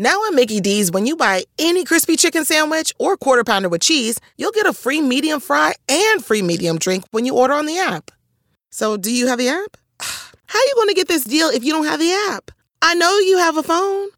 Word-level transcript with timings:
Now 0.00 0.24
at 0.26 0.32
Mickey 0.32 0.60
D's, 0.60 0.90
when 0.90 1.04
you 1.04 1.14
buy 1.14 1.44
any 1.58 1.84
crispy 1.84 2.16
chicken 2.16 2.46
sandwich 2.46 2.90
or 2.98 3.18
quarter 3.18 3.44
pounder 3.44 3.68
with 3.68 3.82
cheese, 3.82 4.18
you'll 4.38 4.50
get 4.50 4.64
a 4.64 4.72
free 4.72 5.02
medium 5.02 5.40
fry 5.40 5.74
and 5.90 6.24
free 6.24 6.40
medium 6.40 6.78
drink 6.78 7.04
when 7.10 7.26
you 7.26 7.36
order 7.36 7.52
on 7.52 7.66
the 7.66 7.78
app. 7.78 8.10
So, 8.70 8.96
do 8.96 9.12
you 9.12 9.26
have 9.26 9.38
the 9.38 9.50
app? 9.50 9.76
How 10.00 10.58
you 10.58 10.72
going 10.74 10.88
to 10.88 10.94
get 10.94 11.06
this 11.06 11.24
deal 11.24 11.48
if 11.48 11.62
you 11.64 11.74
don't 11.74 11.84
have 11.84 12.00
the 12.00 12.14
app? 12.30 12.50
I 12.80 12.94
know 12.94 13.18
you 13.18 13.36
have 13.36 13.58
a 13.58 13.62
phone. 13.62 14.08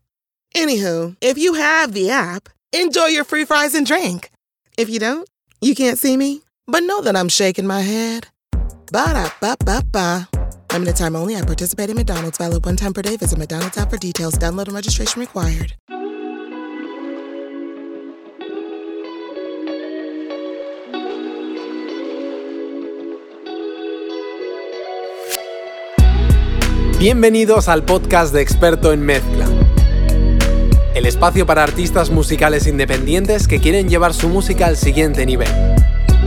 Anywho, 0.54 1.16
if 1.21 1.37
you 1.37 1.54
have 1.54 1.95
the 1.95 2.11
app, 2.11 2.49
enjoy 2.73 3.07
your 3.07 3.25
free 3.25 3.45
fries 3.45 3.75
and 3.75 3.85
drink. 3.85 4.30
If 4.79 4.89
you 4.89 5.01
don't, 5.01 5.29
you 5.61 5.75
can't 5.75 5.99
see 5.99 6.17
me, 6.17 6.43
but 6.69 6.85
know 6.85 7.01
that 7.01 7.17
I'm 7.17 7.29
shaking 7.29 7.67
my 7.67 7.80
head. 7.80 8.29
Ba 8.93 9.14
da 9.14 9.30
ba 9.41 9.57
ba 9.59 9.83
ba. 9.91 10.41
Limited 10.73 10.96
time 10.96 11.14
only. 11.16 11.36
I 11.36 11.43
participate 11.43 11.91
in 11.91 11.96
McDonald's. 11.96 12.39
Valid 12.39 12.64
one 12.64 12.77
time 12.77 12.95
per 12.95 13.02
day. 13.02 13.18
Visit 13.18 13.39
McDonald's 13.39 13.77
app 13.77 13.91
for 13.91 13.98
details. 13.98 14.39
Download 14.39 14.68
and 14.68 14.77
registration 14.77 15.21
required. 15.21 15.75
Bienvenidos 26.98 27.68
al 27.68 27.84
podcast 27.84 28.32
de 28.32 28.40
Experto 28.40 28.93
en 28.93 29.03
Mezcla. 29.03 29.46
El 30.95 31.04
espacio 31.04 31.45
para 31.46 31.64
artistas 31.64 32.11
musicales 32.11 32.67
independientes 32.67 33.48
que 33.48 33.61
quieren 33.61 33.89
llevar 33.89 34.14
su 34.14 34.28
música 34.28 34.67
al 34.67 34.77
siguiente 34.77 35.27
nivel. 35.27 35.48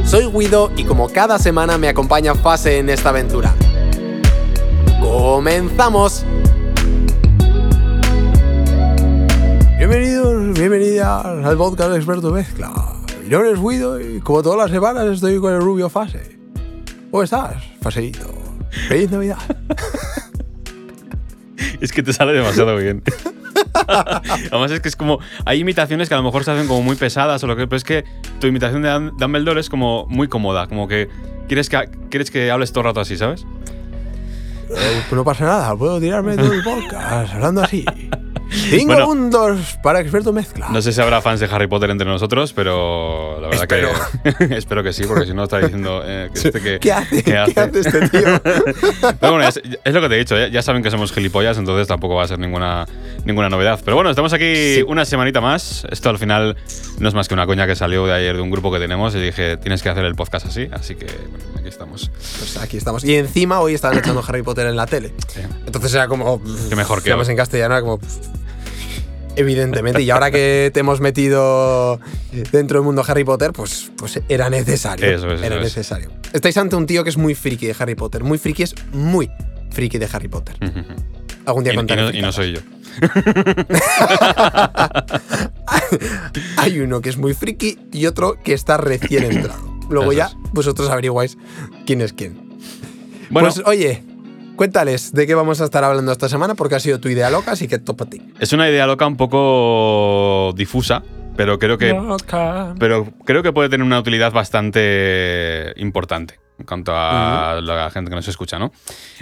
Soy 0.05 0.26
Guido 0.26 0.71
y 0.76 0.84
como 0.84 1.09
cada 1.09 1.40
semana 1.40 1.77
me 1.77 1.88
acompaña 1.88 2.35
Fase 2.35 2.77
en 2.77 2.90
esta 2.90 3.09
aventura. 3.09 3.55
¡Comenzamos! 5.18 6.26
Bienvenidos, 9.78 10.60
bienvenidas 10.60 11.26
al 11.26 11.55
podcast 11.55 11.91
de 11.91 11.96
Experto 11.96 12.32
Mezcla. 12.32 12.74
Mi 13.24 13.30
nombre 13.30 13.52
es 13.52 13.62
Guido 13.62 14.02
y 14.02 14.20
como 14.20 14.44
todas 14.44 14.60
las 14.60 14.72
semanas 14.72 15.05
estoy 15.05 15.40
con 15.40 15.54
el 15.54 15.62
rubio 15.62 15.88
Fase. 15.88 16.38
¿Cómo 17.12 17.24
estás, 17.24 17.63
Faseito? 17.82 18.27
¡Feliz 18.90 19.10
Navidad! 19.10 19.38
Es 21.79 21.91
que 21.91 22.04
te 22.04 22.12
sale 22.12 22.34
demasiado 22.34 22.76
bien. 22.76 23.02
Además 23.88 24.72
es 24.72 24.79
que 24.79 24.90
es 24.90 24.96
como... 24.96 25.20
Hay 25.46 25.60
imitaciones 25.60 26.10
que 26.10 26.16
a 26.16 26.18
lo 26.18 26.24
mejor 26.24 26.44
se 26.44 26.52
hacen 26.52 26.68
como 26.68 26.82
muy 26.82 26.96
pesadas 26.96 27.44
o 27.44 27.48
lo 27.48 27.55
que... 27.55 27.68
Pero 27.68 27.77
es 27.77 27.84
que 27.84 28.04
tu 28.40 28.48
imitación 28.48 28.82
de 28.82 29.12
Dumbledore 29.18 29.60
es 29.60 29.70
como 29.70 30.05
muy 30.07 30.27
cómoda. 30.27 30.68
Como 30.68 30.88
que 30.88 31.10
quieres 31.48 31.70
que, 31.70 31.90
quieres 32.10 32.32
que 32.32 32.50
hables 32.50 32.72
todo 32.72 32.82
el 32.82 32.85
rato 32.85 33.02
así, 33.02 33.18
¿sabes? 33.18 33.46
Eh, 34.70 35.04
no 35.12 35.24
pasa 35.24 35.46
nada, 35.46 35.76
puedo 35.76 35.99
tirarme 35.99 36.35
todo 36.35 36.54
el 36.54 36.63
podcast 36.63 37.34
hablando 37.34 37.62
así. 37.62 37.85
Cinco 38.49 38.93
Bueno. 38.93 39.05
puntos 39.05 39.77
para 39.84 39.99
Experto 39.99 40.32
Mezcla. 40.34 40.70
No 40.70 40.82
sé 40.82 40.91
si 40.93 41.01
habrá 41.01 41.21
fans 41.21 41.40
de 41.40 41.48
Harry 41.51 41.68
Potter 41.68 41.90
entre 41.90 42.05
nosotros, 42.07 42.54
pero 42.54 43.40
la 43.41 43.48
verdad 43.48 43.68
que... 43.68 44.55
espero 44.55 44.84
que 44.84 44.93
sí, 44.93 45.04
porque 45.07 45.26
si 45.26 45.34
no 45.34 45.43
está 45.43 45.60
diciendo... 45.60 46.01
eh, 46.05 46.29
que 46.34 46.40
este 46.40 46.62
que, 46.62 46.79
¿Qué 46.79 46.91
hace? 46.91 47.23
que 47.23 47.32
¿Qué 47.54 47.60
hace 47.60 47.79
este 47.79 48.10
tío? 48.10 48.41
Pero 49.20 49.34
bueno, 49.34 49.48
es, 49.48 49.60
es 49.84 49.93
lo 49.93 50.01
que 50.01 50.10
te 50.10 50.16
he 50.16 50.20
dicho, 50.20 50.38
ya, 50.38 50.48
ya 50.48 50.62
saben 50.62 50.82
que 50.84 50.91
somos 50.91 51.12
gilipollas, 51.12 51.57
entonces 51.57 51.88
tampoco 51.88 52.16
va 52.16 52.23
a 52.23 52.27
ser 52.27 52.40
ninguna, 52.40 52.85
ninguna 53.26 53.49
novedad. 53.49 53.79
Pero 53.84 53.96
bueno, 53.96 54.10
estamos 54.10 54.34
aquí 54.34 54.82
una 54.88 55.05
semanita 55.05 55.41
más. 55.41 55.85
Esto 55.91 56.10
al 56.10 56.18
final 56.18 56.55
no 56.99 57.07
es 57.07 57.13
más 57.13 57.27
que 57.27 57.34
una 57.34 57.46
coña 57.46 57.68
que 57.68 57.76
salió 57.76 58.05
de 58.05 58.13
ayer 58.13 58.35
de 58.35 58.41
un 58.41 58.51
grupo 58.51 58.71
que 58.71 58.79
tenemos 58.79 59.13
y 59.16 59.20
dije, 59.20 59.57
tienes 59.57 59.82
que 59.84 59.90
hacer 59.90 60.05
el 60.05 60.16
podcast 60.16 60.46
así, 60.48 60.68
así 60.71 60.96
que 60.96 61.05
bueno, 61.05 61.46
aquí 61.60 61.68
estamos. 61.68 62.10
Pues 62.40 62.57
aquí 62.57 62.77
estamos. 62.77 63.04
Y 63.04 63.16
encima 63.16 63.60
hoy 63.60 63.73
estaban 63.73 63.98
echando 63.98 64.23
Harry 64.28 64.44
Potter 64.44 64.68
en 64.68 64.75
la 64.75 64.85
tele. 64.85 65.13
Sí. 65.28 65.41
Entonces 65.66 65.94
era 65.94 66.07
como. 66.07 66.41
Qué 66.69 66.75
mejor 66.75 67.01
que 67.03 67.13
hoy. 67.13 67.25
en 67.28 67.38
castellano, 67.38 67.73
era 67.75 67.81
como. 67.81 68.00
Evidentemente. 69.36 70.02
Y 70.02 70.09
ahora 70.09 70.31
que 70.31 70.72
te 70.74 70.80
hemos 70.81 71.00
metido 71.02 72.00
dentro 72.52 72.80
del 72.80 72.86
mundo 72.86 73.03
Harry 73.08 73.24
Potter, 73.24 73.52
pues, 73.53 73.91
pues 73.97 74.19
era 74.30 74.50
necesario. 74.50 75.06
Eso 75.06 75.31
es, 75.31 75.40
Era 75.41 75.56
eso 75.56 75.58
es. 75.58 75.64
necesario. 75.64 76.09
Estáis 76.34 76.58
ante 76.58 76.75
un 76.75 76.86
tío 76.86 77.03
que 77.03 77.09
es 77.09 77.18
muy 77.18 77.36
friki 77.36 77.68
de 77.68 77.75
Harry 77.78 77.95
Potter. 77.95 78.24
Muy 78.24 78.38
friki 78.38 78.63
es 78.63 78.75
muy 78.94 79.29
friki 79.72 79.97
de 79.97 80.07
Harry 80.12 80.28
Potter. 80.28 80.56
Algún 81.45 81.63
día 81.63 81.74
Y, 81.74 81.78
y 81.79 82.22
no, 82.22 82.29
y 82.29 82.34
soy 82.34 82.53
yo. 82.53 82.59
Hay 86.57 86.79
uno 86.79 87.01
que 87.01 87.09
es 87.09 87.18
muy 87.18 87.34
friki 87.34 87.78
y 87.91 88.06
otro 88.06 88.38
que 88.44 88.53
está 88.53 88.78
recién 88.78 89.24
entrado. 89.25 89.75
Luego 89.90 90.12
Eso 90.12 90.18
ya 90.18 90.25
es. 90.28 90.35
vosotros 90.53 90.90
averiguáis 90.90 91.38
quién 91.85 92.01
es 92.01 92.13
quién. 92.13 92.38
Bueno, 93.29 93.50
Pues 93.53 93.66
oye, 93.68 94.03
cuéntales 94.55 95.13
de 95.13 95.27
qué 95.27 95.35
vamos 95.35 95.61
a 95.61 95.66
estar 95.66 95.83
hablando 95.83 96.11
esta 96.11 96.29
semana 96.29 96.55
porque 96.55 96.75
ha 96.75 96.79
sido 96.79 96.99
tu 96.99 97.09
idea 97.09 97.29
loca, 97.29 97.51
así 97.51 97.67
que 97.67 97.79
ti. 97.79 98.21
es 98.39 98.53
una 98.53 98.69
idea 98.69 98.88
loca 98.88 99.05
un 99.05 99.17
poco 99.17 100.53
difusa, 100.55 101.03
pero 101.35 101.59
creo 101.59 101.77
que 101.77 101.95
pero 102.79 103.07
creo 103.25 103.44
que 103.44 103.53
puede 103.53 103.69
tener 103.69 103.85
una 103.85 103.99
utilidad 103.99 104.31
bastante 104.31 105.73
importante 105.77 106.39
en 106.57 106.65
cuanto 106.65 106.94
a 106.95 107.59
la 107.61 107.89
gente 107.91 108.09
que 108.09 108.15
nos 108.15 108.27
escucha, 108.27 108.57
¿no? 108.57 108.71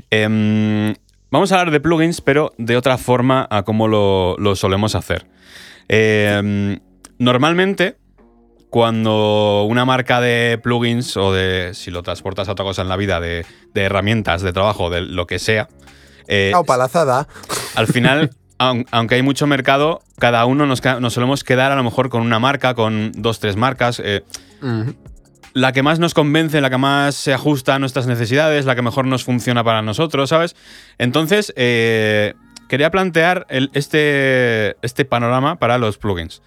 Em, 0.09 0.93
vamos 1.31 1.51
a 1.51 1.59
hablar 1.59 1.71
de 1.71 1.79
plugins, 1.79 2.21
pero 2.21 2.53
de 2.57 2.77
otra 2.77 2.97
forma 2.97 3.47
a 3.49 3.63
cómo 3.63 3.87
lo, 3.87 4.35
lo 4.37 4.55
solemos 4.55 4.93
hacer. 4.95 5.25
Em, 5.87 6.79
normalmente, 7.17 7.97
cuando 8.69 9.65
una 9.69 9.85
marca 9.85 10.21
de 10.21 10.59
plugins 10.61 11.17
o 11.17 11.33
de, 11.33 11.71
si 11.73 11.91
lo 11.91 12.03
transportas 12.03 12.49
a 12.49 12.53
otra 12.53 12.65
cosa 12.65 12.83
en 12.83 12.89
la 12.89 12.97
vida, 12.97 13.19
de, 13.19 13.45
de 13.73 13.81
herramientas 13.83 14.41
de 14.41 14.53
trabajo, 14.53 14.89
de 14.89 15.01
lo 15.01 15.27
que 15.27 15.39
sea, 15.39 15.67
eh, 16.27 16.51
Ah, 16.55 16.63
palazada. 16.63 17.27
al 17.75 17.87
final, 17.87 18.29
aun- 18.59 18.85
aunque 18.91 19.15
hay 19.15 19.21
mucho 19.23 19.45
mercado, 19.47 20.01
cada 20.19 20.45
uno 20.45 20.65
nos, 20.65 20.81
nos 20.99 21.13
solemos 21.13 21.43
quedar 21.43 21.71
a 21.71 21.75
lo 21.75 21.83
mejor 21.83 22.09
con 22.09 22.21
una 22.21 22.39
marca, 22.39 22.73
con 22.75 23.11
dos, 23.15 23.39
tres 23.39 23.55
marcas. 23.55 24.01
eh, 24.03 24.23
la 25.53 25.71
que 25.71 25.83
más 25.83 25.99
nos 25.99 26.13
convence, 26.15 26.61
la 26.61 26.69
que 26.71 26.77
más 26.77 27.13
se 27.13 27.31
ajusta 27.33 27.75
a 27.75 27.79
nuestras 27.79 28.07
necesidades, 28.07 28.65
la 28.65 28.75
que 28.75 28.81
mejor 28.81 29.05
nos 29.05 29.23
funciona 29.23 29.63
para 29.63 29.81
nosotros, 29.83 30.29
¿sabes? 30.29 30.55
Entonces, 30.97 31.53
eh, 31.55 32.33
quería 32.69 32.89
plantear 32.89 33.45
el- 33.49 33.69
este, 33.73 34.77
este 34.81 35.05
panorama 35.05 35.57
para 35.59 35.77
los 35.77 35.97
plugins. 35.99 36.41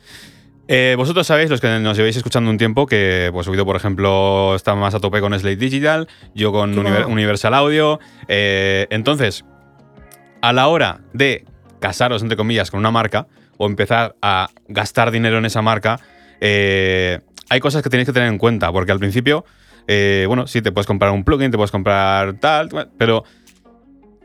Eh, 0.69 0.94
vosotros 0.97 1.27
sabéis, 1.27 1.49
los 1.49 1.60
que 1.60 1.78
nos 1.78 1.97
lleváis 1.97 2.16
escuchando 2.16 2.50
un 2.50 2.59
tiempo, 2.59 2.87
que 2.87 3.31
pues 3.32 3.49
Guido, 3.49 3.65
por 3.65 3.77
ejemplo, 3.77 4.54
está 4.56 4.75
más 4.75 4.94
a 4.94 5.00
tope 5.00 5.21
con 5.21 5.38
Slate 5.38 5.56
Digital, 5.56 6.09
yo 6.34 6.50
con 6.50 6.77
Univer-. 6.77 7.06
Universal 7.06 7.54
Audio. 7.54 8.00
eh, 8.27 8.88
entonces, 8.91 9.44
a 10.43 10.53
la 10.53 10.66
hora 10.66 11.00
de 11.12 11.44
casaros, 11.81 12.22
entre 12.22 12.37
comillas, 12.37 12.71
con 12.71 12.81
una 12.81 12.91
marca 12.91 13.28
o 13.59 13.66
empezar 13.66 14.16
a 14.21 14.49
gastar 14.66 15.12
dinero 15.12 15.38
en 15.38 15.44
esa 15.44 15.62
marca, 15.62 16.00
eh, 16.41 17.21
hay 17.49 17.60
cosas 17.60 17.82
que 17.82 17.88
tenéis 17.88 18.06
que 18.09 18.12
tener 18.12 18.28
en 18.28 18.38
cuenta, 18.38 18.72
porque 18.72 18.91
al 18.91 18.99
principio, 18.99 19.44
bueno, 20.26 20.49
sí, 20.49 20.62
te 20.62 20.72
puedes 20.72 20.87
comprar 20.87 21.12
un 21.12 21.22
plugin, 21.22 21.53
te 21.53 21.56
puedes 21.56 21.71
comprar 21.71 22.34
tal, 22.41 22.69
pero 22.99 23.22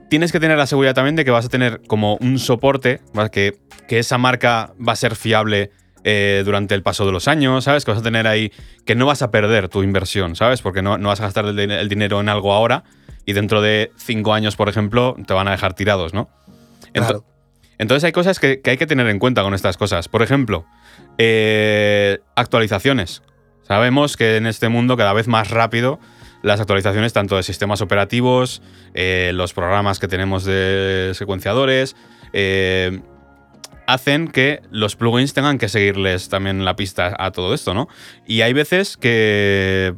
tienes 0.09 0.31
que 0.31 0.40
tener 0.40 0.57
la 0.57 0.66
seguridad 0.66 0.96
también 0.96 1.16
de 1.16 1.24
que 1.24 1.31
vas 1.31 1.46
a 1.46 1.50
tener 1.50 1.81
como 1.88 2.18
un 2.18 2.40
soporte, 2.40 3.00
que, 3.31 3.59
que 3.88 4.00
esa 4.00 4.18
marca 4.18 4.74
va 4.85 4.94
a 4.94 4.96
ser 4.96 5.16
fiable 5.16 5.69
eh, 6.03 6.41
durante 6.45 6.75
el 6.75 6.84
paso 6.84 7.06
de 7.06 7.12
los 7.12 7.28
años, 7.28 7.63
¿sabes? 7.63 7.85
Que 7.85 7.91
vas 7.91 8.00
a 8.00 8.03
tener 8.03 8.28
ahí, 8.28 8.51
que 8.85 8.95
no 8.95 9.06
vas 9.06 9.22
a 9.22 9.31
perder 9.31 9.69
tu 9.69 9.84
inversión, 9.84 10.35
¿sabes? 10.35 10.62
Porque 10.62 10.81
no, 10.81 10.97
no 10.97 11.09
vas 11.09 11.19
a 11.22 11.23
gastar 11.23 11.45
el, 11.45 11.56
din- 11.56 11.72
el 11.72 11.89
dinero 11.89 12.19
en 12.19 12.29
algo 12.29 12.53
ahora 12.53 12.84
y 13.25 13.34
dentro 13.34 13.62
de 13.62 13.91
cinco 13.97 14.34
años, 14.34 14.56
por 14.56 14.69
ejemplo, 14.69 15.16
te 15.28 15.34
van 15.34 15.47
a 15.47 15.51
dejar 15.51 15.73
tirados, 15.73 16.13
¿no? 16.13 16.29
Claro. 16.94 17.23
Entonces 17.78 18.03
hay 18.03 18.12
cosas 18.12 18.39
que, 18.39 18.62
que 18.62 18.72
hay 18.72 18.78
que 18.78 18.85
tener 18.88 19.07
en 19.07 19.17
cuenta 19.19 19.41
con 19.41 19.53
estas 19.53 19.78
cosas. 19.78 20.07
Por 20.07 20.22
ejemplo, 20.22 20.66
eh, 21.17 22.19
actualizaciones. 22.35 23.23
Sabemos 23.63 24.18
que 24.18 24.38
en 24.38 24.45
este 24.45 24.69
mundo 24.69 24.97
cada 24.97 25.13
vez 25.13 25.28
más 25.28 25.50
rápido 25.50 26.00
las 26.44 26.59
actualizaciones 26.59 27.13
tanto 27.13 27.38
de 27.38 27.44
sistemas 27.44 27.81
operativos, 27.81 28.62
eh, 28.94 29.31
los 29.33 29.53
programas 29.53 30.00
que 30.00 30.07
tenemos 30.07 30.44
de 30.44 31.12
secuenciadores, 31.13 31.95
eh, 32.33 33.00
hacen 33.94 34.28
que 34.28 34.62
los 34.72 34.96
plugins 34.96 35.34
tengan 35.34 35.57
que 35.57 35.69
seguirles 35.69 36.30
también 36.30 36.63
la 36.65 36.75
pista 36.75 37.15
a 37.19 37.31
todo 37.31 37.54
esto, 37.54 37.74
¿no? 37.74 37.88
Y 38.25 38.42
hay 38.42 38.54
veces 38.54 38.98
que 38.98 39.94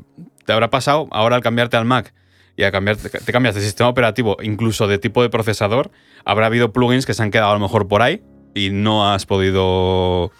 te 0.45 0.53
habrá 0.53 0.69
pasado 0.69 1.07
ahora 1.12 1.35
al 1.35 1.41
cambiarte 1.41 1.77
al 1.77 1.85
Mac 1.85 2.13
y 2.56 2.63
a 2.63 2.71
cambiar, 2.71 2.97
te 2.97 3.31
cambias 3.31 3.56
de 3.56 3.62
sistema 3.62 3.89
operativo, 3.89 4.38
incluso 4.41 4.88
de 4.88 4.97
tipo 5.00 5.21
de 5.23 5.29
procesador, 5.29 5.91
habrá 6.25 6.45
habido 6.47 6.71
plugins 6.71 7.06
que 7.06 7.13
se 7.13 7.23
han 7.23 7.31
quedado 7.31 7.51
a 7.51 7.53
lo 7.56 7.59
mejor 7.59 7.88
por 7.88 8.01
ahí 8.01 8.21
y 8.53 8.69
no 8.69 9.12
has 9.12 9.25
podido, 9.25 10.31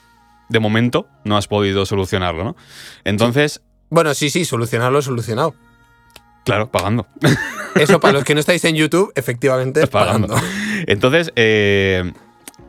de 0.50 0.60
momento, 0.60 1.08
no 1.24 1.38
has 1.38 1.48
podido 1.48 1.86
solucionarlo, 1.86 2.44
¿no? 2.44 2.56
Entonces, 3.04 3.62
Bueno, 3.90 4.14
sí, 4.14 4.30
sí, 4.30 4.46
solucionarlo, 4.46 5.02
solucionado. 5.02 5.56
claro, 6.46 6.70
pagando. 6.70 7.08
Eso 7.76 8.00
para 8.00 8.14
los 8.14 8.24
que 8.24 8.34
no 8.36 8.40
estáis 8.40 8.64
en 8.66 8.76
YouTube, 8.76 9.12
efectivamente, 9.16 9.82
es 9.82 9.90
pagando. 9.90 10.28
pagando. 10.28 10.48
Entonces, 10.86 11.32
eh, 11.36 12.12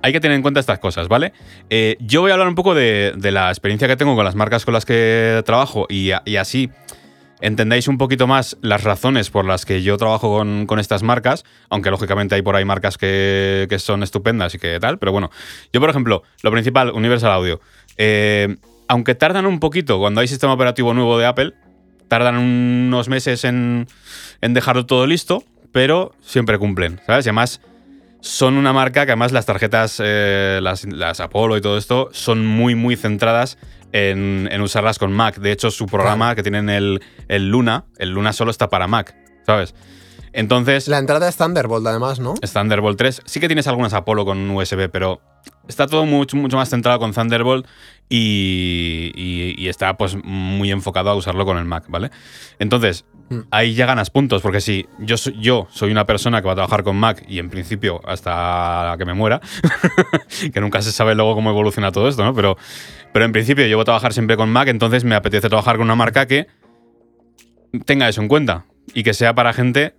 hay 0.04 0.12
que 0.12 0.20
tener 0.20 0.34
en 0.34 0.42
cuenta 0.42 0.60
estas 0.60 0.80
cosas, 0.80 1.08
¿vale? 1.08 1.32
Eh, 1.70 1.96
yo 1.98 2.20
voy 2.20 2.30
a 2.30 2.34
hablar 2.34 2.46
un 2.46 2.54
poco 2.54 2.74
de, 2.74 3.14
la 3.16 3.48
experiencia 3.48 3.88
que 3.88 3.96
tengo 3.96 4.14
con 4.14 4.22
las 4.26 4.34
marcas 4.34 4.66
con 4.66 4.74
las 4.74 4.84
que 4.84 5.42
trabajo 5.46 5.86
y, 5.88 6.10
así 6.10 6.68
entendáis 7.40 7.88
un 7.88 7.96
poquito 7.96 8.26
más 8.26 8.58
las 8.60 8.84
razones 8.84 9.30
por 9.30 9.46
las 9.46 9.64
que 9.64 9.82
yo 9.82 9.96
trabajo 9.96 10.44
con, 10.66 10.78
estas 10.78 11.02
marcas, 11.02 11.44
aunque 11.70 11.90
lógicamente 11.90 12.34
hay 12.34 12.42
por 12.42 12.54
ahí 12.54 12.66
marcas 12.66 12.98
que, 12.98 13.66
que, 13.70 13.78
son 13.78 14.02
estupendas 14.02 14.54
y 14.54 14.58
que 14.58 14.78
tal, 14.78 14.98
pero 14.98 15.10
bueno, 15.10 15.30
yo 15.72 15.80
por 15.80 15.88
ejemplo, 15.88 16.22
lo 16.42 16.50
principal, 16.50 16.90
Universal 16.90 17.32
Audio, 17.32 17.60
eh, 17.96 18.56
aunque 18.88 19.14
tardan 19.14 19.46
un 19.46 19.58
poquito 19.58 19.98
cuando 19.98 20.20
hay 20.20 20.28
sistema 20.28 20.52
operativo 20.52 20.92
nuevo 20.92 21.18
de 21.18 21.24
Apple, 21.24 21.54
tardan 22.08 22.36
unos 22.36 23.08
meses 23.08 23.44
en, 23.44 23.86
en 24.42 24.52
dejarlo 24.52 24.84
todo 24.84 25.06
listo, 25.06 25.44
pero 25.72 26.14
siempre 26.20 26.58
cumplen, 26.58 27.00
¿sabes? 27.06 27.24
Y 27.24 27.30
además 27.30 27.62
son 28.24 28.56
una 28.56 28.72
marca 28.72 29.04
que 29.04 29.12
además 29.12 29.32
las 29.32 29.44
tarjetas, 29.44 30.00
eh, 30.02 30.58
las, 30.62 30.86
las, 30.86 31.20
Apollo 31.20 31.58
y 31.58 31.60
todo 31.60 31.76
esto, 31.76 32.08
son 32.12 32.46
muy, 32.46 32.74
muy 32.74 32.96
centradas 32.96 33.58
en, 33.92 34.48
en 34.50 34.62
usarlas 34.62 34.98
con 34.98 35.12
Mac. 35.12 35.36
De 35.36 35.52
hecho, 35.52 35.70
su 35.70 35.84
programa 35.84 36.26
claro. 36.26 36.36
que 36.36 36.42
tienen 36.42 36.70
el, 36.70 37.02
el, 37.28 37.50
Luna, 37.50 37.84
el 37.98 38.12
Luna 38.12 38.32
solo 38.32 38.50
está 38.50 38.70
para 38.70 38.86
Mac, 38.86 39.14
¿sabes? 39.44 39.74
Entonces. 40.32 40.88
La 40.88 40.98
entrada 40.98 41.28
es 41.28 41.36
Thunderbolt, 41.36 41.86
además, 41.86 42.18
¿no? 42.18 42.32
Es 42.40 42.54
Thunderbolt 42.54 42.96
3. 42.96 43.22
Sí 43.26 43.40
que 43.40 43.46
tienes 43.46 43.66
algunas 43.66 43.92
Apollo 43.92 44.24
con 44.24 44.50
USB, 44.50 44.88
pero 44.90 45.20
está 45.68 45.86
todo 45.86 46.04
mucho, 46.06 46.36
mucho 46.36 46.56
más 46.56 46.68
centrado 46.68 46.98
con 46.98 47.12
Thunderbolt 47.12 47.66
y, 48.08 49.12
y, 49.14 49.54
y, 49.56 49.68
está 49.68 49.96
pues 49.96 50.16
muy 50.22 50.70
enfocado 50.70 51.10
a 51.10 51.14
usarlo 51.14 51.44
con 51.44 51.56
el 51.56 51.64
Mac, 51.64 51.84
¿vale? 51.88 52.10
Entonces, 52.58 53.06
mm. 53.30 53.38
ahí 53.50 53.74
ya 53.74 53.86
ganas 53.86 54.10
puntos, 54.10 54.42
porque 54.42 54.60
si 54.60 54.86
yo, 54.98 55.16
yo 55.40 55.66
soy 55.70 55.90
una 55.90 56.04
persona 56.04 56.40
que 56.40 56.46
va 56.46 56.52
a 56.52 56.56
trabajar 56.56 56.84
con 56.84 56.96
Mac 56.96 57.24
y 57.28 57.38
en 57.38 57.48
principio 57.48 58.00
hasta 58.06 58.94
que 58.98 59.04
me 59.04 59.14
muera, 59.14 59.40
que 60.52 60.60
nunca 60.60 60.82
se 60.82 60.92
sabe 60.92 61.14
luego 61.14 61.34
cómo 61.34 61.50
evoluciona 61.50 61.92
todo 61.92 62.08
esto, 62.08 62.24
¿no? 62.24 62.34
Pero, 62.34 62.58
pero 63.12 63.24
en 63.24 63.32
principio 63.32 63.66
yo 63.66 63.76
voy 63.76 63.82
a 63.82 63.86
trabajar 63.86 64.12
siempre 64.12 64.36
con 64.36 64.50
Mac, 64.50 64.68
entonces 64.68 65.04
me 65.04 65.14
apetece 65.14 65.48
trabajar 65.48 65.76
con 65.76 65.86
una 65.86 65.96
marca 65.96 66.26
que 66.26 66.46
tenga 67.86 68.08
eso 68.08 68.20
en 68.20 68.28
cuenta 68.28 68.66
y 68.92 69.02
que 69.02 69.14
sea 69.14 69.34
para 69.34 69.52
gente 69.52 69.94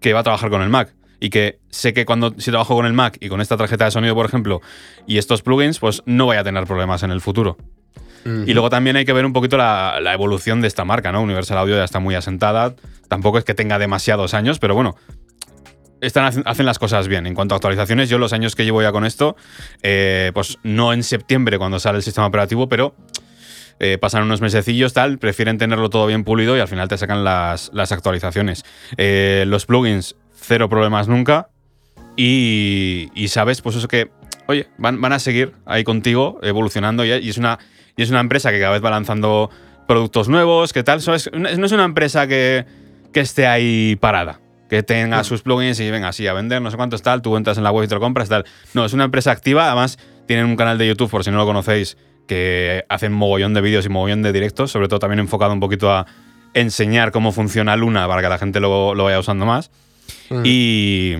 que 0.00 0.12
va 0.12 0.20
a 0.20 0.22
trabajar 0.24 0.50
con 0.50 0.62
el 0.62 0.68
Mac. 0.68 0.94
Y 1.20 1.30
que 1.30 1.58
sé 1.70 1.92
que 1.92 2.04
cuando 2.04 2.34
si 2.38 2.50
trabajo 2.50 2.76
con 2.76 2.86
el 2.86 2.92
Mac 2.92 3.16
y 3.20 3.28
con 3.28 3.40
esta 3.40 3.56
tarjeta 3.56 3.84
de 3.84 3.90
sonido, 3.90 4.14
por 4.14 4.26
ejemplo, 4.26 4.60
y 5.06 5.18
estos 5.18 5.42
plugins, 5.42 5.78
pues 5.78 6.02
no 6.06 6.26
voy 6.26 6.36
a 6.36 6.44
tener 6.44 6.64
problemas 6.64 7.02
en 7.02 7.10
el 7.10 7.20
futuro. 7.20 7.56
Uh 8.24 8.28
-huh. 8.28 8.48
Y 8.48 8.52
luego 8.52 8.70
también 8.70 8.96
hay 8.96 9.04
que 9.04 9.12
ver 9.12 9.26
un 9.26 9.32
poquito 9.32 9.56
la, 9.56 9.98
la, 10.00 10.12
evolución 10.12 10.60
de 10.60 10.68
esta 10.68 10.84
marca, 10.84 11.12
¿no? 11.12 11.22
Universal 11.22 11.58
Audio 11.58 11.76
ya 11.76 11.84
está 11.84 11.98
muy 11.98 12.14
asentada. 12.14 12.74
Tampoco 13.08 13.38
es 13.38 13.44
que 13.44 13.54
tenga 13.54 13.78
demasiados 13.78 14.34
años, 14.34 14.58
pero 14.58 14.74
bueno. 14.74 14.96
Están, 16.00 16.44
hacen 16.44 16.64
las 16.64 16.78
cosas 16.78 17.08
bien. 17.08 17.26
En 17.26 17.34
cuanto 17.34 17.54
a 17.54 17.56
actualizaciones, 17.56 18.08
yo 18.08 18.18
los 18.18 18.32
años 18.32 18.54
que 18.54 18.64
llevo 18.64 18.80
ya 18.82 18.92
con 18.92 19.04
esto, 19.04 19.34
eh, 19.82 20.30
pues 20.32 20.58
no 20.62 20.92
en 20.92 21.02
septiembre 21.02 21.58
cuando 21.58 21.80
sale 21.80 21.96
el 21.96 22.04
sistema 22.04 22.28
operativo, 22.28 22.68
pero 22.68 22.94
eh, 23.80 23.98
pasan 23.98 24.24
unos 24.24 24.40
mesecillos, 24.40 24.92
tal, 24.92 25.18
prefieren 25.18 25.58
tenerlo 25.58 25.88
todo 25.88 26.06
bien 26.06 26.24
pulido 26.24 26.56
y 26.56 26.60
al 26.60 26.68
final 26.68 26.88
te 26.88 26.98
sacan 26.98 27.24
las, 27.24 27.70
las 27.72 27.92
actualizaciones. 27.92 28.64
Eh, 28.96 29.44
los 29.46 29.66
plugins, 29.66 30.16
cero 30.40 30.68
problemas 30.68 31.08
nunca. 31.08 31.48
Y, 32.16 33.10
y, 33.14 33.28
sabes, 33.28 33.62
pues 33.62 33.76
eso 33.76 33.86
que, 33.86 34.10
oye, 34.46 34.68
van, 34.76 35.00
van 35.00 35.12
a 35.12 35.18
seguir 35.18 35.52
ahí 35.66 35.84
contigo 35.84 36.40
evolucionando 36.42 37.04
y, 37.04 37.12
y, 37.12 37.28
es 37.28 37.38
una, 37.38 37.58
y 37.96 38.02
es 38.02 38.10
una 38.10 38.20
empresa 38.20 38.50
que 38.50 38.58
cada 38.58 38.72
vez 38.72 38.84
va 38.84 38.90
lanzando 38.90 39.50
productos 39.88 40.28
nuevos, 40.28 40.72
que 40.72 40.84
tal. 40.84 41.00
¿sabes? 41.00 41.30
No 41.32 41.48
es 41.48 41.72
una 41.72 41.84
empresa 41.84 42.28
que, 42.28 42.66
que 43.12 43.20
esté 43.20 43.48
ahí 43.48 43.96
parada. 43.96 44.40
Que 44.68 44.82
tenga 44.82 45.24
sus 45.24 45.40
plugins 45.40 45.80
y 45.80 45.90
venga 45.90 46.08
así 46.08 46.26
a 46.26 46.34
vender, 46.34 46.60
no 46.60 46.70
sé 46.70 46.76
cuántos 46.76 47.00
tal, 47.00 47.22
tú 47.22 47.34
entras 47.38 47.56
en 47.56 47.64
la 47.64 47.70
web 47.70 47.86
y 47.86 47.88
te 47.88 47.94
lo 47.94 48.00
compras, 48.00 48.28
tal. 48.28 48.44
No, 48.74 48.84
es 48.84 48.92
una 48.92 49.04
empresa 49.04 49.30
activa, 49.30 49.66
además 49.66 49.98
tienen 50.26 50.44
un 50.44 50.56
canal 50.56 50.76
de 50.76 50.86
YouTube, 50.86 51.10
por 51.10 51.24
si 51.24 51.30
no 51.30 51.38
lo 51.38 51.46
conocéis, 51.46 51.96
que 52.26 52.84
hacen 52.90 53.14
mogollón 53.14 53.54
de 53.54 53.62
vídeos 53.62 53.86
y 53.86 53.88
mogollón 53.88 54.20
de 54.20 54.30
directos, 54.30 54.70
sobre 54.70 54.88
todo 54.88 54.98
también 54.98 55.20
enfocado 55.20 55.54
un 55.54 55.60
poquito 55.60 55.90
a 55.90 56.04
enseñar 56.52 57.12
cómo 57.12 57.32
funciona 57.32 57.76
Luna 57.76 58.06
para 58.06 58.20
que 58.20 58.28
la 58.28 58.36
gente 58.36 58.60
lo, 58.60 58.94
lo 58.94 59.04
vaya 59.04 59.18
usando 59.18 59.46
más. 59.46 59.70
Y, 60.44 61.16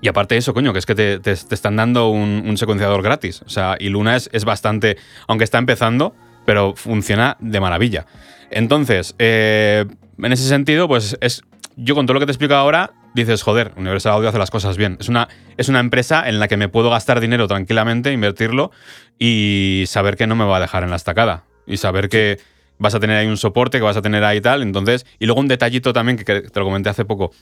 y 0.00 0.08
aparte 0.08 0.34
de 0.34 0.38
eso, 0.38 0.54
coño, 0.54 0.72
que 0.72 0.78
es 0.78 0.86
que 0.86 0.94
te, 0.94 1.18
te, 1.18 1.32
están 1.32 1.76
dando 1.76 2.08
un, 2.08 2.44
un, 2.46 2.56
secuenciador 2.56 3.02
gratis. 3.02 3.42
O 3.42 3.48
sea, 3.48 3.76
y 3.78 3.88
Luna 3.88 4.16
es, 4.16 4.30
es, 4.32 4.44
bastante, 4.44 4.96
aunque 5.26 5.44
está 5.44 5.58
empezando, 5.58 6.14
pero 6.44 6.74
funciona 6.74 7.36
de 7.40 7.60
maravilla. 7.60 8.06
Entonces, 8.50 9.14
eh, 9.18 9.86
en 10.18 10.32
ese 10.32 10.48
sentido, 10.48 10.88
pues 10.88 11.16
es, 11.20 11.42
yo 11.76 11.94
con 11.94 12.06
todo 12.06 12.14
lo 12.14 12.20
que 12.20 12.26
te 12.26 12.32
explico 12.32 12.54
ahora, 12.54 12.92
dices, 13.14 13.42
joder, 13.42 13.72
Universal 13.76 14.12
Audio 14.12 14.28
hace 14.28 14.38
las 14.38 14.50
cosas 14.50 14.76
bien. 14.76 14.96
Es 15.00 15.08
una, 15.08 15.28
es 15.56 15.68
una 15.68 15.80
empresa 15.80 16.28
en 16.28 16.38
la 16.40 16.48
que 16.48 16.56
me 16.56 16.68
puedo 16.68 16.90
gastar 16.90 17.20
dinero 17.20 17.46
tranquilamente, 17.48 18.12
invertirlo 18.12 18.70
y 19.18 19.84
saber 19.86 20.16
que 20.16 20.26
no 20.26 20.36
me 20.36 20.44
va 20.44 20.58
a 20.58 20.60
dejar 20.60 20.82
en 20.82 20.90
la 20.90 20.96
estacada. 20.96 21.44
Y 21.66 21.76
saber 21.76 22.08
que 22.08 22.38
vas 22.78 22.94
a 22.94 23.00
tener 23.00 23.16
ahí 23.16 23.26
un 23.26 23.36
soporte, 23.36 23.78
que 23.78 23.84
vas 23.84 23.96
a 23.96 24.02
tener 24.02 24.24
ahí 24.24 24.40
tal. 24.40 24.62
Entonces, 24.62 25.06
y 25.18 25.26
luego 25.26 25.40
un 25.40 25.48
detallito 25.48 25.92
también 25.92 26.16
que 26.16 26.24
te 26.24 26.60
lo 26.60 26.64
comenté 26.64 26.88
hace 26.88 27.04
poco. 27.04 27.32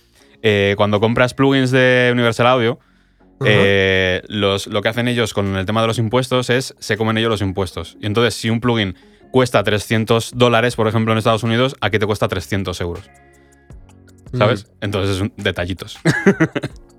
Eh, 0.43 0.75
cuando 0.77 1.01
compras 1.01 1.35
plugins 1.35 1.71
de 1.71 2.11
Universal 2.13 2.47
Audio, 2.47 2.79
uh 3.41 3.45
-huh. 3.45 3.47
eh, 3.49 4.23
los, 4.29 4.67
lo 4.67 4.83
que 4.83 4.89
hacen 4.89 5.09
ellos 5.09 5.35
con 5.35 5.57
el 5.57 5.67
tema 5.67 5.81
de 5.81 5.87
los 5.87 5.99
impuestos 5.99 6.51
es 6.51 6.75
se 6.79 6.97
comen 6.97 7.19
ellos 7.19 7.31
los 7.31 7.43
impuestos. 7.43 7.97
Y 8.01 8.07
entonces, 8.07 8.35
si 8.35 8.51
un 8.51 8.61
plugin 8.61 8.95
cuesta 9.31 9.63
300 9.63 10.33
dólares, 10.35 10.77
por 10.77 10.89
ejemplo, 10.89 11.13
en 11.13 11.19
Estados 11.19 11.43
Unidos, 11.43 11.77
aquí 11.81 11.99
te 11.99 12.07
cuesta 12.07 12.29
300 12.29 12.81
euros. 12.81 13.11
¿Sabes? 14.33 14.67
Mm. 14.67 14.85
Entonces, 14.85 15.17
son 15.17 15.33
detallitos. 15.37 15.99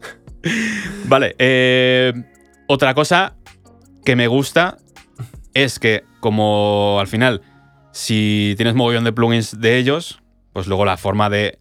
vale. 1.05 1.35
Eh, 1.37 2.13
otra 2.67 2.93
cosa 2.93 3.35
que 4.03 4.15
me 4.15 4.27
gusta 4.27 4.77
es 5.53 5.79
que, 5.79 6.03
como 6.19 6.97
al 6.99 7.07
final, 7.07 7.41
si 7.91 8.53
tienes 8.57 8.75
mogollón 8.75 9.03
de 9.03 9.13
plugins 9.13 9.59
de 9.59 9.77
ellos, 9.77 10.21
pues 10.53 10.67
luego 10.67 10.85
la 10.85 10.97
forma 10.97 11.29
de 11.29 11.59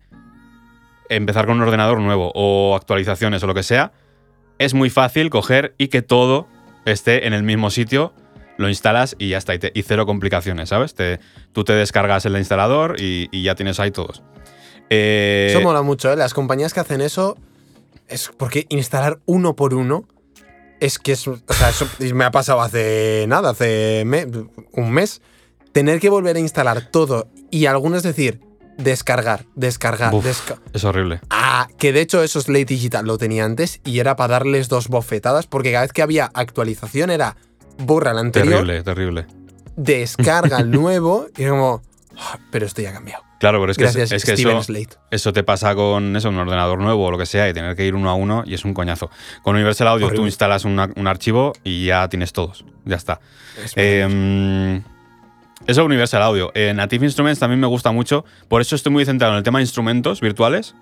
empezar 1.08 1.46
con 1.46 1.56
un 1.56 1.62
ordenador 1.62 2.00
nuevo 2.00 2.32
o 2.34 2.76
actualizaciones 2.76 3.42
o 3.42 3.46
lo 3.46 3.54
que 3.54 3.62
sea, 3.62 3.92
es 4.58 4.74
muy 4.74 4.90
fácil 4.90 5.30
coger 5.30 5.74
y 5.78 5.88
que 5.88 6.02
todo 6.02 6.48
esté 6.84 7.26
en 7.26 7.32
el 7.32 7.42
mismo 7.42 7.70
sitio, 7.70 8.12
lo 8.56 8.68
instalas 8.68 9.14
y 9.18 9.30
ya 9.30 9.38
está, 9.38 9.54
y, 9.54 9.82
cero 9.82 10.06
complicaciones, 10.06 10.70
¿sabes? 10.70 10.94
Te, 10.94 11.20
tú 11.52 11.64
te 11.64 11.74
descargas 11.74 12.26
el 12.26 12.36
instalador 12.36 12.96
y, 12.98 13.28
ya 13.42 13.54
tienes 13.54 13.78
ahí 13.80 13.90
todos. 13.90 14.22
Eh, 14.90 15.48
eso 15.50 15.60
mola 15.60 15.82
mucho, 15.82 16.12
¿eh? 16.12 16.16
Las 16.16 16.34
compañías 16.34 16.74
que 16.74 16.80
hacen 16.80 17.00
eso 17.00 17.36
es 18.08 18.30
porque 18.36 18.66
instalar 18.70 19.20
uno 19.26 19.54
por 19.54 19.74
uno 19.74 20.06
es 20.80 20.98
que 20.98 21.12
es. 21.12 21.28
O 21.28 21.38
sea, 21.50 21.68
eso 21.68 21.86
me 22.14 22.24
ha 22.24 22.30
pasado 22.30 22.60
hace 22.60 23.26
nada, 23.28 23.50
hace 23.50 24.04
un 24.72 24.90
mes. 24.90 25.20
Tener 25.72 26.00
que 26.00 26.08
volver 26.08 26.36
a 26.36 26.40
instalar 26.40 26.90
todo 26.90 27.28
y 27.50 27.66
algunos 27.66 28.02
decir, 28.02 28.40
descargar, 28.78 29.44
descargar, 29.54 30.14
Uf, 30.14 30.24
descargar. 30.24 30.64
Es 30.72 30.84
horrible. 30.84 31.20
Ah, 31.28 31.68
que 31.78 31.92
de 31.92 32.00
hecho 32.00 32.22
eso 32.22 32.38
es 32.38 32.48
Ley 32.48 32.64
Digital, 32.64 33.04
lo 33.04 33.18
tenía 33.18 33.44
antes 33.44 33.80
y 33.84 33.98
era 33.98 34.16
para 34.16 34.34
darles 34.34 34.68
dos 34.68 34.88
bofetadas 34.88 35.46
porque 35.46 35.72
cada 35.72 35.82
vez 35.82 35.92
que 35.92 36.00
había 36.00 36.30
actualización 36.32 37.10
era 37.10 37.36
borra 37.78 38.14
la 38.14 38.20
anterior. 38.20 38.64
Terrible, 38.64 38.82
terrible. 38.82 39.26
Descarga 39.76 40.60
el 40.60 40.70
nuevo 40.70 41.26
y 41.36 41.44
como, 41.46 41.82
oh, 42.16 42.38
pero 42.50 42.64
esto 42.64 42.80
ya 42.80 42.90
ha 42.90 42.94
cambiado. 42.94 43.24
Claro, 43.40 43.60
pero 43.60 43.70
es 43.70 43.78
que, 43.78 43.84
Gracias, 43.84 44.10
es 44.10 44.24
que 44.24 44.32
eso, 44.32 44.60
eso, 45.12 45.32
te 45.32 45.44
pasa 45.44 45.76
con 45.76 46.16
eso, 46.16 46.28
un 46.28 46.38
ordenador 46.38 46.80
nuevo 46.80 47.04
o 47.06 47.10
lo 47.12 47.18
que 47.18 47.26
sea, 47.26 47.48
y 47.48 47.52
tener 47.52 47.76
que 47.76 47.86
ir 47.86 47.94
uno 47.94 48.10
a 48.10 48.14
uno 48.14 48.42
y 48.44 48.54
es 48.54 48.64
un 48.64 48.74
coñazo. 48.74 49.10
Con 49.44 49.54
Universal 49.54 49.86
Audio 49.86 50.06
Horrible. 50.06 50.22
tú 50.22 50.26
instalas 50.26 50.64
una, 50.64 50.90
un 50.96 51.06
archivo 51.06 51.52
y 51.62 51.86
ya 51.86 52.08
tienes 52.08 52.32
todos. 52.32 52.64
Ya 52.84 52.96
está. 52.96 53.20
Eh, 53.76 54.82
eso 55.68 55.84
Universal 55.84 56.22
Audio. 56.22 56.50
Eh, 56.54 56.72
Native 56.74 57.04
Instruments 57.04 57.38
también 57.38 57.60
me 57.60 57.66
gusta 57.66 57.92
mucho. 57.92 58.24
Por 58.48 58.62
eso 58.62 58.74
estoy 58.74 58.90
muy 58.90 59.04
centrado 59.04 59.34
en 59.34 59.38
el 59.38 59.44
tema 59.44 59.58
de 59.58 59.64
instrumentos 59.64 60.22
virtuales. 60.22 60.74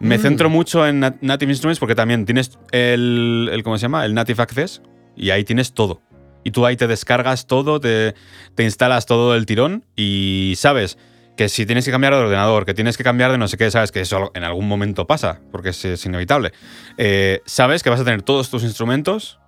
Me 0.00 0.18
mm. 0.18 0.20
centro 0.20 0.50
mucho 0.50 0.84
en 0.86 0.98
Native 0.98 1.50
Instruments 1.52 1.78
porque 1.78 1.94
también 1.94 2.26
tienes 2.26 2.58
el, 2.72 3.48
el, 3.52 3.62
¿cómo 3.62 3.78
se 3.78 3.82
llama? 3.82 4.04
El 4.04 4.14
Native 4.14 4.42
Access 4.42 4.82
y 5.16 5.30
ahí 5.30 5.44
tienes 5.44 5.72
todo. 5.72 6.02
Y 6.42 6.50
tú 6.50 6.66
ahí 6.66 6.76
te 6.76 6.88
descargas 6.88 7.46
todo, 7.46 7.78
te, 7.78 8.16
te 8.56 8.64
instalas 8.64 9.06
todo 9.06 9.36
el 9.36 9.46
tirón 9.46 9.84
y 9.94 10.54
sabes 10.56 10.98
que 11.36 11.48
si 11.48 11.64
tienes 11.64 11.84
que 11.84 11.92
cambiar 11.92 12.12
de 12.14 12.18
ordenador, 12.18 12.66
que 12.66 12.74
tienes 12.74 12.96
que 12.96 13.04
cambiar 13.04 13.30
de 13.30 13.38
no 13.38 13.46
sé 13.46 13.56
qué, 13.56 13.70
sabes 13.70 13.92
que 13.92 14.00
eso 14.00 14.32
en 14.34 14.42
algún 14.42 14.66
momento 14.66 15.06
pasa, 15.06 15.40
porque 15.52 15.68
es, 15.68 15.84
es 15.84 16.04
inevitable. 16.04 16.52
Eh, 16.96 17.40
sabes 17.46 17.84
que 17.84 17.90
vas 17.90 18.00
a 18.00 18.04
tener 18.04 18.22
todos 18.22 18.50
tus 18.50 18.64
instrumentos 18.64 19.38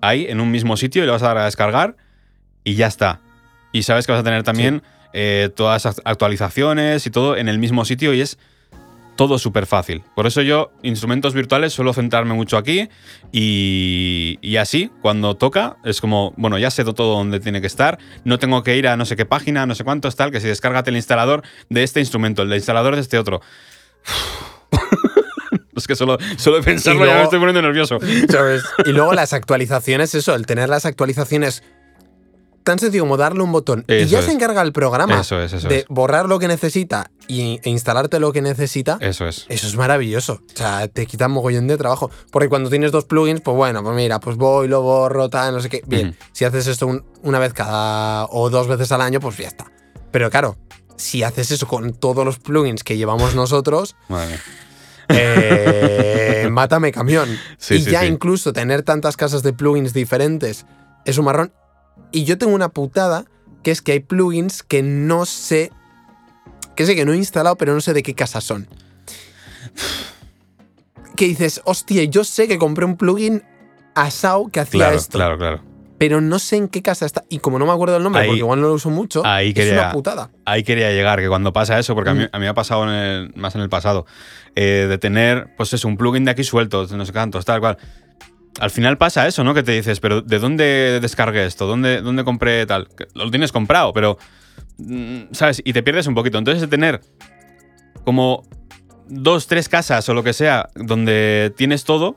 ahí 0.00 0.26
en 0.28 0.40
un 0.40 0.52
mismo 0.52 0.76
sitio 0.76 1.02
y 1.02 1.06
le 1.06 1.12
vas 1.12 1.24
a 1.24 1.28
dar 1.28 1.38
a 1.38 1.44
descargar 1.46 1.96
y 2.62 2.76
ya 2.76 2.86
está. 2.86 3.20
Y 3.72 3.82
sabes 3.82 4.06
que 4.06 4.12
vas 4.12 4.20
a 4.20 4.24
tener 4.24 4.42
también 4.42 4.82
sí. 4.84 5.10
eh, 5.12 5.50
todas 5.54 5.84
las 5.84 6.00
actualizaciones 6.04 7.06
y 7.06 7.10
todo 7.10 7.36
en 7.36 7.48
el 7.48 7.58
mismo 7.58 7.84
sitio 7.84 8.14
y 8.14 8.20
es 8.20 8.38
todo 9.20 9.38
súper 9.38 9.66
fácil. 9.66 10.02
Por 10.14 10.26
eso 10.26 10.40
yo, 10.40 10.72
instrumentos 10.82 11.34
virtuales, 11.34 11.74
suelo 11.74 11.92
centrarme 11.92 12.32
mucho 12.32 12.56
aquí 12.56 12.88
y, 13.32 14.38
y, 14.40 14.56
así, 14.56 14.90
cuando 15.02 15.36
toca, 15.36 15.76
es 15.84 16.00
como, 16.00 16.32
bueno, 16.38 16.56
ya 16.58 16.70
sé 16.70 16.84
todo 16.84 17.16
donde 17.16 17.38
tiene 17.38 17.60
que 17.60 17.66
estar, 17.66 17.98
no 18.24 18.38
tengo 18.38 18.62
que 18.62 18.78
ir 18.78 18.88
a 18.88 18.96
no 18.96 19.04
sé 19.04 19.16
qué 19.16 19.26
página, 19.26 19.66
no 19.66 19.74
sé 19.74 19.84
cuántos, 19.84 20.16
tal, 20.16 20.30
que 20.30 20.40
si 20.40 20.48
descárgate 20.48 20.88
el 20.88 20.96
instalador 20.96 21.42
de 21.68 21.82
este 21.82 22.00
instrumento, 22.00 22.40
el 22.40 22.54
instalador 22.54 22.94
de 22.94 23.02
este 23.02 23.18
otro. 23.18 23.42
es 25.76 25.86
que 25.86 25.96
solo, 25.96 26.18
solo 26.36 26.56
de 26.56 26.62
pensarlo 26.62 27.00
luego, 27.00 27.12
ya 27.12 27.18
me 27.18 27.24
estoy 27.24 27.38
poniendo 27.38 27.62
nervioso. 27.62 27.98
¿sabes? 28.28 28.62
Y 28.86 28.92
luego 28.92 29.12
las 29.12 29.32
actualizaciones, 29.34 30.14
eso, 30.14 30.34
el 30.34 30.46
tener 30.46 30.68
las 30.68 30.86
actualizaciones 30.86 31.62
tan 32.62 32.78
sencillo 32.78 33.04
como 33.04 33.16
darle 33.16 33.42
un 33.42 33.52
botón 33.52 33.84
y 33.88 34.04
ya 34.06 34.18
es. 34.20 34.24
se 34.26 34.32
encarga 34.32 34.60
el 34.62 34.72
programa 34.72 35.20
Eso 35.20 35.40
es, 35.40 35.52
eso 35.52 35.66
de 35.68 35.84
borrar 35.88 36.28
lo 36.28 36.38
que 36.38 36.46
necesita 36.48 37.10
y, 37.26 37.58
e 37.62 37.70
instalarte 37.70 38.20
lo 38.20 38.32
que 38.32 38.42
necesita. 38.42 38.98
Eso 39.00 39.26
es. 39.26 39.46
Eso 39.48 39.66
es 39.66 39.76
maravilloso. 39.76 40.34
O 40.54 40.56
sea, 40.56 40.86
te 40.88 41.06
quita 41.06 41.26
un 41.26 41.32
mogollón 41.32 41.66
de 41.68 41.76
trabajo. 41.76 42.10
Porque 42.30 42.48
cuando 42.48 42.68
tienes 42.70 42.92
dos 42.92 43.04
plugins, 43.04 43.40
pues 43.40 43.56
bueno, 43.56 43.82
pues 43.82 43.94
mira, 43.96 44.20
pues 44.20 44.36
voy, 44.36 44.68
lo 44.68 44.82
borro, 44.82 45.28
tal, 45.30 45.54
no 45.54 45.60
sé 45.60 45.68
qué. 45.68 45.82
Bien, 45.86 46.16
si 46.32 46.44
haces 46.44 46.66
esto 46.66 46.86
un- 46.86 47.04
una 47.22 47.38
vez 47.38 47.52
cada 47.54 48.26
o 48.26 48.50
dos 48.50 48.66
veces 48.68 48.90
al 48.92 49.00
año, 49.00 49.20
pues 49.20 49.36
ya 49.38 49.48
está. 49.48 49.70
Pero 50.10 50.28
claro, 50.30 50.56
si 50.96 51.22
haces 51.22 51.50
eso 51.52 51.66
con 51.66 51.92
todos 51.94 52.24
los 52.24 52.38
plugins 52.38 52.82
que 52.84 52.96
llevamos 52.96 53.34
nosotros, 53.34 53.96
Madre 54.08 54.28
mía. 54.28 54.40
eh, 55.08 56.48
mátame 56.50 56.92
camión. 56.92 57.28
Sí, 57.58 57.74
y 57.76 57.82
sí, 57.82 57.90
ya 57.90 58.00
sí. 58.00 58.06
incluso 58.06 58.52
tener 58.52 58.82
tantas 58.82 59.16
casas 59.16 59.42
de 59.42 59.52
plugins 59.52 59.92
diferentes 59.92 60.66
es 61.04 61.18
un 61.18 61.24
marrón. 61.26 61.52
Y 62.12 62.24
yo 62.24 62.38
tengo 62.38 62.54
una 62.54 62.68
putada, 62.70 63.24
que 63.62 63.70
es 63.70 63.82
que 63.82 63.92
hay 63.92 64.00
plugins 64.00 64.62
que 64.62 64.82
no 64.82 65.26
sé, 65.26 65.70
que 66.76 66.86
sé 66.86 66.94
que 66.96 67.04
no 67.04 67.12
he 67.12 67.16
instalado, 67.16 67.56
pero 67.56 67.72
no 67.74 67.80
sé 67.80 67.92
de 67.92 68.02
qué 68.02 68.14
casa 68.14 68.40
son. 68.40 68.66
Que 71.16 71.26
dices, 71.26 71.60
hostia, 71.64 72.04
yo 72.04 72.24
sé 72.24 72.48
que 72.48 72.58
compré 72.58 72.84
un 72.84 72.96
plugin 72.96 73.42
a 73.94 74.10
SAO 74.10 74.48
que 74.48 74.60
hacía 74.60 74.78
Claro, 74.80 74.96
esto, 74.96 75.18
claro, 75.18 75.36
claro. 75.38 75.62
pero 75.98 76.20
no 76.22 76.38
sé 76.38 76.56
en 76.56 76.68
qué 76.68 76.80
casa 76.80 77.04
está. 77.04 77.24
Y 77.28 77.40
como 77.40 77.58
no 77.58 77.66
me 77.66 77.72
acuerdo 77.72 77.96
el 77.96 78.02
nombre, 78.02 78.22
Ahí- 78.22 78.28
porque 78.28 78.38
igual 78.38 78.60
no 78.60 78.68
lo 78.68 78.74
uso 78.74 78.88
mucho, 78.88 79.24
ahí 79.26 79.48
es 79.48 79.54
quería- 79.54 79.72
una 79.74 79.92
putada. 79.92 80.30
Ahí 80.46 80.62
quería 80.62 80.90
llegar, 80.92 81.20
que 81.20 81.28
cuando 81.28 81.52
pasa 81.52 81.78
eso, 81.78 81.94
porque 81.94 82.10
a, 82.10 82.14
mí, 82.14 82.22
Mm. 82.24 82.28
a 82.32 82.38
mí 82.38 82.42
me 82.44 82.48
ha 82.48 82.54
pasado 82.54 82.84
en 82.84 82.90
el- 82.90 83.32
más 83.36 83.54
en 83.54 83.60
el 83.60 83.68
pasado, 83.68 84.06
eh, 84.54 84.86
de 84.88 84.96
tener, 84.98 85.54
pues 85.56 85.72
eso, 85.74 85.86
un 85.88 85.96
plugin 85.98 86.24
de 86.24 86.30
aquí 86.30 86.44
suelto, 86.44 86.86
no 86.90 87.04
sé 87.04 87.12
cuántos, 87.12 87.44
tal 87.44 87.60
cual. 87.60 87.76
Al 88.58 88.70
final 88.70 88.98
pasa 88.98 89.26
eso, 89.26 89.44
¿no? 89.44 89.54
Que 89.54 89.62
te 89.62 89.72
dices, 89.72 90.00
pero 90.00 90.22
¿de 90.22 90.38
dónde 90.38 90.98
descargué 91.00 91.46
esto? 91.46 91.66
¿Dónde, 91.66 92.02
dónde 92.02 92.24
compré 92.24 92.66
tal? 92.66 92.88
Que 92.88 93.06
Lo 93.14 93.30
tienes 93.30 93.52
comprado, 93.52 93.92
pero, 93.92 94.18
mm, 94.78 95.32
¿sabes? 95.32 95.62
Y 95.64 95.72
te 95.72 95.82
pierdes 95.82 96.06
un 96.06 96.14
poquito. 96.14 96.38
Entonces, 96.38 96.60
de 96.60 96.66
tener 96.66 97.00
como 98.04 98.44
dos, 99.08 99.46
tres 99.46 99.68
casas 99.68 100.08
o 100.08 100.14
lo 100.14 100.22
que 100.22 100.32
sea, 100.32 100.68
donde 100.74 101.52
tienes 101.56 101.84
todo, 101.84 102.16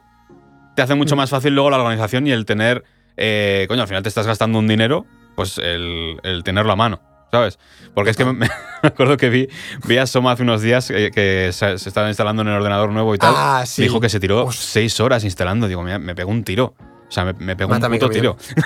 te 0.75 0.81
hace 0.81 0.95
mucho 0.95 1.15
más 1.15 1.29
fácil 1.29 1.53
luego 1.53 1.69
la 1.69 1.77
organización 1.77 2.25
y 2.27 2.31
el 2.31 2.45
tener, 2.45 2.83
eh, 3.17 3.65
coño, 3.67 3.81
al 3.81 3.87
final 3.87 4.03
te 4.03 4.09
estás 4.09 4.27
gastando 4.27 4.59
un 4.59 4.67
dinero, 4.67 5.05
pues 5.35 5.57
el, 5.57 6.19
el 6.23 6.43
tenerlo 6.43 6.71
a 6.71 6.75
mano, 6.75 7.01
¿sabes? 7.33 7.57
Porque 7.95 8.11
es 8.11 8.17
que 8.17 8.25
me, 8.25 8.33
me 8.33 8.49
acuerdo 8.83 9.17
que 9.17 9.27
vi, 9.29 9.49
vi 9.87 9.97
a 9.97 10.05
Soma 10.05 10.33
hace 10.33 10.43
unos 10.43 10.61
días 10.61 10.91
eh, 10.91 11.09
que 11.11 11.49
se, 11.51 11.79
se 11.79 11.89
estaba 11.89 12.07
instalando 12.07 12.43
en 12.43 12.49
el 12.49 12.53
ordenador 12.53 12.91
nuevo 12.91 13.15
y 13.15 13.17
tal. 13.17 13.33
Ah, 13.35 13.63
sí. 13.65 13.81
Dijo 13.81 13.99
que 13.99 14.07
se 14.07 14.19
tiró 14.19 14.51
seis 14.51 14.99
horas 14.99 15.23
instalando. 15.23 15.67
Digo, 15.67 15.81
me, 15.81 15.97
me 15.97 16.13
pegó 16.13 16.29
un 16.29 16.43
tiro. 16.43 16.75
O 17.09 17.11
sea, 17.11 17.25
me, 17.25 17.33
me 17.33 17.55
pegó 17.55 17.71
Mátame, 17.71 17.95
un 17.95 17.99
puto 18.01 18.11
camión. 18.13 18.37
tiro. 18.37 18.63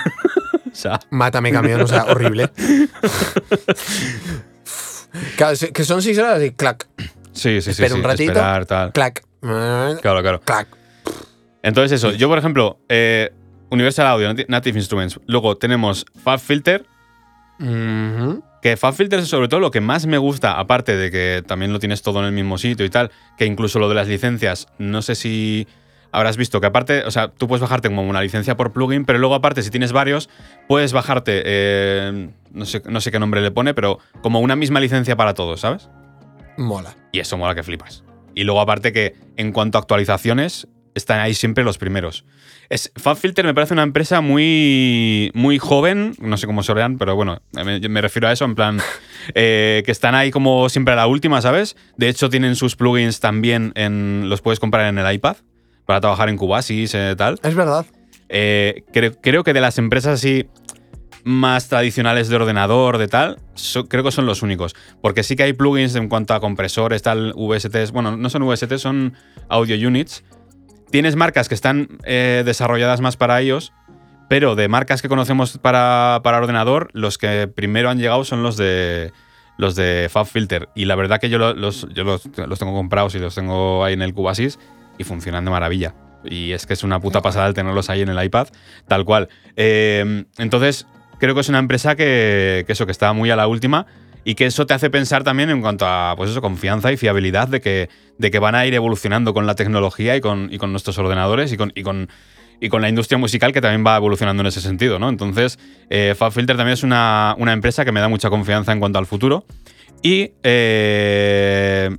o 0.70 0.74
sea, 0.74 1.00
Mátame 1.10 1.50
camión, 1.50 1.80
o 1.80 1.86
sea, 1.86 2.04
horrible. 2.04 2.50
Claro, 5.36 5.56
que 5.72 5.84
son 5.84 6.02
seis 6.02 6.18
horas 6.18 6.42
y 6.42 6.50
clac, 6.50 6.86
sí, 7.32 7.62
sí, 7.62 7.62
sí. 7.62 7.70
Espera 7.70 7.88
sí, 7.90 7.94
un 7.96 8.02
ratito. 8.04 8.32
Esperar, 8.32 8.66
tal. 8.66 8.92
clac, 8.92 9.24
Claro, 9.40 10.20
claro. 10.22 10.40
clac. 10.40 10.68
Entonces, 11.62 11.92
eso. 11.98 12.12
Yo, 12.12 12.28
por 12.28 12.36
ejemplo, 12.38 12.78
eh, 12.90 13.32
Universal 13.70 14.06
Audio, 14.06 14.28
Nati- 14.30 14.44
Native 14.48 14.78
Instruments. 14.78 15.18
Luego 15.26 15.56
tenemos 15.56 16.04
FabFilter, 16.22 16.84
Ujú. 17.60 18.42
Que 18.62 18.76
FabFilter 18.76 19.20
es 19.20 19.28
sobre 19.28 19.48
todo 19.48 19.60
lo 19.60 19.70
que 19.70 19.80
más 19.80 20.06
me 20.06 20.18
gusta, 20.18 20.58
aparte 20.58 20.96
de 20.96 21.10
que 21.10 21.42
también 21.46 21.72
lo 21.72 21.78
tienes 21.78 22.02
todo 22.02 22.20
en 22.20 22.26
el 22.26 22.32
mismo 22.32 22.58
sitio 22.58 22.84
y 22.84 22.90
tal, 22.90 23.10
que 23.36 23.46
incluso 23.46 23.78
lo 23.78 23.88
de 23.88 23.94
las 23.94 24.08
licencias, 24.08 24.66
no 24.78 25.02
sé 25.02 25.14
si 25.14 25.68
habrás 26.12 26.36
visto 26.36 26.60
que 26.60 26.66
aparte, 26.66 27.04
o 27.04 27.10
sea, 27.10 27.28
tú 27.28 27.46
puedes 27.48 27.60
bajarte 27.60 27.88
como 27.88 28.02
una 28.02 28.22
licencia 28.22 28.56
por 28.56 28.72
plugin, 28.72 29.04
pero 29.04 29.18
luego 29.18 29.34
aparte, 29.34 29.62
si 29.62 29.70
tienes 29.70 29.92
varios, 29.92 30.28
puedes 30.66 30.92
bajarte, 30.92 31.42
eh, 31.44 32.30
no, 32.52 32.64
sé, 32.64 32.82
no 32.88 33.00
sé 33.00 33.10
qué 33.10 33.18
nombre 33.18 33.40
le 33.40 33.50
pone, 33.50 33.74
pero 33.74 33.98
como 34.22 34.40
una 34.40 34.56
misma 34.56 34.80
licencia 34.80 35.16
para 35.16 35.34
todos, 35.34 35.60
¿sabes? 35.60 35.88
Mola. 36.56 36.96
Y 37.12 37.20
eso 37.20 37.36
mola 37.36 37.54
que 37.54 37.62
flipas. 37.62 38.04
Y 38.34 38.44
luego 38.44 38.60
aparte 38.60 38.92
que 38.92 39.14
en 39.36 39.52
cuanto 39.52 39.78
a 39.78 39.80
actualizaciones, 39.80 40.68
están 40.98 41.20
ahí 41.20 41.32
siempre 41.34 41.64
los 41.64 41.78
primeros. 41.78 42.24
Es, 42.68 42.92
FabFilter 42.96 43.46
me 43.46 43.54
parece 43.54 43.72
una 43.72 43.82
empresa 43.82 44.20
muy, 44.20 45.30
muy 45.32 45.58
joven, 45.58 46.14
no 46.20 46.36
sé 46.36 46.46
cómo 46.46 46.62
sorean, 46.62 46.98
pero 46.98 47.16
bueno, 47.16 47.40
me, 47.52 47.80
me 47.80 48.00
refiero 48.02 48.28
a 48.28 48.32
eso, 48.32 48.44
en 48.44 48.54
plan, 48.54 48.78
eh, 49.34 49.82
que 49.86 49.90
están 49.92 50.14
ahí 50.14 50.30
como 50.30 50.68
siempre 50.68 50.92
a 50.92 50.96
la 50.96 51.06
última, 51.06 51.40
¿sabes? 51.40 51.76
De 51.96 52.08
hecho, 52.10 52.28
tienen 52.28 52.56
sus 52.56 52.76
plugins 52.76 53.20
también, 53.20 53.72
en, 53.74 54.28
los 54.28 54.42
puedes 54.42 54.60
comprar 54.60 54.86
en 54.86 54.98
el 54.98 55.14
iPad 55.14 55.36
para 55.86 56.00
trabajar 56.02 56.28
en 56.28 56.36
Cubasis, 56.36 56.94
eh, 56.94 57.14
tal. 57.16 57.38
Es 57.42 57.54
verdad. 57.54 57.86
Eh, 58.28 58.84
creo, 58.92 59.12
creo 59.20 59.42
que 59.44 59.54
de 59.54 59.62
las 59.62 59.78
empresas 59.78 60.20
así 60.20 60.46
más 61.24 61.68
tradicionales 61.68 62.28
de 62.28 62.36
ordenador, 62.36 62.98
de 62.98 63.08
tal, 63.08 63.38
so- 63.54 63.86
creo 63.88 64.04
que 64.04 64.10
son 64.12 64.26
los 64.26 64.42
únicos. 64.42 64.74
Porque 65.00 65.22
sí 65.22 65.36
que 65.36 65.42
hay 65.44 65.52
plugins 65.54 65.94
en 65.94 66.08
cuanto 66.08 66.34
a 66.34 66.40
compresores, 66.40 67.02
tal, 67.02 67.32
VSTs. 67.34 67.92
Bueno, 67.92 68.16
no 68.16 68.28
son 68.30 68.46
VSTs, 68.46 68.80
son 68.80 69.14
audio 69.48 69.88
units. 69.88 70.24
Tienes 70.90 71.16
marcas 71.16 71.48
que 71.48 71.54
están 71.54 71.88
eh, 72.04 72.42
desarrolladas 72.44 73.00
más 73.00 73.16
para 73.16 73.40
ellos, 73.40 73.72
pero 74.28 74.54
de 74.56 74.68
marcas 74.68 75.02
que 75.02 75.08
conocemos 75.08 75.58
para, 75.58 76.20
para 76.22 76.38
ordenador, 76.38 76.88
los 76.92 77.18
que 77.18 77.48
primero 77.48 77.90
han 77.90 77.98
llegado 77.98 78.24
son 78.24 78.42
los 78.42 78.56
de 78.56 79.12
los 79.58 79.74
de 79.74 80.08
FabFilter. 80.10 80.68
Y 80.76 80.84
la 80.84 80.94
verdad 80.94 81.18
que 81.20 81.28
yo, 81.30 81.38
lo- 81.38 81.52
los, 81.54 81.88
yo 81.92 82.04
los, 82.04 82.28
los 82.36 82.58
tengo 82.58 82.72
comprados 82.74 83.14
y 83.16 83.18
los 83.18 83.34
tengo 83.34 83.84
ahí 83.84 83.94
en 83.94 84.02
el 84.02 84.14
Cubasis 84.14 84.58
y 84.98 85.04
funcionan 85.04 85.44
de 85.44 85.50
maravilla. 85.50 85.94
Y 86.24 86.52
es 86.52 86.64
que 86.64 86.74
es 86.74 86.84
una 86.84 87.00
puta 87.00 87.22
pasada 87.22 87.48
el 87.48 87.54
tenerlos 87.54 87.90
ahí 87.90 88.02
en 88.02 88.08
el 88.08 88.22
iPad, 88.24 88.48
tal 88.86 89.04
cual. 89.04 89.28
Eh, 89.56 90.24
entonces, 90.38 90.86
creo 91.18 91.34
que 91.34 91.40
es 91.40 91.48
una 91.48 91.58
empresa 91.58 91.96
que, 91.96 92.64
que 92.66 92.72
eso, 92.72 92.86
que 92.86 92.92
está 92.92 93.12
muy 93.12 93.30
a 93.30 93.36
la 93.36 93.48
última 93.48 93.86
y 94.28 94.34
que 94.34 94.44
eso 94.44 94.66
te 94.66 94.74
hace 94.74 94.90
pensar 94.90 95.24
también 95.24 95.48
en 95.48 95.62
cuanto 95.62 95.86
a 95.86 96.12
pues 96.14 96.28
eso, 96.28 96.42
confianza 96.42 96.92
y 96.92 96.98
fiabilidad 96.98 97.48
de 97.48 97.62
que, 97.62 97.88
de 98.18 98.30
que 98.30 98.38
van 98.38 98.54
a 98.54 98.66
ir 98.66 98.74
evolucionando 98.74 99.32
con 99.32 99.46
la 99.46 99.54
tecnología 99.54 100.16
y 100.16 100.20
con, 100.20 100.52
y 100.52 100.58
con 100.58 100.70
nuestros 100.70 100.98
ordenadores 100.98 101.50
y 101.50 101.56
con, 101.56 101.72
y 101.74 101.82
con, 101.82 102.10
y 102.60 102.68
con 102.68 102.82
la 102.82 102.90
industria 102.90 103.16
musical 103.16 103.54
que 103.54 103.62
también 103.62 103.86
va 103.86 103.96
evolucionando 103.96 104.42
en 104.42 104.48
ese 104.48 104.60
sentido, 104.60 104.98
¿no? 104.98 105.08
Entonces, 105.08 105.58
eh, 105.88 106.14
FabFilter 106.14 106.58
también 106.58 106.74
es 106.74 106.82
una, 106.82 107.36
una 107.38 107.54
empresa 107.54 107.86
que 107.86 107.92
me 107.92 108.00
da 108.00 108.08
mucha 108.08 108.28
confianza 108.28 108.70
en 108.70 108.80
cuanto 108.80 108.98
al 108.98 109.06
futuro. 109.06 109.46
Y 110.02 110.32
eh, 110.42 111.96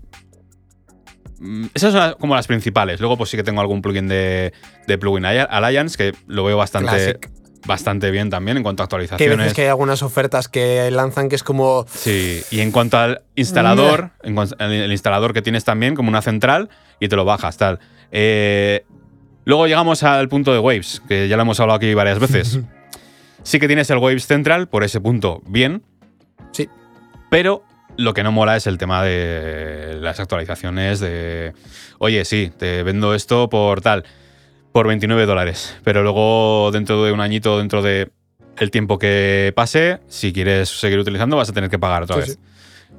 esas 1.73 1.93
son 1.93 2.13
como 2.19 2.35
las 2.35 2.45
principales. 2.45 2.99
Luego, 2.99 3.17
pues 3.17 3.31
sí 3.31 3.37
que 3.37 3.43
tengo 3.43 3.59
algún 3.59 3.81
plugin 3.81 4.07
de, 4.07 4.53
de 4.85 4.97
Plugin 4.99 5.25
Alliance 5.25 5.97
que 5.97 6.15
lo 6.27 6.43
veo 6.43 6.57
bastante, 6.57 6.91
Classic. 6.91 7.38
Bastante 7.65 8.11
bien 8.11 8.29
también 8.29 8.57
en 8.57 8.63
cuanto 8.63 8.83
a 8.83 8.85
Que 8.87 8.95
actualizaciones. 8.95 9.37
veces 9.37 9.53
que 9.53 9.63
hay 9.63 9.67
algunas 9.67 10.01
ofertas 10.03 10.47
que 10.47 10.89
lanzan 10.91 11.29
que 11.29 11.35
es 11.35 11.43
como. 11.43 11.85
Sí, 11.93 12.41
y 12.51 12.59
en 12.61 12.71
cuanto 12.71 12.97
al 12.97 13.21
instalador, 13.35 14.11
al 14.23 14.71
el 14.71 14.91
instalador 14.91 15.33
que 15.33 15.41
tienes 15.41 15.63
también, 15.63 15.95
como 15.95 16.09
una 16.09 16.21
central, 16.21 16.69
y 16.99 17.07
te 17.07 17.15
lo 17.15 17.25
bajas, 17.25 17.57
tal. 17.57 17.79
Eh, 18.11 18.85
luego 19.45 19.67
llegamos 19.67 20.03
al 20.03 20.29
punto 20.29 20.53
de 20.53 20.59
Waves, 20.59 21.01
que 21.07 21.27
ya 21.27 21.35
lo 21.35 21.43
hemos 21.43 21.59
hablado 21.59 21.77
aquí 21.77 21.93
varias 21.93 22.19
veces. 22.19 22.59
sí 23.43 23.59
que 23.59 23.67
tienes 23.67 23.89
el 23.89 23.97
Waves 23.97 24.25
Central, 24.25 24.67
por 24.67 24.83
ese 24.83 24.99
punto, 25.01 25.41
bien. 25.45 25.83
Sí. 26.51 26.69
Pero 27.29 27.63
lo 27.97 28.13
que 28.13 28.23
no 28.23 28.31
mola 28.31 28.55
es 28.55 28.65
el 28.65 28.77
tema 28.77 29.03
de 29.03 29.97
las 29.99 30.19
actualizaciones 30.19 30.99
de, 31.01 31.53
oye, 31.97 32.23
sí, 32.25 32.51
te 32.57 32.81
vendo 32.83 33.13
esto 33.13 33.49
por 33.49 33.81
tal, 33.81 34.05
por 34.71 34.87
29 34.87 35.25
dólares, 35.25 35.75
pero 35.83 36.03
luego 36.03 36.69
dentro 36.71 37.03
de 37.03 37.11
un 37.11 37.21
añito, 37.21 37.57
dentro 37.57 37.81
de 37.81 38.09
el 38.57 38.71
tiempo 38.71 38.97
que 38.99 39.53
pase, 39.55 39.99
si 40.07 40.33
quieres 40.33 40.69
seguir 40.69 40.99
utilizando, 40.99 41.37
vas 41.37 41.49
a 41.49 41.53
tener 41.53 41.69
que 41.69 41.79
pagar 41.79 42.03
otra 42.03 42.15
Sí, 42.17 42.21
vez. 42.21 42.31
sí. 42.33 42.39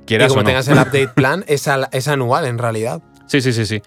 Y 0.03 0.07
Quieras 0.07 0.29
como 0.29 0.41
o 0.41 0.43
no. 0.43 0.49
tengas 0.49 0.67
el 0.69 0.79
update 0.79 1.09
plan, 1.09 1.45
es, 1.49 1.69
al- 1.69 1.89
es 1.93 2.09
anual 2.09 2.47
en 2.47 2.59
realidad. 2.59 3.03
Sí, 3.27 3.41
sí, 3.41 3.53
sí, 3.53 3.67
sí. 3.67 3.77
es 3.77 3.83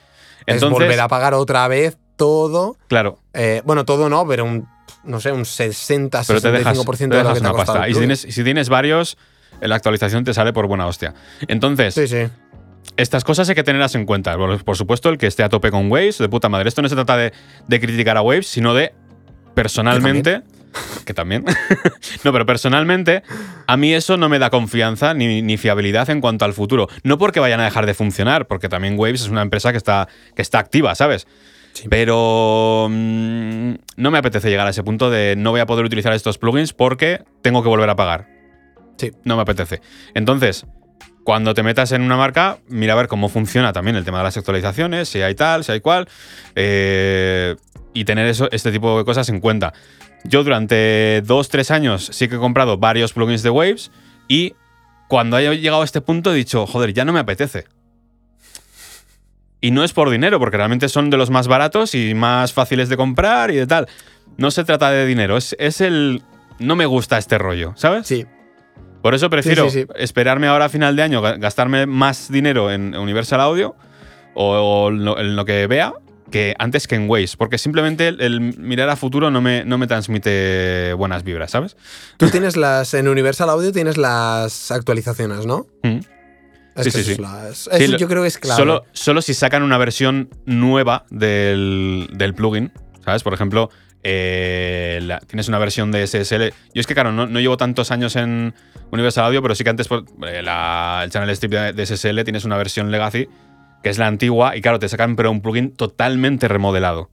Entonces, 0.56 0.80
volver 0.80 1.00
a 1.00 1.08
pagar 1.08 1.34
otra 1.34 1.68
vez 1.68 1.98
todo. 2.16 2.78
claro, 2.88 3.20
Eh, 3.34 3.62
bueno, 3.66 3.84
todo 3.86 4.08
no, 4.08 4.26
pero 4.28 4.46
un, 4.46 4.68
no 5.04 5.20
sé, 5.20 5.32
un 5.32 5.44
60, 5.46 6.22
pero 6.28 6.40
te 6.40 6.52
dejas, 6.52 6.78
65% 6.78 6.98
te 6.98 7.18
de 7.18 7.24
lo 7.24 7.34
que 7.34 7.40
te 7.42 7.46
ha 7.48 7.50
una 7.50 7.52
costado. 7.58 7.80
pasta. 7.80 7.90
Y 7.90 7.94
si 7.94 8.00
tienes, 8.00 8.20
si 8.22 8.44
tienes 8.44 8.70
varios, 8.70 9.18
la 9.60 9.76
actualización 9.76 10.24
te 10.24 10.34
sale 10.34 10.54
por 10.54 10.68
buena 10.68 10.86
hostia. 10.88 11.14
Entonces, 11.48 11.96
Sí, 11.96 12.08
sí. 12.08 12.28
Estas 12.98 13.24
cosas 13.24 13.50
hay 13.50 13.56
que 13.56 13.64
tenerlas 13.64 13.96
en 13.96 14.06
cuenta. 14.06 14.36
Por, 14.38 14.64
por 14.64 14.78
supuesto, 14.78 15.10
el 15.10 15.18
que 15.18 15.28
esté 15.28 15.44
a 15.44 15.50
tope 15.50 15.72
con 15.72 15.92
Waves, 15.92 16.18
de 16.18 16.30
puta 16.30 16.50
madre. 16.50 16.70
Esto 16.70 16.82
no 16.82 16.90
se 16.90 16.96
trata 16.96 17.18
de, 17.18 17.34
de 17.68 17.80
criticar 17.80 18.18
a 18.18 18.22
Waves, 18.22 18.48
sino 18.48 18.74
de 18.74 18.94
personalmente. 19.54 20.42
Que 21.06 21.14
también. 21.14 21.46
no, 22.24 22.32
pero 22.32 22.46
personalmente, 22.46 23.24
a 23.68 23.78
mí 23.78 23.94
eso 23.94 24.18
no 24.18 24.30
me 24.30 24.40
da 24.40 24.50
confianza 24.50 25.14
ni, 25.14 25.42
ni 25.42 25.58
fiabilidad 25.58 26.10
en 26.10 26.22
cuanto 26.22 26.46
al 26.46 26.54
futuro. 26.54 26.88
No 27.04 27.18
porque 27.18 27.40
vayan 27.40 27.60
a 27.60 27.66
dejar 27.66 27.86
de 27.86 27.94
funcionar, 27.94 28.48
porque 28.48 28.70
también 28.70 28.98
Waves 28.98 29.22
es 29.22 29.30
una 29.30 29.42
empresa 29.42 29.72
que 29.72 29.78
está, 29.78 30.08
que 30.36 30.42
está 30.42 30.60
activa, 30.60 30.96
¿sabes? 30.96 31.28
Sí. 31.74 31.88
Pero 31.90 32.88
mm, 32.90 33.74
no 33.98 34.12
me 34.12 34.18
apetece 34.18 34.50
llegar 34.50 34.68
a 34.68 34.70
ese 34.70 34.84
punto 34.84 35.10
de 35.10 35.36
no 35.36 35.52
voy 35.52 35.60
a 35.60 35.66
poder 35.66 35.86
utilizar 35.86 36.14
estos 36.14 36.38
plugins 36.38 36.74
porque 36.74 37.24
tengo 37.42 37.64
que 37.64 37.70
volver 37.70 37.90
a 37.90 37.96
pagar. 37.96 38.28
Sí. 38.98 39.12
No 39.24 39.36
me 39.36 39.42
apetece. 39.42 39.82
Entonces, 40.14 40.68
cuando 41.24 41.54
te 41.54 41.64
metas 41.64 41.92
en 41.92 42.02
una 42.02 42.18
marca, 42.18 42.60
mira 42.68 42.94
a 42.94 42.96
ver 42.96 43.08
cómo 43.08 43.30
funciona 43.30 43.74
también 43.74 43.96
el 43.96 44.04
tema 44.04 44.20
de 44.20 44.26
las 44.26 44.38
actualizaciones, 44.38 45.10
si 45.10 45.22
hay 45.22 45.36
tal, 45.36 45.64
si 45.64 45.72
hay 45.72 45.80
cual, 45.80 46.08
eh, 46.56 47.56
y 47.94 48.06
tener 48.06 48.28
eso, 48.28 48.50
este 48.52 48.72
tipo 48.72 48.98
de 48.98 49.06
cosas 49.06 49.30
en 49.30 49.40
cuenta. 49.40 49.74
Yo 50.26 50.44
durante 50.44 51.22
dos, 51.22 51.50
tres 51.50 51.72
años 51.72 52.10
sí 52.12 52.28
que 52.28 52.36
he 52.36 52.40
comprado 52.40 52.78
varios 52.78 53.14
plugins 53.14 53.44
de 53.44 53.50
Waves 53.50 53.92
y 54.28 54.56
cuando 55.08 55.38
haya 55.38 55.54
llegado 55.54 55.82
a 55.82 55.86
este 55.86 56.02
punto 56.02 56.34
he 56.34 56.36
dicho, 56.36 56.66
joder, 56.66 56.94
ya 56.94 57.06
no 57.06 57.14
me 57.14 57.20
apetece. 57.20 57.66
Y 59.62 59.72
no 59.72 59.86
es 59.86 59.94
por 59.94 60.10
dinero, 60.10 60.40
porque 60.40 60.58
realmente 60.58 60.90
son 60.90 61.10
de 61.10 61.16
los 61.16 61.30
más 61.30 61.48
baratos 61.48 61.96
y 61.96 62.14
más 62.16 62.52
fáciles 62.52 62.90
de 62.90 62.98
comprar 62.98 63.50
y 63.52 63.56
de 63.56 63.68
tal. 63.68 63.88
No 64.38 64.52
se 64.52 64.66
trata 64.66 64.92
de 64.92 65.06
dinero, 65.06 65.38
es 65.38 65.82
el... 65.82 66.22
No 66.60 66.76
me 66.76 66.86
gusta 66.86 67.18
este 67.18 67.38
rollo, 67.38 67.74
¿sabes? 67.76 68.08
Sí. 68.08 68.26
Por 69.04 69.14
eso 69.14 69.30
prefiero 69.30 69.70
sí, 69.70 69.82
sí. 69.82 69.88
esperarme 69.98 70.48
ahora 70.48 70.66
a 70.66 70.70
final 70.70 70.96
de 70.96 71.04
año, 71.04 71.22
ga- 71.22 71.38
gastarme 71.40 71.86
más 71.86 72.32
dinero 72.32 72.72
en 72.72 72.96
Universal 72.96 73.40
Audio 73.42 73.76
o, 74.34 74.56
o 74.56 74.90
en, 74.90 75.36
lo, 75.36 75.46
que 75.46 75.68
vea 75.68 75.94
que 76.32 76.56
antes 76.58 76.88
que 76.88 76.96
en 76.96 77.08
Waze, 77.08 77.36
porque 77.38 77.60
simplemente 77.60 78.08
el, 78.08 78.20
el 78.22 78.40
mirar 78.58 78.90
a 78.90 78.96
futuro 78.96 79.30
no 79.30 79.40
me, 79.42 79.66
no 79.66 79.78
me 79.78 79.86
transmite 79.86 80.94
buenas 80.94 81.24
vibras, 81.24 81.52
¿sabes? 81.52 81.78
Tú 82.18 82.30
tienes 82.30 82.58
las. 82.58 82.96
En 82.96 83.08
Universal 83.08 83.50
Audio 83.52 83.72
tienes 83.72 83.98
las 83.98 84.72
actualizaciones, 84.72 85.46
¿no? 85.46 85.68
Mm. 85.84 86.00
Es 86.76 86.86
Sí, 86.86 86.92
que 86.92 86.92
sí, 86.92 87.04
sí. 87.04 87.12
es 87.12 87.20
las- 87.20 87.58
Sí, 87.58 87.70
eso 87.84 87.92
lo- 87.92 87.98
yo 88.00 88.08
creo 88.08 88.22
que 88.24 88.30
es 88.30 88.40
clave. 88.40 88.58
Solo, 88.58 88.84
solo 88.94 89.22
si 89.22 89.36
sacan 89.36 89.62
una 89.62 89.78
versión 89.78 90.30
nueva 90.48 91.06
del, 91.12 92.10
del 92.14 92.34
plugin, 92.34 92.72
¿sabes? 93.06 93.22
Por 93.22 93.34
ejemplo, 93.36 93.70
eh, 94.04 95.00
la- 95.04 95.20
tienes 95.20 95.48
una 95.48 95.60
versión 95.60 95.92
de 95.92 96.06
SSL. 96.06 96.54
Yo 96.74 96.82
es 96.82 96.88
que, 96.88 96.94
claro, 96.94 97.12
no, 97.12 97.26
no 97.28 97.40
llevo 97.40 97.58
tantos 97.58 97.92
años 97.92 98.16
en 98.16 98.54
Universal 98.92 99.26
Audio, 99.26 99.42
pero 99.42 99.56
sí 99.56 99.64
que 99.64 99.70
antes 99.70 99.88
por, 99.88 100.06
eh, 100.28 100.42
la- 100.44 101.02
el 101.04 101.10
channel 101.10 101.30
strip 101.32 101.52
de, 101.52 101.74
de 101.74 101.86
SSL 101.86 102.24
tienes 102.24 102.46
una 102.46 102.58
versión 102.58 102.92
legacy, 102.92 103.28
que 103.82 103.90
es 103.90 103.98
la 103.98 104.08
antigua, 104.08 104.56
y 104.56 104.62
claro, 104.62 104.80
te 104.80 104.88
sacan 104.90 105.16
pero 105.16 105.32
un 105.32 105.42
plugin 105.42 105.72
totalmente 105.72 106.48
remodelado. 106.48 107.10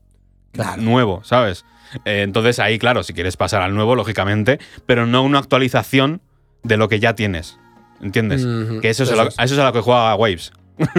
Claro. 0.51 0.81
Nuevo, 0.81 1.23
¿sabes? 1.23 1.65
Eh, 2.05 2.21
entonces 2.23 2.59
ahí, 2.59 2.77
claro, 2.79 3.03
si 3.03 3.13
quieres 3.13 3.37
pasar 3.37 3.61
al 3.61 3.73
nuevo, 3.73 3.95
lógicamente, 3.95 4.59
pero 4.85 5.05
no 5.05 5.23
una 5.23 5.39
actualización 5.39 6.21
de 6.63 6.77
lo 6.77 6.87
que 6.89 6.99
ya 6.99 7.15
tienes. 7.15 7.57
¿Entiendes? 8.01 8.45
Que 8.81 8.89
eso 8.89 9.03
es, 9.03 9.09
a 9.11 9.13
eso 9.13 9.23
lo, 9.23 9.29
es. 9.29 9.39
a 9.39 9.43
eso 9.43 9.53
es 9.53 9.59
a 9.59 9.63
lo 9.65 9.73
que 9.73 9.81
juega 9.81 10.15
Waves. 10.15 10.51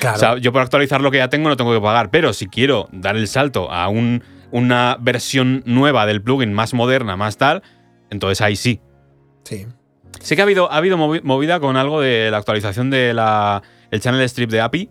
Claro. 0.00 0.16
O 0.16 0.18
sea, 0.18 0.38
yo 0.38 0.52
por 0.52 0.62
actualizar 0.62 1.00
lo 1.02 1.10
que 1.10 1.18
ya 1.18 1.28
tengo 1.28 1.48
no 1.48 1.56
tengo 1.56 1.74
que 1.74 1.80
pagar, 1.80 2.10
pero 2.10 2.32
si 2.32 2.46
quiero 2.46 2.88
dar 2.92 3.16
el 3.16 3.28
salto 3.28 3.70
a 3.70 3.88
un- 3.88 4.22
una 4.52 4.96
versión 5.00 5.62
nueva 5.66 6.06
del 6.06 6.22
plugin 6.22 6.52
más 6.52 6.74
moderna, 6.74 7.16
más 7.16 7.36
tal, 7.36 7.62
entonces 8.10 8.40
ahí 8.40 8.56
sí. 8.56 8.80
sí. 9.44 9.66
Sí 10.20 10.34
que 10.34 10.42
ha 10.42 10.44
habido, 10.44 10.70
ha 10.70 10.76
habido 10.76 10.98
movi- 10.98 11.22
movida 11.22 11.60
con 11.60 11.76
algo 11.76 12.00
de 12.00 12.30
la 12.30 12.36
actualización 12.38 12.90
del 12.90 13.18
el 13.90 14.00
channel 14.00 14.20
strip 14.22 14.50
de 14.50 14.60
API. 14.60 14.90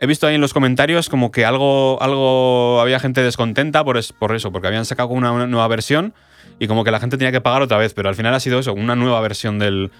He 0.00 0.06
visto 0.06 0.26
ahí 0.26 0.34
en 0.34 0.40
los 0.40 0.52
comentarios 0.52 1.08
como 1.08 1.30
que 1.30 1.44
algo, 1.44 2.00
algo 2.02 2.80
había 2.80 2.98
gente 3.00 3.22
descontenta 3.22 3.84
por, 3.84 3.96
es- 3.96 4.12
por 4.12 4.34
eso, 4.34 4.50
porque 4.52 4.66
habían 4.68 4.84
sacado 4.84 5.08
una, 5.10 5.30
una 5.32 5.46
nueva 5.46 5.68
versión 5.68 6.14
y 6.58 6.66
como 6.66 6.84
que 6.84 6.90
la 6.90 7.00
gente 7.00 7.16
tenía 7.16 7.32
que 7.32 7.40
pagar 7.40 7.62
otra 7.62 7.78
vez, 7.78 7.94
pero 7.94 8.08
al 8.08 8.14
final 8.14 8.34
ha 8.34 8.40
sido 8.40 8.58
eso, 8.58 8.74
una 8.74 8.96
nueva 8.96 9.20
versión 9.20 9.58
del, 9.58 9.90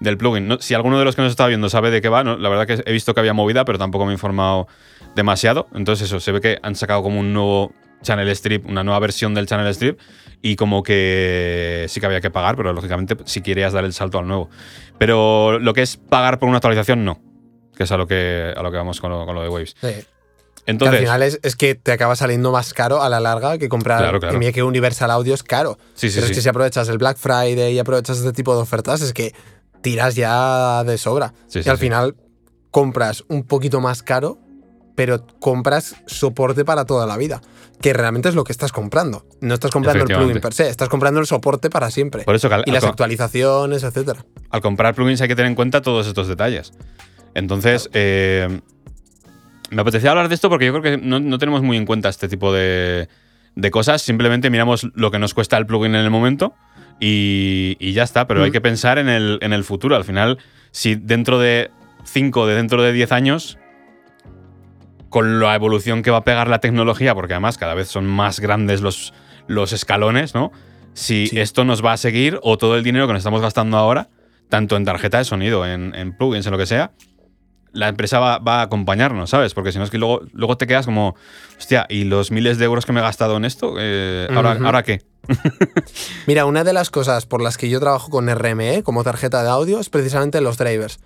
del 0.00 0.16
plugin. 0.16 0.48
No- 0.48 0.58
si 0.60 0.74
alguno 0.74 0.98
de 0.98 1.04
los 1.04 1.14
que 1.14 1.22
nos 1.22 1.30
está 1.30 1.46
viendo 1.46 1.68
sabe 1.68 1.90
de 1.90 2.00
qué 2.00 2.08
va, 2.08 2.24
no, 2.24 2.36
la 2.38 2.48
verdad 2.48 2.66
que 2.66 2.82
he 2.86 2.92
visto 2.92 3.14
que 3.14 3.20
había 3.20 3.34
movida, 3.34 3.64
pero 3.64 3.78
tampoco 3.78 4.04
me 4.06 4.12
he 4.12 4.14
informado 4.14 4.66
demasiado. 5.14 5.68
Entonces 5.74 6.06
eso, 6.08 6.18
se 6.18 6.32
ve 6.32 6.40
que 6.40 6.58
han 6.62 6.74
sacado 6.74 7.02
como 7.02 7.20
un 7.20 7.32
nuevo 7.32 7.72
channel 8.02 8.28
strip, 8.30 8.66
una 8.66 8.84
nueva 8.84 8.98
versión 9.00 9.34
del 9.34 9.46
channel 9.46 9.66
strip 9.68 9.98
y 10.42 10.56
como 10.56 10.82
que 10.82 11.86
sí 11.88 12.00
que 12.00 12.06
había 12.06 12.20
que 12.20 12.30
pagar, 12.30 12.56
pero 12.56 12.72
lógicamente 12.72 13.16
si 13.24 13.40
querías 13.40 13.72
dar 13.72 13.84
el 13.84 13.92
salto 13.92 14.18
al 14.18 14.26
nuevo. 14.26 14.48
Pero 14.98 15.58
lo 15.58 15.74
que 15.74 15.82
es 15.82 15.96
pagar 15.96 16.38
por 16.38 16.48
una 16.48 16.58
actualización, 16.58 17.04
no. 17.04 17.20
Que 17.76 17.84
es 17.84 17.92
a 17.92 17.96
lo 17.96 18.06
que, 18.06 18.52
a 18.56 18.62
lo 18.62 18.70
que 18.70 18.76
vamos 18.76 19.00
con 19.00 19.10
lo, 19.10 19.24
con 19.24 19.34
lo 19.34 19.42
de 19.42 19.48
Waves. 19.48 19.74
sí. 19.80 19.88
Que 20.76 20.86
al 20.86 20.98
final 20.98 21.22
es, 21.22 21.40
es 21.42 21.56
que 21.56 21.74
te 21.74 21.92
acaba 21.92 22.14
saliendo 22.14 22.52
más 22.52 22.74
caro 22.74 23.02
a 23.02 23.08
la 23.08 23.20
larga 23.20 23.56
que 23.56 23.70
comprar. 23.70 24.00
Claro, 24.00 24.20
claro. 24.20 24.34
Y 24.34 24.38
mira 24.38 24.52
que 24.52 24.62
Universal 24.62 25.10
Audio 25.10 25.32
es 25.32 25.42
caro. 25.42 25.78
sí, 25.94 26.10
sí, 26.10 26.16
Pero 26.16 26.26
es 26.26 26.36
que 26.36 26.42
si 26.42 26.48
aprovechas 26.50 26.90
el 26.90 26.98
Black 26.98 27.16
Friday 27.16 27.72
y 27.72 27.78
aprovechas 27.78 28.18
este 28.18 28.32
tipo 28.34 28.54
de 28.54 28.60
ofertas, 28.60 29.00
es 29.00 29.14
que 29.14 29.34
tiras 29.80 30.14
ya 30.14 30.84
de 30.84 30.98
sobra. 30.98 31.32
Y 31.54 31.66
al 31.66 31.78
final 31.78 32.16
compras 32.70 33.24
un 33.28 33.44
poquito 33.44 33.80
más 33.80 34.02
caro, 34.02 34.38
pero 34.94 35.26
compras 35.40 35.96
soporte 36.06 36.66
para 36.66 36.84
toda 36.84 37.06
la 37.06 37.16
vida. 37.16 37.40
Que 37.80 37.92
realmente 37.92 38.28
es 38.28 38.34
lo 38.34 38.44
que 38.44 38.52
estás 38.52 38.72
comprando. 38.72 39.24
No 39.40 39.54
estás 39.54 39.70
comprando 39.70 40.04
el 40.04 40.08
plugin 40.08 40.40
per 40.40 40.52
se, 40.52 40.68
estás 40.68 40.88
comprando 40.88 41.20
el 41.20 41.26
soporte 41.26 41.70
para 41.70 41.90
siempre. 41.90 42.24
Por 42.24 42.34
eso 42.34 42.48
que 42.48 42.56
al, 42.56 42.64
y 42.66 42.72
las 42.72 42.84
actualizaciones, 42.84 43.84
etcétera. 43.84 44.24
al 44.50 44.60
comprar 44.60 44.94
plugins 44.94 45.20
hay 45.20 45.28
que 45.28 45.36
tener 45.36 45.48
en 45.48 45.54
cuenta 45.54 45.80
todos 45.80 46.06
estos 46.06 46.26
detalles. 46.26 46.72
Entonces, 47.34 47.88
eh, 47.92 48.60
me 49.70 49.82
apetecía 49.82 50.10
hablar 50.10 50.28
de 50.28 50.34
esto 50.34 50.48
porque 50.48 50.66
yo 50.66 50.72
creo 50.72 50.82
que 50.82 50.98
no, 50.98 51.20
no 51.20 51.38
tenemos 51.38 51.62
muy 51.62 51.76
en 51.76 51.86
cuenta 51.86 52.08
este 52.08 52.28
tipo 52.28 52.52
de, 52.52 53.08
de 53.54 53.70
cosas. 53.70 54.02
Simplemente 54.02 54.50
miramos 54.50 54.86
lo 54.94 55.10
que 55.10 55.18
nos 55.18 55.34
cuesta 55.34 55.56
el 55.56 55.66
plugin 55.66 55.94
en 55.94 56.00
el 56.00 56.10
momento 56.10 56.54
y, 57.00 57.76
y 57.78 57.92
ya 57.92 58.02
está. 58.02 58.26
Pero 58.26 58.42
hay 58.42 58.50
que 58.50 58.60
pensar 58.60 58.98
en 58.98 59.08
el, 59.08 59.38
en 59.40 59.52
el 59.52 59.64
futuro. 59.64 59.94
Al 59.94 60.04
final, 60.04 60.38
si 60.70 60.94
dentro 60.94 61.38
de 61.38 61.70
5, 62.04 62.46
de 62.46 62.54
dentro 62.54 62.82
de 62.82 62.92
10 62.92 63.12
años, 63.12 63.58
con 65.08 65.40
la 65.40 65.54
evolución 65.54 66.02
que 66.02 66.10
va 66.10 66.18
a 66.18 66.24
pegar 66.24 66.48
la 66.48 66.58
tecnología, 66.60 67.14
porque 67.14 67.34
además 67.34 67.58
cada 67.58 67.74
vez 67.74 67.88
son 67.88 68.06
más 68.06 68.40
grandes 68.40 68.80
los, 68.80 69.14
los 69.46 69.72
escalones, 69.72 70.34
¿no? 70.34 70.52
Si 70.94 71.26
Sí. 71.28 71.38
esto 71.40 71.64
nos 71.64 71.84
va 71.84 71.92
a 71.92 71.96
seguir 71.96 72.38
o 72.42 72.58
todo 72.58 72.76
el 72.76 72.82
dinero 72.84 73.06
que 73.06 73.12
nos 73.12 73.20
estamos 73.20 73.40
gastando 73.40 73.76
ahora, 73.76 74.08
tanto 74.48 74.76
en 74.76 74.84
tarjeta 74.84 75.18
de 75.18 75.24
sonido, 75.24 75.66
en, 75.66 75.94
en 75.94 76.16
plugins, 76.16 76.46
en 76.46 76.52
lo 76.52 76.58
que 76.58 76.66
sea, 76.66 76.92
la 77.72 77.88
empresa 77.88 78.18
va, 78.18 78.38
va 78.38 78.60
a 78.60 78.62
acompañarnos, 78.62 79.30
¿sabes? 79.30 79.54
Porque 79.54 79.72
si 79.72 79.78
no 79.78 79.84
es 79.84 79.90
que 79.90 79.98
luego, 79.98 80.22
luego 80.32 80.56
te 80.56 80.66
quedas 80.66 80.86
como, 80.86 81.14
hostia, 81.58 81.86
¿y 81.88 82.04
los 82.04 82.30
miles 82.30 82.58
de 82.58 82.64
euros 82.64 82.86
que 82.86 82.92
me 82.92 83.00
he 83.00 83.02
gastado 83.02 83.36
en 83.36 83.44
esto? 83.44 83.74
Eh, 83.78 84.26
¿ahora. 84.34 84.58
¿Ahora 84.64 84.82
qué? 84.82 85.02
Mira, 86.26 86.46
una 86.46 86.64
de 86.64 86.72
las 86.72 86.90
cosas 86.90 87.26
por 87.26 87.42
las 87.42 87.56
que 87.58 87.68
yo 87.68 87.78
trabajo 87.80 88.10
con 88.10 88.28
RME 88.34 88.82
como 88.82 89.04
tarjeta 89.04 89.42
de 89.42 89.50
audio 89.50 89.80
es 89.80 89.90
precisamente 89.90 90.40
los 90.40 90.56
drivers. 90.58 90.98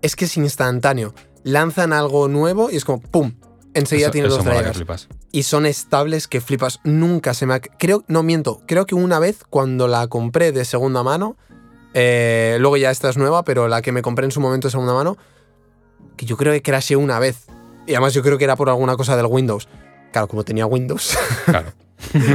Es 0.00 0.16
que 0.16 0.24
es 0.24 0.36
instantáneo. 0.36 1.14
Lanzan 1.44 1.92
algo 1.92 2.28
nuevo 2.28 2.70
y 2.70 2.76
es 2.76 2.84
como 2.84 3.00
¡pum! 3.00 3.32
Enseguida 3.74 4.06
Eso- 4.08 4.12
tienes 4.12 4.32
eso 4.32 4.42
drivers. 4.42 4.76
flipas. 4.76 5.08
y 5.32 5.44
son 5.44 5.64
estables 5.66 6.28
que 6.28 6.40
flipas. 6.42 6.80
Nunca 6.84 7.32
se 7.34 7.46
me 7.46 7.54
ha... 7.54 7.60
Creo, 7.60 8.04
no 8.06 8.22
miento, 8.22 8.60
creo 8.66 8.84
que 8.86 8.94
una 8.94 9.18
vez 9.18 9.44
cuando 9.48 9.88
la 9.88 10.06
compré 10.08 10.52
de 10.52 10.64
segunda 10.66 11.02
mano, 11.02 11.36
eh, 11.94 12.58
luego 12.60 12.76
ya 12.76 12.90
esta 12.90 13.08
es 13.08 13.16
nueva, 13.16 13.42
pero 13.44 13.66
la 13.68 13.80
que 13.82 13.92
me 13.92 14.02
compré 14.02 14.26
en 14.26 14.30
su 14.30 14.40
momento 14.40 14.68
de 14.68 14.72
segunda 14.72 14.92
mano, 14.92 15.16
que 16.16 16.26
yo 16.26 16.36
creo 16.36 16.52
que 16.52 16.60
crasheé 16.62 16.96
una 16.96 17.18
vez. 17.18 17.46
Y 17.86 17.92
además 17.94 18.12
yo 18.14 18.22
creo 18.22 18.36
que 18.38 18.44
era 18.44 18.56
por 18.56 18.68
alguna 18.68 18.96
cosa 18.96 19.16
del 19.16 19.26
Windows. 19.26 19.68
Claro, 20.12 20.28
como 20.28 20.44
tenía 20.44 20.66
Windows. 20.66 21.16
Claro. 21.46 21.72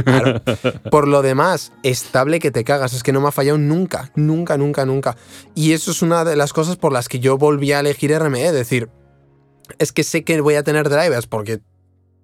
Claro. 0.04 0.42
Por 0.90 1.06
lo 1.06 1.20
demás, 1.22 1.72
estable 1.82 2.38
que 2.40 2.50
te 2.50 2.64
cagas. 2.64 2.94
Es 2.94 3.02
que 3.02 3.12
no 3.12 3.20
me 3.20 3.28
ha 3.28 3.32
fallado 3.32 3.58
nunca, 3.58 4.10
nunca, 4.16 4.56
nunca, 4.56 4.84
nunca. 4.86 5.16
Y 5.54 5.72
eso 5.72 5.90
es 5.90 6.00
una 6.02 6.24
de 6.24 6.36
las 6.36 6.52
cosas 6.54 6.76
por 6.76 6.90
las 6.92 7.08
que 7.08 7.20
yo 7.20 7.36
volví 7.38 7.72
a 7.72 7.80
elegir 7.80 8.16
RME. 8.18 8.46
Es 8.46 8.52
decir, 8.54 8.88
es 9.78 9.92
que 9.92 10.04
sé 10.04 10.24
que 10.24 10.40
voy 10.40 10.54
a 10.54 10.62
tener 10.62 10.88
drivers 10.88 11.26
porque 11.26 11.60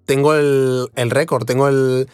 tengo 0.05 0.33
el, 0.35 0.87
el 0.95 1.09
récord, 1.11 1.45
tengo 1.45 1.67
el. 1.67 2.07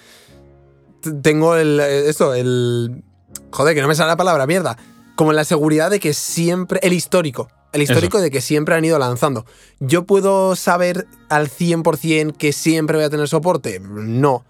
Tengo 1.24 1.56
el. 1.56 1.80
Esto, 1.80 2.34
el. 2.34 3.04
Joder, 3.52 3.76
que 3.76 3.82
no 3.82 3.88
me 3.88 3.96
sale 3.96 4.10
la 4.10 4.17
palabra, 4.17 4.46
mierda. 4.48 4.78
Como 5.15 5.34
la 5.34 5.44
seguridad 5.44 5.89
de 5.89 6.00
que 6.00 6.13
siempre. 6.13 6.80
El 6.84 6.94
histórico. 6.94 7.50
El 7.74 7.82
histórico 7.82 8.20
de 8.20 8.32
que 8.32 8.41
siempre 8.41 8.76
han 8.76 8.84
ido 8.84 9.00
lanzando. 9.00 9.46
¿Yo 9.80 10.04
puedo 10.06 10.58
saber 10.58 11.08
al 11.30 11.48
100% 11.50 12.36
que 12.36 12.52
siempre 12.52 12.98
voy 12.98 13.06
a 13.06 13.10
tener 13.10 13.28
soporte? 13.30 13.80
No. 13.80 14.44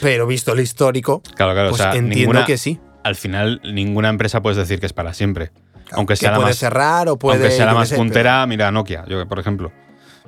Pero 0.00 0.26
visto 0.26 0.52
el 0.52 0.58
histórico, 0.60 1.22
Claro, 1.36 1.52
claro. 1.52 1.70
pues 1.70 1.80
o 1.80 1.84
sea, 1.84 1.92
entiendo 1.92 2.16
ninguna, 2.32 2.44
que 2.44 2.58
sí. 2.58 2.80
al 3.04 3.14
final, 3.14 3.60
ninguna 3.62 4.08
empresa 4.08 4.42
puedes 4.42 4.56
decir 4.56 4.80
que 4.80 4.86
es 4.86 4.92
para 4.92 5.14
siempre. 5.14 5.52
Aunque 5.92 6.16
sea 6.16 6.28
que 6.28 6.32
la 6.32 6.36
puede 6.38 6.50
más- 6.50 6.58
cerrar 6.58 7.08
o 7.08 7.18
puede. 7.18 7.38
Aunque 7.40 7.50
sea 7.56 7.66
la 7.66 7.72
yo 7.72 7.76
qué 7.76 7.80
más 7.80 7.88
sé, 7.88 7.96
puntera, 7.96 8.46
mira 8.46 8.70
Nokia, 8.70 9.04
yo, 9.08 9.26
por 9.28 9.38
ejemplo. 9.38 9.72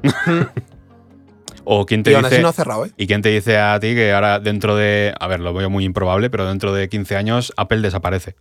o 1.65 1.87
quién 1.87 2.03
te 2.03 2.13
Y 2.13 2.15
dice. 2.17 2.41
no 2.41 2.49
ha 2.49 2.53
cerrado, 2.53 2.87
¿eh? 2.87 2.91
¿Y 2.97 3.07
quién 3.07 3.23
te 3.23 3.29
dice 3.29 3.59
a 3.59 3.79
ti 3.81 3.95
que 3.95 4.13
ahora 4.13 4.41
dentro 4.41 4.77
de. 4.77 5.15
A 5.19 5.27
ver, 5.27 5.41
lo 5.41 5.53
veo 5.53 5.69
muy 5.71 5.85
improbable, 5.85 6.31
pero 6.31 6.47
dentro 6.47 6.73
de 6.73 6.89
15 6.89 7.17
años 7.17 7.53
Apple 7.57 7.81
desaparece? 7.81 8.37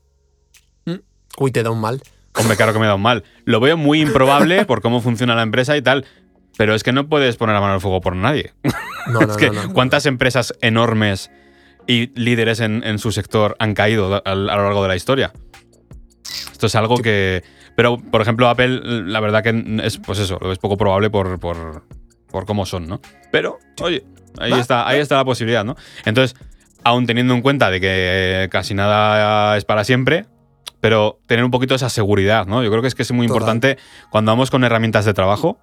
Uy, 1.38 1.52
te 1.52 1.64
da 1.64 1.70
un 1.72 1.80
mal. 1.80 2.02
Hombre, 2.36 2.58
claro 2.58 2.74
que 2.74 2.80
me 2.80 2.86
da 2.88 2.96
un 2.96 3.02
mal. 3.02 3.24
Lo 3.46 3.60
veo 3.60 3.78
muy 3.78 4.02
improbable 4.02 4.66
por 4.68 4.82
cómo 4.82 5.02
funciona 5.02 5.36
la 5.36 5.44
empresa 5.44 5.78
y 5.78 5.82
tal. 5.82 6.06
Pero 6.58 6.76
es 6.76 6.84
que 6.84 6.92
no 6.92 7.08
puedes 7.08 7.38
poner 7.38 7.54
la 7.56 7.62
mano 7.62 7.74
al 7.76 7.82
fuego 7.82 8.02
por 8.02 8.16
nadie. 8.16 8.54
No, 9.08 9.20
no, 9.22 9.32
es 9.32 9.38
que, 9.38 9.50
no. 9.50 9.72
¿cuántas 9.74 10.06
empresas 10.06 10.54
enormes 10.62 11.32
y 11.88 12.08
líderes 12.20 12.60
en, 12.60 12.84
en 12.84 13.00
su 13.00 13.12
sector 13.14 13.56
han 13.60 13.74
caído 13.74 14.16
a, 14.16 14.18
a 14.26 14.36
lo 14.36 14.46
largo 14.46 14.82
de 14.84 14.90
la 14.90 14.96
historia? 14.98 15.32
Esto 16.60 16.68
es 16.68 16.76
algo 16.76 16.98
que. 16.98 17.42
Pero, 17.78 17.98
por 17.98 18.22
ejemplo, 18.22 18.50
Apple, 18.50 18.82
la 19.06 19.22
verdad 19.22 19.42
que 19.42 19.82
es, 19.82 19.98
pues 19.98 20.20
eso, 20.20 20.38
es 20.52 20.58
poco 20.58 20.76
probable 20.76 21.10
por, 21.10 21.40
por, 21.40 21.86
por 22.30 22.46
cómo 22.46 22.66
son, 22.66 22.86
¿no? 22.86 23.00
Pero, 23.32 23.60
oye, 23.82 24.04
ahí 24.38 24.52
está, 24.52 24.86
ahí 24.86 25.00
está 25.00 25.16
la 25.16 25.24
posibilidad, 25.24 25.64
¿no? 25.64 25.78
Entonces, 26.04 26.38
aún 26.84 27.06
teniendo 27.06 27.34
en 27.34 27.42
cuenta 27.42 27.72
de 27.72 27.80
que 27.80 28.50
casi 28.52 28.74
nada 28.74 29.56
es 29.56 29.64
para 29.64 29.86
siempre, 29.86 30.26
pero 30.82 31.22
tener 31.28 31.46
un 31.46 31.52
poquito 31.52 31.76
esa 31.76 31.88
seguridad, 31.88 32.46
¿no? 32.46 32.62
Yo 32.62 32.70
creo 32.72 32.82
que 32.82 32.90
es 32.90 32.96
que 32.96 33.04
es 33.04 33.12
muy 33.14 33.28
Total. 33.28 33.38
importante 33.38 33.78
cuando 34.10 34.34
vamos 34.34 34.52
con 34.52 34.66
herramientas 34.66 35.06
de 35.06 35.14
trabajo, 35.14 35.60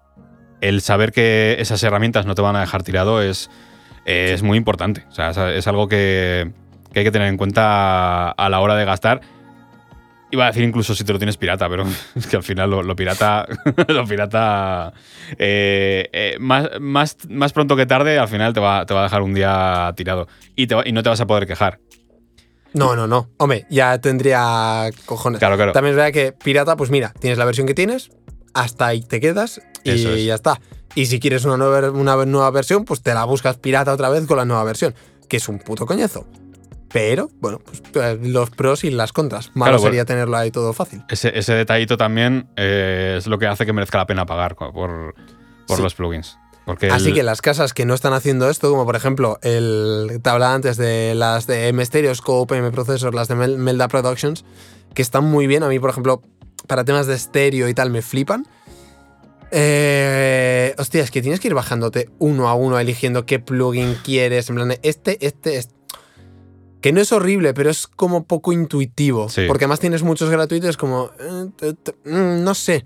el 0.63 0.81
saber 0.81 1.13
que 1.13 1.57
esas 1.59 1.83
herramientas 1.83 2.25
no 2.25 2.35
te 2.35 2.41
van 2.41 2.57
a 2.57 2.61
dejar 2.61 2.85
tirado 2.85 3.21
es, 3.21 3.51
es 4.07 4.43
muy 4.43 4.57
importante. 4.57 5.05
O 5.11 5.13
sea, 5.13 5.29
es, 5.29 5.37
es 5.37 5.67
algo 5.67 5.89
que, 5.89 6.53
que 6.95 7.01
hay 7.01 7.05
que 7.05 7.13
tener 7.13 7.29
en 7.29 7.37
cuenta 7.37 8.31
a 8.31 8.49
la 8.49 8.61
hora 8.61 8.77
de 8.77 8.87
gastar. 8.87 9.36
Iba 10.37 10.44
a 10.44 10.49
decir 10.49 10.62
incluso 10.64 10.94
si 10.94 11.03
te 11.03 11.12
lo 11.12 11.18
tienes 11.18 11.37
pirata, 11.38 11.68
pero 11.68 11.85
es 12.14 12.27
que 12.27 12.37
al 12.37 12.42
final 12.42 12.70
lo, 12.70 12.83
lo 12.83 12.94
pirata. 12.94 13.46
lo 13.88 14.07
pirata. 14.07 14.92
eh, 15.38 16.09
eh, 16.12 16.37
más, 16.38 16.68
más, 16.81 17.16
más 17.29 17.53
pronto 17.53 17.75
que 17.77 17.87
tarde, 17.87 18.18
al 18.18 18.29
final 18.29 18.53
te 18.53 18.61
va, 18.61 18.85
te 18.87 18.94
va 18.94 19.01
a 19.01 19.05
dejar 19.05 19.22
un 19.22 19.35
día 19.35 19.92
tirado. 19.96 20.29
Y, 20.55 20.66
te 20.66 20.75
va- 20.75 20.83
y 20.87 20.92
no 20.92 21.03
te 21.03 21.09
vas 21.09 21.20
a 21.20 21.27
poder 21.27 21.46
quejar. 21.46 21.81
No, 22.75 22.94
no, 22.94 23.07
no. 23.07 23.31
Hombre, 23.38 23.66
ya 23.70 23.99
tendría 24.01 24.90
cojones. 25.07 25.38
Claro, 25.38 25.57
claro. 25.57 25.72
También 25.72 25.92
es 25.92 25.96
verdad 25.96 26.12
que 26.12 26.33
pirata, 26.33 26.77
pues 26.77 26.90
mira, 26.90 27.14
tienes 27.18 27.38
la 27.38 27.46
versión 27.46 27.66
que 27.66 27.72
tienes, 27.75 28.11
hasta 28.53 28.87
ahí 28.88 29.01
te 29.01 29.18
quedas 29.20 29.62
y 29.83 29.90
es. 29.92 30.25
ya 30.27 30.35
está. 30.35 30.61
Y 30.94 31.07
si 31.07 31.18
quieres 31.18 31.44
una 31.46 31.57
nueva, 31.57 31.90
una 31.90 32.16
nueva 32.27 32.51
versión, 32.51 32.85
pues 32.85 33.03
te 33.03 33.14
la 33.14 33.25
buscas 33.25 33.57
pirata 33.57 33.92
otra 33.94 34.11
vez 34.11 34.27
con 34.27 34.37
la 34.37 34.44
nueva 34.44 34.64
versión, 34.64 34.94
que 35.29 35.38
es 35.38 35.49
un 35.49 35.59
puto 35.59 35.87
coñazo. 35.87 36.27
Pero, 36.92 37.29
bueno, 37.40 37.61
pues 37.64 37.83
eh, 37.94 38.18
los 38.22 38.51
pros 38.51 38.85
y 38.85 38.90
las 38.90 39.12
contras. 39.12 39.51
Malo 39.55 39.72
Claro, 39.72 39.83
sería 39.83 40.05
tenerlo 40.05 40.37
ahí 40.37 40.51
todo 40.51 40.72
fácil. 40.72 41.03
Ese, 41.09 41.37
ese 41.38 41.53
detallito 41.55 41.96
también 41.96 42.49
eh, 42.57 43.16
es 43.18 43.27
lo 43.27 43.38
que 43.38 43.46
hace 43.46 43.66
que 43.66 43.72
merezca 43.72 43.99
la 43.99 44.07
pena 44.07 44.25
pagar 44.27 44.55
por, 44.57 44.72
por 44.72 45.77
Sí. 45.77 45.83
los 45.83 45.94
plugins. 45.94 46.38
Porque 46.64 46.88
Así 46.90 47.09
el- 47.09 47.14
que 47.14 47.22
las 47.22 47.42
casas 47.42 47.75
que 47.75 47.85
no 47.85 47.94
están 47.94 48.12
haciendo 48.12 48.49
esto, 48.51 48.70
como 48.70 48.85
por 48.87 48.96
ejemplo, 48.96 49.38
el 49.42 50.20
te 50.22 50.31
hablaba 50.31 50.55
antes 50.55 50.77
de 50.77 51.14
las 51.14 51.46
de 51.46 51.68
M 51.68 51.85
Stereoscope, 51.85 52.57
M 52.57 52.70
Processor, 52.72 53.14
las 53.14 53.29
de 53.29 53.35
Mel- 53.37 53.57
Melda 53.59 53.87
Productions, 53.88 54.44
que 54.94 55.03
están 55.03 55.25
muy 55.25 55.46
bien. 55.46 55.62
A 55.62 55.68
mí, 55.68 55.79
por 55.79 55.90
ejemplo, 55.90 56.22
para 56.66 56.85
temas 56.85 57.07
de 57.07 57.14
estéreo 57.14 57.68
y 57.68 57.75
tal, 57.75 57.90
me 57.90 58.03
flipan. 58.03 58.46
Eh, 59.53 60.75
hostia, 60.79 61.03
es 61.05 61.11
que 61.12 61.22
tienes 61.22 61.38
que 61.40 61.49
ir 61.49 61.55
bajándote 61.55 62.11
uno 62.18 62.49
a 62.49 62.55
uno, 62.55 62.79
eligiendo 62.81 63.27
qué 63.27 63.38
plugin 63.38 63.96
quieres. 64.05 64.49
En 64.51 64.57
plan, 64.57 64.68
de, 64.68 64.81
este, 64.83 65.25
este, 65.25 65.57
este. 65.59 65.76
Que 66.87 66.92
no 66.92 67.01
es 67.01 67.11
horrible, 67.11 67.53
pero 67.53 67.68
es 67.68 67.88
como 67.88 68.25
poco 68.25 68.53
intuitivo. 68.53 69.29
Sí. 69.29 69.42
Porque 69.49 69.64
además 69.64 69.81
tienes 69.81 70.05
muchos 70.05 70.31
gratuitos, 70.31 70.77
como. 70.77 71.11
eh, 71.61 71.75
mm, 72.05 72.44
no 72.44 72.55
sé. 72.55 72.85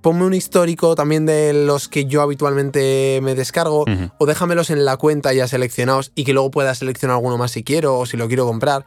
Ponme 0.00 0.24
un 0.24 0.32
histórico 0.32 0.94
también 0.94 1.26
de 1.26 1.52
los 1.52 1.88
que 1.88 2.06
yo 2.06 2.22
habitualmente 2.22 3.20
me 3.22 3.34
descargo. 3.34 3.84
O 4.18 4.26
déjamelos 4.26 4.70
en 4.70 4.84
la 4.86 4.96
cuenta 4.96 5.34
ya 5.34 5.46
seleccionados 5.46 6.12
y 6.14 6.24
que 6.24 6.32
luego 6.32 6.50
pueda 6.50 6.74
seleccionar 6.74 7.16
alguno 7.16 7.36
más 7.36 7.50
si 7.50 7.62
quiero 7.62 7.98
o 7.98 8.06
si 8.06 8.16
lo 8.16 8.26
quiero 8.26 8.46
comprar. 8.46 8.86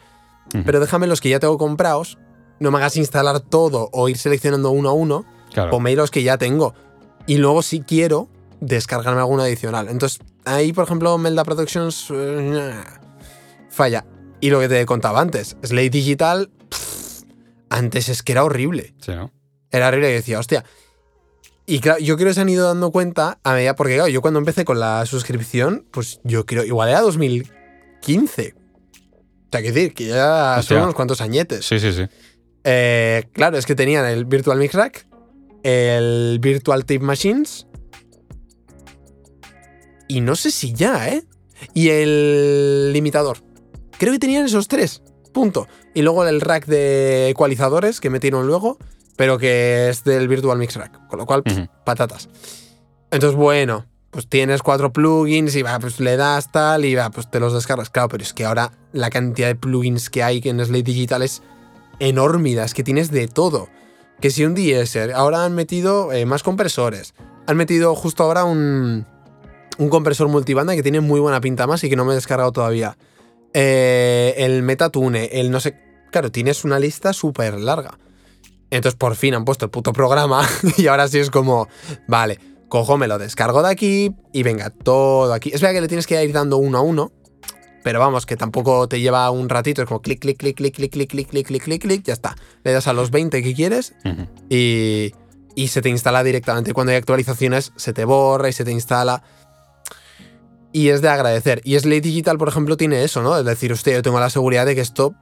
Pero 0.66 0.80
déjame 0.80 1.06
los 1.06 1.22
que 1.22 1.30
ya 1.30 1.40
tengo 1.40 1.58
comprados. 1.60 2.18
No 2.60 2.72
me 2.72 2.80
hagas 2.80 2.98
instalar 2.98 3.40
todo 3.40 3.90
o 3.94 4.10
ir 4.10 4.18
seleccionando 4.18 4.72
uno 4.72 4.90
a 4.90 4.94
uno. 4.94 5.26
Claro. 5.54 5.70
Ponme 5.70 5.96
los 5.96 6.10
que 6.10 6.24
ya 6.24 6.38
tengo. 6.40 6.74
Y 7.28 7.38
luego, 7.38 7.62
si 7.62 7.82
quiero, 7.82 8.30
descargarme 8.62 9.22
alguno 9.22 9.44
adicional. 9.44 9.90
Entonces, 9.90 10.20
ahí, 10.44 10.74
por 10.74 10.86
ejemplo, 10.86 11.18
Melda 11.18 11.44
Productions 11.44 12.08
eh, 12.12 12.74
falla. 13.70 14.06
Y 14.46 14.52
lo 14.52 14.60
que 14.60 14.70
te 14.70 14.86
contaba 14.86 15.22
antes, 15.22 15.58
Slate 15.64 15.90
Digital, 15.90 16.52
pff, 16.70 17.24
antes 17.72 18.10
es 18.10 18.22
que 18.22 18.32
era 18.32 18.44
horrible. 18.44 18.94
Sí, 19.02 19.10
¿no? 19.10 19.32
Era 19.72 19.88
horrible 19.88 20.12
y 20.12 20.14
decía, 20.14 20.38
hostia. 20.38 20.64
Y 21.66 21.80
claro, 21.80 21.98
yo 21.98 22.16
creo 22.16 22.28
que 22.28 22.36
se 22.36 22.42
han 22.42 22.50
ido 22.50 22.68
dando 22.68 22.92
cuenta 22.92 23.40
a 23.44 23.54
medida, 23.56 23.76
porque 23.76 23.96
claro, 23.96 24.08
yo 24.08 24.22
cuando 24.22 24.38
empecé 24.38 24.64
con 24.64 24.80
la 24.80 25.04
suscripción, 25.08 25.88
pues 25.90 26.20
yo 26.24 26.46
creo, 26.46 26.64
igual 26.64 26.90
era 26.90 27.02
2015. 27.02 28.54
O 28.56 29.48
sea, 29.52 29.64
que 29.64 29.72
decir, 29.72 29.96
que 29.96 30.06
ya 30.10 30.62
son 30.62 30.84
unos 30.84 30.94
cuantos 30.94 31.22
añetes. 31.22 31.66
Sí, 31.66 31.80
sí, 31.80 31.92
sí. 31.92 32.04
Eh, 32.64 33.24
claro, 33.32 33.58
es 33.58 33.66
que 33.66 33.74
tenían 33.74 34.06
el 34.06 34.26
Virtual 34.26 34.60
Mix 34.60 34.76
Rack, 34.76 35.08
el 35.64 36.38
Virtual 36.40 36.86
Tape 36.86 37.00
Machines. 37.00 37.66
Y 40.08 40.22
no 40.22 40.36
sé 40.36 40.52
si 40.52 40.72
ya, 40.72 41.10
¿eh? 41.10 41.24
Y 41.74 41.90
el 41.90 42.94
limitador. 42.94 43.40
Creo 43.98 44.14
que 44.14 44.20
tenían 44.20 44.46
esos 44.46 44.68
tres. 44.68 45.02
Punto. 45.34 45.68
Y 45.94 46.02
luego 46.02 46.26
el 46.26 46.42
rack 46.42 46.66
de 46.66 47.30
ecualizadores 47.30 48.00
que 48.00 48.10
metieron 48.10 48.48
luego, 48.48 48.78
pero 49.18 49.38
que 49.38 49.90
es 49.90 50.04
del 50.04 50.28
Virtual 50.28 50.58
Mix 50.58 50.76
Rack. 50.76 51.08
Con 51.08 51.20
lo 51.20 51.26
cual, 51.26 51.44
Ujú. 51.46 51.68
patatas. 51.86 52.30
Entonces, 53.12 53.38
bueno, 53.38 53.86
pues 54.12 54.28
tienes 54.28 54.62
cuatro 54.62 54.92
plugins 54.94 55.56
y 55.56 55.62
va, 55.62 55.78
pues 55.80 56.00
le 56.00 56.16
das 56.18 56.52
tal 56.52 56.86
y 56.86 56.96
va, 56.96 57.10
pues 57.10 57.30
te 57.30 57.40
los 57.40 57.54
descargas. 57.54 57.90
Claro, 57.90 58.10
pero 58.10 58.24
es 58.24 58.34
que 58.34 58.46
ahora 58.46 58.72
la 58.94 59.10
cantidad 59.10 59.48
de 59.48 59.56
plugins 59.56 60.10
que 60.10 60.24
hay 60.24 60.42
en 60.46 60.64
Slate 60.64 60.84
Digital 60.84 61.22
es 61.22 61.42
enormida, 62.00 62.64
es 62.66 62.74
que 62.74 62.84
tienes 62.84 63.12
de 63.12 63.28
todo. 63.28 63.70
Que 64.22 64.32
si 64.32 64.46
un 64.46 64.56
DSer, 64.56 65.12
ahora 65.14 65.44
han 65.44 65.54
metido 65.54 66.14
eh, 66.14 66.26
más 66.26 66.44
compresores. 66.44 67.14
Han 67.48 67.58
metido 67.58 67.94
justo 67.96 68.24
ahora 68.24 68.46
un, 68.46 69.06
un 69.78 69.90
compresor 69.90 70.30
multibanda 70.30 70.76
que 70.76 70.84
tiene 70.84 71.02
muy 71.02 71.20
buena 71.20 71.42
pinta 71.42 71.68
más 71.68 71.84
y 71.84 71.90
que 71.90 71.96
no 71.98 72.06
me 72.06 72.14
he 72.14 72.16
descargado 72.16 72.52
todavía. 72.54 72.98
Eh, 73.58 74.34
el 74.38 74.64
Metatune, 74.64 75.30
el 75.32 75.50
no 75.50 75.62
sé. 75.62 75.78
Claro, 76.12 76.30
tienes 76.30 76.66
una 76.66 76.78
lista 76.78 77.14
súper 77.14 77.58
larga. 77.58 77.98
Entonces 78.70 78.98
por 78.98 79.16
fin 79.16 79.34
han 79.34 79.46
puesto 79.46 79.64
el 79.64 79.72
puto 79.72 79.94
programa 79.94 80.46
y 80.78 80.88
ahora 80.88 81.08
sí 81.08 81.20
es 81.20 81.30
como, 81.30 81.70
vale, 82.06 82.38
cojo, 82.68 82.98
me 82.98 83.08
lo 83.08 83.18
descargo 83.18 83.64
de 83.64 83.70
aquí 83.70 84.12
y 84.34 84.44
venga, 84.44 84.72
todo 84.72 85.34
aquí. 85.34 85.52
Es 85.54 85.62
verdad 85.62 85.76
que 85.76 85.82
le 85.82 85.88
tienes 85.88 86.06
que 86.06 86.22
ir 86.22 86.34
dando 86.34 86.58
uno 86.58 86.80
a 86.80 86.82
uno, 86.82 87.14
pero 87.82 88.02
vamos, 88.02 88.26
que 88.26 88.36
tampoco 88.36 88.90
te 88.90 89.00
lleva 89.00 89.32
un 89.32 89.48
ratito, 89.48 89.82
es 89.82 89.88
como 89.88 90.02
clic, 90.02 90.20
clic, 90.20 90.38
clic, 90.38 90.58
clic, 90.58 90.76
clic, 90.76 90.92
clic, 90.92 91.10
clic, 91.10 91.30
clic, 91.30 91.48
clic, 91.48 91.64
clic, 91.64 91.82
clic, 91.82 92.04
ya 92.04 92.14
está. 92.14 92.36
Le 92.66 92.74
das 92.74 92.88
a 92.88 92.94
los 92.94 93.10
20 93.10 93.42
que 93.42 93.54
quieres 93.54 93.94
y, 94.50 95.14
y 95.56 95.68
se 95.70 95.82
te 95.82 95.88
instala 95.88 96.26
directamente. 96.26 96.74
Cuando 96.74 96.92
hay 96.92 96.98
actualizaciones, 96.98 97.72
se 97.78 97.94
te 97.94 98.04
borra 98.04 98.50
y 98.50 98.54
se 98.54 98.66
te 98.66 98.72
instala. 98.72 99.24
Y 100.76 100.90
es 100.90 101.02
de 101.02 101.08
agradecer. 101.08 101.62
Y 101.64 101.80
Slate 101.80 102.02
Digital, 102.02 102.38
por 102.38 102.50
ejemplo, 102.50 102.76
tiene 102.76 103.02
eso, 103.06 103.22
¿no? 103.22 103.38
Es 103.38 103.46
decir, 103.46 103.72
usted, 103.72 103.94
yo 103.94 104.02
tengo 104.02 104.20
la 104.20 104.30
seguridad 104.30 104.66
de 104.66 104.76
que 104.76 104.82
esto 104.82 105.16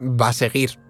va 0.00 0.30
a 0.30 0.32
seguir. 0.32 0.80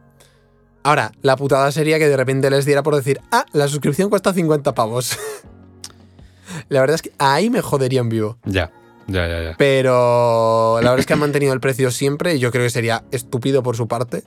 Ahora, 0.83 1.13
la 1.21 1.37
putada 1.37 1.71
sería 1.71 1.99
que 1.99 2.09
de 2.09 2.17
repente 2.17 2.49
les 2.49 2.65
diera 2.65 2.83
por 2.83 2.97
decir, 2.97 3.21
ah, 3.31 3.45
la 3.53 3.69
suscripción 3.69 4.09
cuesta 4.09 4.33
50 4.33 4.73
pavos. 4.75 5.19
la 6.71 6.81
verdad 6.81 6.95
es 6.95 7.03
que 7.03 7.13
ahí 7.19 7.51
me 7.51 7.61
jodería 7.61 8.01
en 8.01 8.09
vivo. 8.09 8.39
Ya, 8.47 8.73
ya, 9.07 9.29
ya, 9.29 9.43
ya. 9.43 9.55
Pero 9.59 10.77
la 10.81 10.89
verdad 10.89 11.01
es 11.01 11.07
que 11.07 11.13
han 11.13 11.19
mantenido 11.19 11.53
el 11.53 11.61
precio 11.61 11.91
siempre 11.91 12.37
y 12.37 12.39
yo 12.39 12.51
creo 12.51 12.65
que 12.65 12.71
sería 12.71 13.05
estúpido 13.11 13.63
por 13.63 13.77
su 13.77 13.87
parte. 13.87 14.25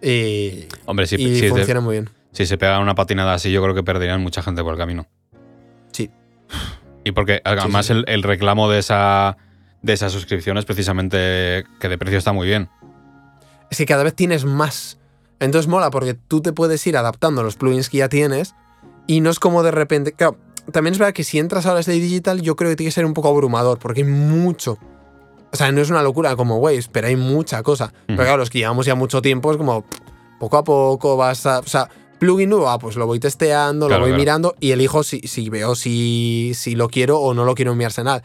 Y, 0.00 0.64
Hombre, 0.86 1.06
si, 1.06 1.16
y 1.16 1.34
si 1.34 1.40
te- 1.42 1.48
funciona 1.50 1.82
muy 1.82 1.96
bien. 1.96 2.10
si 2.32 2.46
se 2.46 2.56
pegan 2.56 2.80
una 2.80 2.94
patinada 2.94 3.34
así, 3.34 3.52
yo 3.52 3.62
creo 3.62 3.74
que 3.74 3.82
perderían 3.82 4.22
mucha 4.22 4.40
gente 4.42 4.62
por 4.62 4.72
el 4.72 4.78
camino. 4.78 5.06
Sí. 5.92 6.10
Y 7.08 7.12
porque 7.12 7.40
además 7.44 7.86
sí. 7.86 7.92
El, 7.94 8.04
el 8.06 8.22
reclamo 8.22 8.68
de 8.68 8.78
esa, 8.80 9.36
de 9.82 9.92
esa 9.94 10.10
suscripción 10.10 10.58
es 10.58 10.64
precisamente 10.66 11.64
que 11.80 11.88
de 11.88 11.96
precio 11.98 12.18
está 12.18 12.32
muy 12.32 12.46
bien. 12.46 12.68
es 13.70 13.78
que 13.78 13.86
cada 13.86 14.02
vez 14.02 14.14
tienes 14.14 14.44
más. 14.44 14.98
Entonces 15.40 15.68
mola 15.68 15.90
porque 15.90 16.14
tú 16.14 16.42
te 16.42 16.52
puedes 16.52 16.86
ir 16.86 16.96
adaptando 16.96 17.40
a 17.40 17.44
los 17.44 17.56
plugins 17.56 17.88
que 17.88 17.98
ya 17.98 18.08
tienes 18.08 18.54
y 19.06 19.20
no 19.20 19.30
es 19.30 19.38
como 19.38 19.62
de 19.62 19.70
repente. 19.70 20.12
Claro, 20.12 20.36
también 20.72 20.92
es 20.92 20.98
verdad 20.98 21.14
que 21.14 21.24
si 21.24 21.38
entras 21.38 21.64
ahora 21.64 21.80
a 21.80 21.82
Slate 21.82 22.00
Digital, 22.00 22.42
yo 22.42 22.56
creo 22.56 22.70
que 22.70 22.76
tiene 22.76 22.88
que 22.88 22.94
ser 22.94 23.06
un 23.06 23.14
poco 23.14 23.28
abrumador 23.28 23.78
porque 23.78 24.02
hay 24.02 24.08
mucho. 24.08 24.78
O 25.50 25.56
sea, 25.56 25.72
no 25.72 25.80
es 25.80 25.88
una 25.88 26.02
locura 26.02 26.36
como 26.36 26.58
Waves, 26.58 26.88
pero 26.88 27.06
hay 27.06 27.16
mucha 27.16 27.62
cosa. 27.62 27.90
Pero 28.06 28.18
claro, 28.22 28.36
los 28.36 28.50
que 28.50 28.58
llevamos 28.58 28.84
ya 28.84 28.94
mucho 28.94 29.22
tiempo 29.22 29.50
es 29.50 29.56
como 29.56 29.84
poco 30.38 30.58
a 30.58 30.64
poco 30.64 31.16
vas 31.16 31.46
a. 31.46 31.60
O 31.60 31.66
sea, 31.66 31.88
plugin 32.18 32.50
nuevo, 32.50 32.68
ah, 32.68 32.78
pues 32.78 32.96
lo 32.96 33.06
voy 33.06 33.20
testeando, 33.20 33.86
Claro, 33.86 34.00
lo 34.00 34.06
voy 34.06 34.10
claro. 34.10 34.20
mirando 34.20 34.54
y 34.60 34.72
elijo 34.72 35.02
si, 35.02 35.20
si 35.20 35.48
veo 35.48 35.74
si, 35.74 36.52
si 36.54 36.74
lo 36.74 36.88
quiero 36.88 37.20
o 37.20 37.34
no 37.34 37.44
lo 37.44 37.54
quiero 37.54 37.72
en 37.72 37.78
mi 37.78 37.84
arsenal. 37.84 38.22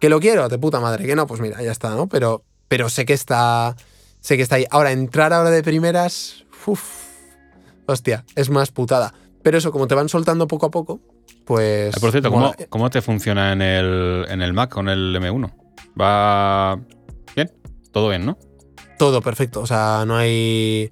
Que 0.00 0.08
lo 0.08 0.20
quiero, 0.20 0.48
de 0.48 0.58
puta 0.58 0.78
madre, 0.80 1.06
que 1.06 1.16
no, 1.16 1.26
pues 1.26 1.40
mira, 1.40 1.62
ya 1.62 1.72
está, 1.72 1.90
¿no? 1.94 2.06
Pero, 2.08 2.44
pero 2.68 2.88
sé 2.88 3.06
que 3.06 3.14
está. 3.14 3.74
Sé 4.20 4.36
que 4.36 4.42
está 4.42 4.56
ahí. 4.56 4.66
Ahora, 4.70 4.92
entrar 4.92 5.32
ahora 5.32 5.50
de 5.50 5.62
primeras. 5.62 6.44
Uf, 6.66 6.82
hostia, 7.86 8.24
es 8.34 8.50
más 8.50 8.70
putada. 8.70 9.14
Pero 9.42 9.56
eso, 9.56 9.72
como 9.72 9.86
te 9.86 9.94
van 9.94 10.08
soltando 10.08 10.46
poco 10.46 10.66
a 10.66 10.70
poco, 10.70 11.00
pues. 11.44 11.98
Por 11.98 12.10
cierto, 12.10 12.30
¿cómo, 12.30 12.52
cómo 12.68 12.90
te 12.90 13.00
funciona 13.00 13.52
en 13.52 13.62
el, 13.62 14.26
en 14.28 14.42
el 14.42 14.52
Mac 14.52 14.70
con 14.70 14.88
el 14.88 15.16
M1? 15.16 15.52
¿Va 15.98 16.78
bien? 17.34 17.50
Todo 17.92 18.08
bien, 18.10 18.26
¿no? 18.26 18.36
Todo 18.98 19.22
perfecto. 19.22 19.60
O 19.60 19.66
sea, 19.66 20.04
no 20.06 20.16
hay. 20.16 20.90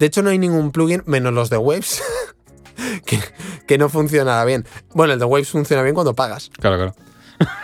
De 0.00 0.06
hecho, 0.06 0.22
no 0.22 0.30
hay 0.30 0.38
ningún 0.38 0.72
plugin, 0.72 1.02
menos 1.06 1.32
los 1.32 1.50
de 1.50 1.58
Waves, 1.58 2.02
que, 3.06 3.20
que 3.66 3.78
no 3.78 3.88
funcionara 3.88 4.44
bien. 4.44 4.66
Bueno, 4.94 5.12
el 5.12 5.18
de 5.20 5.24
Waves 5.26 5.50
funciona 5.50 5.82
bien 5.82 5.94
cuando 5.94 6.14
pagas. 6.14 6.50
Claro, 6.58 6.76
claro. 6.76 6.94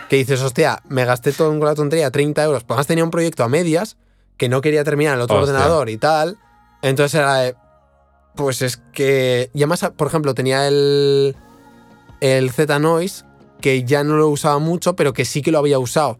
Que 0.09 0.15
dices, 0.15 0.41
hostia, 0.41 0.81
me 0.87 1.03
gasté 1.03 1.31
todo 1.33 1.51
en 1.51 1.59
la 1.59 1.75
tontería, 1.75 2.09
30 2.09 2.43
euros. 2.43 2.63
Pues 2.63 2.75
además 2.75 2.87
tenía 2.87 3.03
un 3.03 3.11
proyecto 3.11 3.43
a 3.43 3.49
medias 3.49 3.97
que 4.37 4.49
no 4.49 4.61
quería 4.61 4.83
terminar 4.83 5.15
el 5.15 5.21
otro 5.21 5.37
Hostia. 5.39 5.53
ordenador 5.53 5.89
y 5.89 5.97
tal. 5.97 6.37
Entonces 6.81 7.19
era 7.19 7.35
de. 7.35 7.55
Pues 8.35 8.61
es 8.61 8.77
que. 8.77 9.49
Y 9.53 9.59
además, 9.59 9.91
por 9.95 10.07
ejemplo, 10.07 10.33
tenía 10.33 10.67
el. 10.67 11.35
El 12.21 12.51
Z-Noise, 12.51 13.25
que 13.61 13.83
ya 13.83 14.03
no 14.03 14.15
lo 14.17 14.29
usaba 14.29 14.57
mucho, 14.59 14.95
pero 14.95 15.13
que 15.13 15.25
sí 15.25 15.41
que 15.41 15.51
lo 15.51 15.59
había 15.59 15.77
usado. 15.77 16.17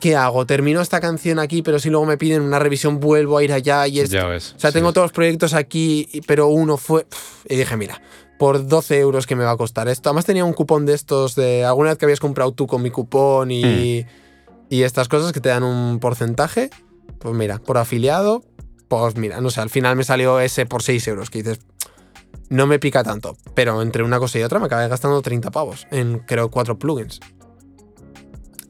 ¿Qué 0.00 0.16
hago? 0.16 0.46
Termino 0.46 0.80
esta 0.80 1.00
canción 1.00 1.38
aquí, 1.38 1.62
pero 1.62 1.78
si 1.78 1.90
luego 1.90 2.06
me 2.06 2.18
piden 2.18 2.42
una 2.42 2.58
revisión, 2.58 3.00
vuelvo 3.00 3.38
a 3.38 3.44
ir 3.44 3.52
allá 3.52 3.86
y 3.86 4.00
esto. 4.00 4.16
ya 4.16 4.26
ves. 4.26 4.54
O 4.56 4.60
sea, 4.60 4.70
sí. 4.70 4.74
tengo 4.74 4.92
todos 4.92 5.06
los 5.06 5.12
proyectos 5.12 5.54
aquí, 5.54 6.08
pero 6.26 6.48
uno 6.48 6.76
fue. 6.76 7.06
Y 7.48 7.56
dije, 7.56 7.76
mira, 7.76 8.00
por 8.38 8.66
12 8.66 8.98
euros 8.98 9.26
que 9.26 9.36
me 9.36 9.44
va 9.44 9.52
a 9.52 9.56
costar 9.56 9.88
esto. 9.88 10.08
Además, 10.08 10.24
tenía 10.24 10.44
un 10.44 10.52
cupón 10.52 10.86
de 10.86 10.94
estos 10.94 11.34
de 11.34 11.64
alguna 11.64 11.90
vez 11.90 11.98
que 11.98 12.04
habías 12.04 12.20
comprado 12.20 12.52
tú 12.52 12.66
con 12.66 12.82
mi 12.82 12.90
cupón 12.90 13.50
y. 13.50 14.06
Y 14.70 14.84
estas 14.84 15.08
cosas 15.08 15.32
que 15.32 15.40
te 15.40 15.48
dan 15.48 15.64
un 15.64 15.98
porcentaje, 15.98 16.70
pues 17.18 17.34
mira, 17.34 17.58
por 17.58 17.76
afiliado, 17.76 18.44
pues 18.86 19.16
mira, 19.16 19.40
no 19.40 19.50
sé, 19.50 19.60
al 19.60 19.68
final 19.68 19.96
me 19.96 20.04
salió 20.04 20.38
ese 20.38 20.64
por 20.64 20.84
6 20.84 21.08
euros, 21.08 21.28
que 21.28 21.42
dices, 21.42 21.58
no 22.50 22.68
me 22.68 22.78
pica 22.78 23.02
tanto. 23.02 23.36
Pero 23.54 23.82
entre 23.82 24.04
una 24.04 24.20
cosa 24.20 24.38
y 24.38 24.44
otra 24.44 24.60
me 24.60 24.66
acabé 24.66 24.86
gastando 24.86 25.20
30 25.20 25.50
pavos 25.50 25.88
en, 25.90 26.20
creo, 26.20 26.52
cuatro 26.52 26.78
plugins. 26.78 27.18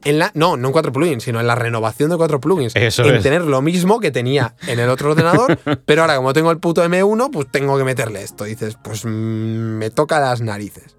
En 0.03 0.19
la, 0.19 0.31
no, 0.33 0.57
no 0.57 0.67
en 0.69 0.71
cuatro 0.71 0.91
plugins, 0.91 1.23
sino 1.23 1.39
en 1.39 1.47
la 1.47 1.55
renovación 1.55 2.09
de 2.09 2.17
cuatro 2.17 2.39
plugins. 2.39 2.75
Eso 2.75 3.05
en 3.05 3.15
es. 3.15 3.23
tener 3.23 3.43
lo 3.43 3.61
mismo 3.61 3.99
que 3.99 4.11
tenía 4.11 4.55
en 4.67 4.79
el 4.79 4.89
otro 4.89 5.11
ordenador, 5.11 5.59
pero 5.85 6.01
ahora 6.01 6.15
como 6.15 6.33
tengo 6.33 6.51
el 6.51 6.57
puto 6.57 6.83
M1, 6.83 7.29
pues 7.31 7.47
tengo 7.51 7.77
que 7.77 7.83
meterle 7.83 8.23
esto. 8.23 8.45
Dices, 8.45 8.77
pues 8.83 9.05
mm, 9.05 9.09
me 9.09 9.89
toca 9.89 10.19
las 10.19 10.41
narices. 10.41 10.95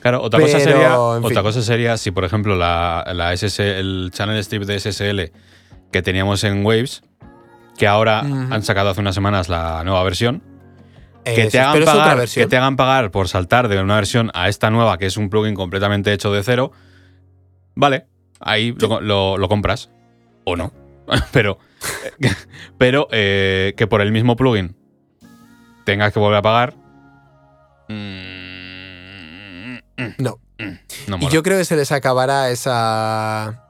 Claro, 0.00 0.20
otra 0.20 0.38
cosa 0.38 0.60
sería, 0.60 0.98
otra 0.98 1.30
fin. 1.30 1.42
cosa 1.42 1.62
sería 1.62 1.96
si, 1.96 2.10
por 2.10 2.24
ejemplo, 2.24 2.56
la, 2.56 3.10
la 3.14 3.32
SS, 3.32 3.80
el 3.80 4.10
channel 4.12 4.36
strip 4.40 4.64
de 4.64 4.78
SSL 4.78 5.32
que 5.90 6.02
teníamos 6.02 6.44
en 6.44 6.66
Waves, 6.66 7.02
que 7.78 7.86
ahora 7.86 8.20
han 8.20 8.62
sacado 8.62 8.90
hace 8.90 9.00
unas 9.00 9.14
semanas 9.14 9.48
la 9.48 9.82
nueva 9.84 10.02
versión, 10.02 10.42
que 11.24 11.42
Eso, 11.42 11.52
te, 11.52 11.60
hagan 11.60 11.84
pagar, 11.84 12.16
versión. 12.18 12.44
que 12.44 12.50
te 12.50 12.56
hagan 12.58 12.76
pagar 12.76 13.10
por 13.10 13.28
saltar 13.28 13.68
de 13.68 13.80
una 13.80 13.94
versión 13.94 14.30
a 14.34 14.48
esta 14.50 14.70
nueva, 14.70 14.98
que 14.98 15.06
es 15.06 15.16
un 15.16 15.30
plugin 15.30 15.54
completamente 15.54 16.12
hecho 16.12 16.32
de 16.32 16.42
cero, 16.42 16.72
vale, 17.74 18.06
ahí 18.40 18.72
lo, 18.78 19.00
lo- 19.00 19.38
lo 19.38 19.48
compras. 19.48 19.90
O 20.44 20.56
no. 20.56 20.72
pero 21.32 21.58
pero 22.78 23.08
eh, 23.10 23.74
que 23.76 23.86
por 23.86 24.00
el 24.00 24.10
mismo 24.12 24.36
plugin 24.36 24.74
tengas 25.84 26.12
que 26.12 26.18
volver 26.18 26.38
a 26.38 26.42
pagar. 26.42 26.74
mm, 27.88 29.74
mm, 29.96 30.14
No. 30.18 30.38
mm, 30.58 31.08
no 31.08 31.18
Y 31.20 31.28
yo 31.28 31.42
creo 31.42 31.58
que 31.58 31.64
se 31.64 31.76
les 31.76 31.92
acabará 31.92 32.50
esa. 32.50 33.60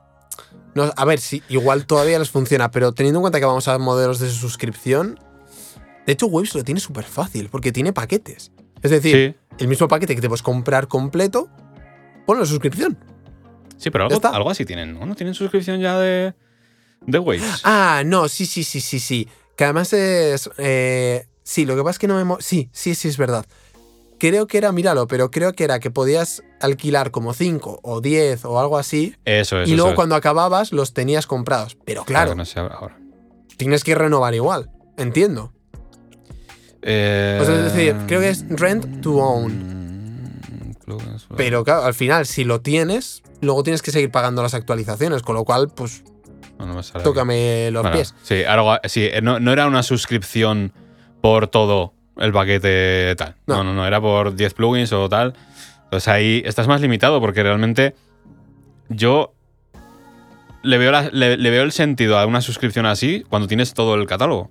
No, 0.74 0.90
a 0.96 1.04
ver, 1.04 1.20
si 1.20 1.42
igual 1.48 1.86
todavía 1.86 2.18
les 2.18 2.30
funciona, 2.30 2.70
pero 2.70 2.92
teniendo 2.92 3.20
en 3.20 3.22
cuenta 3.22 3.38
que 3.38 3.46
vamos 3.46 3.68
a 3.68 3.78
modelos 3.78 4.18
de 4.18 4.28
suscripción. 4.30 5.18
De 6.06 6.12
hecho, 6.12 6.26
Waves 6.26 6.54
lo 6.54 6.64
tiene 6.64 6.80
súper 6.80 7.04
fácil, 7.04 7.48
porque 7.48 7.72
tiene 7.72 7.92
paquetes. 7.92 8.52
Es 8.82 8.90
decir, 8.90 9.34
sí, 9.34 9.56
el 9.58 9.68
mismo 9.68 9.88
paquete 9.88 10.14
que 10.14 10.20
te 10.20 10.28
puedes 10.28 10.42
comprar 10.42 10.86
completo, 10.88 11.48
ponlo 12.26 12.42
en 12.42 12.48
suscripción. 12.48 12.98
Sí, 13.76 13.90
pero 13.90 14.04
algo, 14.06 14.20
algo 14.28 14.50
así 14.50 14.64
tienen, 14.64 14.94
¿no? 14.98 15.06
¿No 15.06 15.14
tienen 15.14 15.34
suscripción 15.34 15.80
ya 15.80 15.98
de, 15.98 16.34
de 17.06 17.18
Waves? 17.18 17.60
Ah, 17.64 18.02
no, 18.04 18.28
sí, 18.28 18.46
sí, 18.46 18.64
sí, 18.64 18.80
sí, 18.80 18.98
sí. 19.00 19.28
Que 19.56 19.64
además 19.64 19.92
es. 19.92 20.50
eh, 20.58 21.26
sí, 21.42 21.64
lo 21.64 21.76
que 21.76 21.82
pasa 21.82 21.92
es 21.92 21.98
que 21.98 22.08
no 22.08 22.24
me. 22.24 22.36
Sí, 22.40 22.68
sí, 22.72 22.94
sí, 22.94 23.08
es 23.08 23.16
verdad. 23.16 23.46
Creo 24.18 24.46
que 24.46 24.58
era, 24.58 24.70
míralo, 24.72 25.06
pero 25.06 25.30
creo 25.30 25.52
que 25.52 25.64
era 25.64 25.80
que 25.80 25.90
podías 25.90 26.42
alquilar 26.60 27.10
como 27.10 27.34
5 27.34 27.80
o 27.82 28.00
10 28.00 28.44
o 28.46 28.58
algo 28.60 28.78
así. 28.78 29.14
Eso 29.24 29.60
es. 29.60 29.68
y 29.68 29.72
eso 29.72 29.76
luego 29.76 29.90
es. 29.90 29.96
cuando 29.96 30.14
acababas 30.14 30.72
los 30.72 30.94
tenías 30.94 31.26
comprados. 31.26 31.76
Pero 31.84 32.04
claro, 32.04 32.34
no 32.34 32.44
sé 32.44 32.60
ahora. 32.60 32.96
tienes 33.56 33.84
que 33.84 33.94
renovar 33.94 34.34
igual. 34.34 34.70
Entiendo. 34.96 35.52
Eh, 36.82 37.38
O 37.40 37.44
sea, 37.44 37.54
es 37.66 37.74
decir, 37.74 37.96
creo 38.06 38.20
que 38.20 38.28
es 38.30 38.44
rent 38.48 39.00
to 39.02 39.14
own. 39.16 39.52
mm, 40.86 41.34
Pero 41.36 41.64
claro, 41.64 41.82
al 41.84 41.94
final, 41.94 42.24
si 42.26 42.44
lo 42.44 42.60
tienes, 42.60 43.22
luego 43.44 43.62
tienes 43.62 43.82
que 43.82 43.90
seguir 43.90 44.10
pagando 44.10 44.42
las 44.42 44.54
actualizaciones. 44.54 45.22
Con 45.22 45.34
lo 45.36 45.44
cual, 45.44 45.68
pues, 45.74 46.02
no, 46.58 46.66
no 46.66 46.82
tócame 47.02 47.70
los 47.70 47.82
Bueno, 47.82 47.96
pies. 47.96 48.14
Sí, 48.22 48.44
algo, 48.44 48.76
sí 48.84 49.04
eh, 49.12 49.20
no, 49.22 49.40
no 49.40 49.52
era 49.52 49.66
una 49.66 49.82
suscripción 49.82 50.72
por 51.20 51.48
todo 51.48 51.92
el 52.16 52.32
paquete 52.32 53.14
tal. 53.16 53.36
No, 53.46 53.56
No. 53.58 53.64
no, 53.64 53.74
no, 53.74 53.86
era 53.86 54.00
por 54.00 54.34
10 54.34 54.54
plugins 54.54 54.92
o 54.92 55.08
tal. 55.08 55.34
Entonces 55.84 56.08
ahí 56.08 56.42
estás 56.44 56.66
más 56.68 56.80
limitado 56.80 57.20
porque 57.20 57.42
realmente 57.42 57.94
yo 58.88 59.32
le 60.62 60.78
veo, 60.78 60.92
la- 60.92 61.10
le, 61.12 61.36
le 61.36 61.50
veo 61.50 61.62
el 61.62 61.72
sentido 61.72 62.18
a 62.18 62.26
una 62.26 62.40
suscripción 62.40 62.86
así 62.86 63.24
cuando 63.28 63.48
tienes 63.48 63.74
todo 63.74 63.94
el 63.94 64.06
catálogo. 64.06 64.50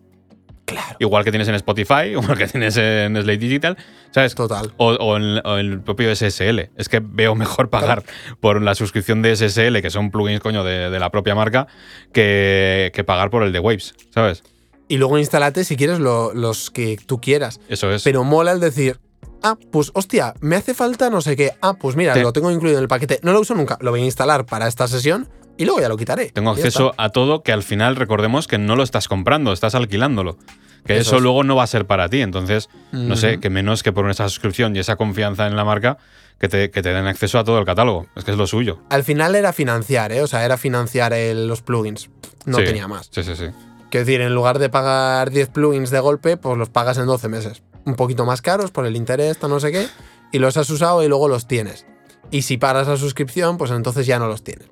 Claro. 0.93 0.97
Igual 0.99 1.23
que 1.23 1.31
tienes 1.31 1.47
en 1.47 1.55
Spotify, 1.55 2.03
igual 2.11 2.37
que 2.37 2.47
tienes 2.47 2.77
en 2.77 3.15
Slate 3.15 3.37
Digital, 3.37 3.77
¿sabes? 4.11 4.35
Total. 4.35 4.71
O, 4.77 4.93
o 4.93 5.17
en, 5.17 5.41
o 5.45 5.57
en 5.57 5.71
el 5.71 5.81
propio 5.81 6.15
SSL. 6.15 6.69
Es 6.77 6.89
que 6.89 7.01
veo 7.03 7.35
mejor 7.35 7.69
pagar 7.69 8.03
por 8.39 8.61
la 8.61 8.75
suscripción 8.75 9.21
de 9.21 9.35
SSL, 9.35 9.81
que 9.81 9.89
son 9.89 10.11
plugins, 10.11 10.39
coño, 10.41 10.63
de, 10.63 10.89
de 10.89 10.99
la 10.99 11.09
propia 11.11 11.35
marca, 11.35 11.67
que, 12.11 12.91
que 12.93 13.03
pagar 13.03 13.29
por 13.29 13.43
el 13.43 13.51
de 13.51 13.59
Waves, 13.59 13.93
¿sabes? 14.13 14.43
Y 14.87 14.97
luego 14.97 15.17
instálate 15.17 15.63
si 15.63 15.75
quieres 15.77 15.99
lo- 15.99 16.33
los 16.33 16.69
que 16.69 16.97
tú 17.05 17.19
quieras. 17.19 17.59
Eso 17.69 17.91
es. 17.91 18.03
Pero 18.03 18.23
mola 18.23 18.51
el 18.51 18.59
decir, 18.59 18.99
ah, 19.41 19.57
pues 19.71 19.91
hostia, 19.93 20.33
me 20.41 20.55
hace 20.55 20.73
falta 20.73 21.09
no 21.09 21.21
sé 21.21 21.35
qué. 21.35 21.51
Ah, 21.61 21.73
pues 21.79 21.95
mira, 21.95 22.13
Sí. 22.13 22.21
lo 22.21 22.33
tengo 22.33 22.51
incluido 22.51 22.77
en 22.77 22.83
el 22.83 22.87
paquete. 22.87 23.19
No 23.23 23.31
lo 23.33 23.39
uso 23.39 23.55
nunca, 23.55 23.77
lo 23.81 23.91
voy 23.91 24.01
a 24.01 24.05
instalar 24.05 24.45
para 24.45 24.67
esta 24.67 24.87
sesión 24.87 25.27
y 25.57 25.65
luego 25.65 25.79
ya 25.79 25.87
lo 25.89 25.97
quitaré. 25.97 26.29
Tengo 26.31 26.51
acceso 26.51 26.93
a 26.97 27.09
todo 27.09 27.43
que 27.43 27.51
al 27.53 27.63
final 27.63 27.95
recordemos 27.95 28.47
que 28.47 28.57
no 28.57 28.75
lo 28.75 28.83
estás 28.83 29.07
comprando, 29.07 29.53
estás 29.53 29.73
alquilándolo. 29.73 30.37
Que 30.85 30.93
Eso 30.97 31.01
eso, 31.11 31.15
es. 31.17 31.21
luego 31.23 31.43
no 31.43 31.55
va 31.55 31.63
a 31.63 31.67
ser 31.67 31.85
para 31.87 32.09
ti. 32.09 32.21
Entonces, 32.21 32.69
no 32.91 33.15
sé, 33.15 33.39
que 33.39 33.49
menos 33.49 33.83
que 33.83 33.91
por 33.93 34.09
esa 34.09 34.27
suscripción 34.29 34.75
y 34.75 34.79
esa 34.79 34.95
confianza 34.97 35.47
en 35.47 35.55
la 35.55 35.63
marca, 35.63 35.97
que 36.39 36.49
te, 36.49 36.71
que 36.71 36.81
te 36.81 36.89
den 36.93 37.07
acceso 37.07 37.39
a 37.39 37.43
todo 37.45 37.57
el 37.59 37.65
catálogo. 37.65 38.07
Es 38.15 38.23
que 38.25 38.31
es 38.31 38.37
lo 38.37 38.47
suyo. 38.47 38.79
Al 38.89 39.03
final 39.03 39.33
era 39.35 39.53
financiar, 39.53 40.11
¿eh? 40.11 40.21
O 40.21 40.27
sea, 40.27 40.43
era 40.43 40.57
financiar 40.57 41.13
el- 41.13 41.47
los 41.47 41.61
plugins. 41.61 42.09
No 42.45 42.57
Sí. 42.57 42.65
tenía 42.65 42.87
más. 42.89 43.07
Sí, 43.11 43.23
sí, 43.23 43.35
sí. 43.35 43.45
Quiero 43.89 44.05
decir, 44.05 44.19
en 44.21 44.33
lugar 44.35 44.59
de 44.59 44.69
pagar 44.69 45.29
10 45.29 45.49
plugins 45.49 45.89
de 45.91 45.99
golpe, 46.01 46.35
pues 46.35 46.57
los 46.57 46.69
pagas 46.69 46.97
en 46.97 47.05
12 47.05 47.29
meses. 47.29 47.63
Un 47.85 47.95
poquito 47.95 48.25
más 48.25 48.41
caros 48.41 48.71
por 48.71 48.85
el 48.85 48.95
interés, 48.97 49.41
no 49.43 49.59
sé 49.59 49.71
qué, 49.71 49.87
y 50.33 50.39
los 50.39 50.57
has 50.57 50.69
usado 50.69 51.01
y 51.03 51.07
luego 51.07 51.27
los 51.29 51.47
tienes. 51.47 51.85
Y 52.31 52.41
si 52.41 52.57
paras 52.57 52.87
la 52.87 52.97
suscripción, 52.97 53.57
pues 53.57 53.71
entonces 53.71 54.05
ya 54.05 54.19
no 54.19 54.27
los 54.27 54.43
tienes. 54.43 54.67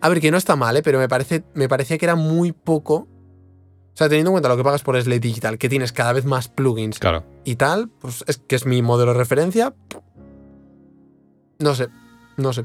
A 0.00 0.08
ver, 0.10 0.20
que 0.20 0.30
no 0.30 0.36
está 0.36 0.56
mal, 0.56 0.76
¿eh? 0.76 0.82
pero 0.82 0.98
me, 0.98 1.08
parece, 1.08 1.44
me 1.54 1.68
parecía 1.68 1.96
que 1.96 2.04
era 2.04 2.16
muy 2.16 2.52
poco. 2.52 3.06
O 3.94 3.96
sea, 3.96 4.08
teniendo 4.08 4.30
en 4.30 4.34
cuenta 4.34 4.48
lo 4.48 4.56
que 4.56 4.64
pagas 4.64 4.82
por 4.82 5.00
Slate 5.00 5.20
Digital, 5.20 5.56
que 5.56 5.68
tienes 5.68 5.92
cada 5.92 6.12
vez 6.12 6.24
más 6.24 6.48
plugins 6.48 6.98
Claro. 6.98 7.24
y 7.44 7.54
tal, 7.54 7.88
pues 8.00 8.24
es 8.26 8.38
que 8.38 8.56
es 8.56 8.66
mi 8.66 8.82
modelo 8.82 9.12
de 9.12 9.18
referencia. 9.18 9.72
No 11.60 11.74
sé, 11.76 11.88
no 12.36 12.52
sé. 12.52 12.64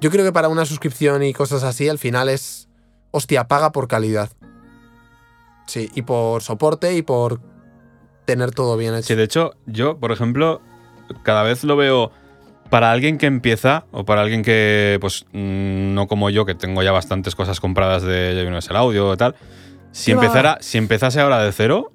Yo 0.00 0.10
creo 0.10 0.24
que 0.24 0.32
para 0.32 0.48
una 0.48 0.64
suscripción 0.64 1.22
y 1.24 1.32
cosas 1.32 1.64
así, 1.64 1.88
al 1.88 1.98
final 1.98 2.28
es. 2.28 2.68
Hostia, 3.10 3.48
paga 3.48 3.72
por 3.72 3.88
calidad. 3.88 4.30
Sí, 5.66 5.90
y 5.94 6.02
por 6.02 6.42
soporte 6.42 6.94
y 6.96 7.02
por 7.02 7.40
tener 8.24 8.52
todo 8.52 8.76
bien 8.76 8.94
hecho. 8.94 9.08
Sí, 9.08 9.14
de 9.16 9.24
hecho, 9.24 9.54
yo, 9.66 9.98
por 9.98 10.12
ejemplo, 10.12 10.60
cada 11.24 11.42
vez 11.42 11.64
lo 11.64 11.74
veo 11.76 12.12
para 12.70 12.92
alguien 12.92 13.18
que 13.18 13.26
empieza 13.26 13.86
o 13.90 14.04
para 14.04 14.20
alguien 14.22 14.42
que, 14.44 14.98
pues, 15.00 15.26
mm, 15.32 15.94
no 15.94 16.06
como 16.06 16.30
yo, 16.30 16.44
que 16.46 16.54
tengo 16.54 16.84
ya 16.84 16.92
bastantes 16.92 17.34
cosas 17.34 17.58
compradas 17.58 18.04
de 18.04 18.40
Universal 18.42 18.76
Audio 18.76 19.12
y 19.12 19.16
tal. 19.16 19.34
Si 19.92 20.12
empezara, 20.12 20.58
si 20.60 20.78
empezase 20.78 21.20
ahora 21.20 21.42
de 21.42 21.52
cero, 21.52 21.92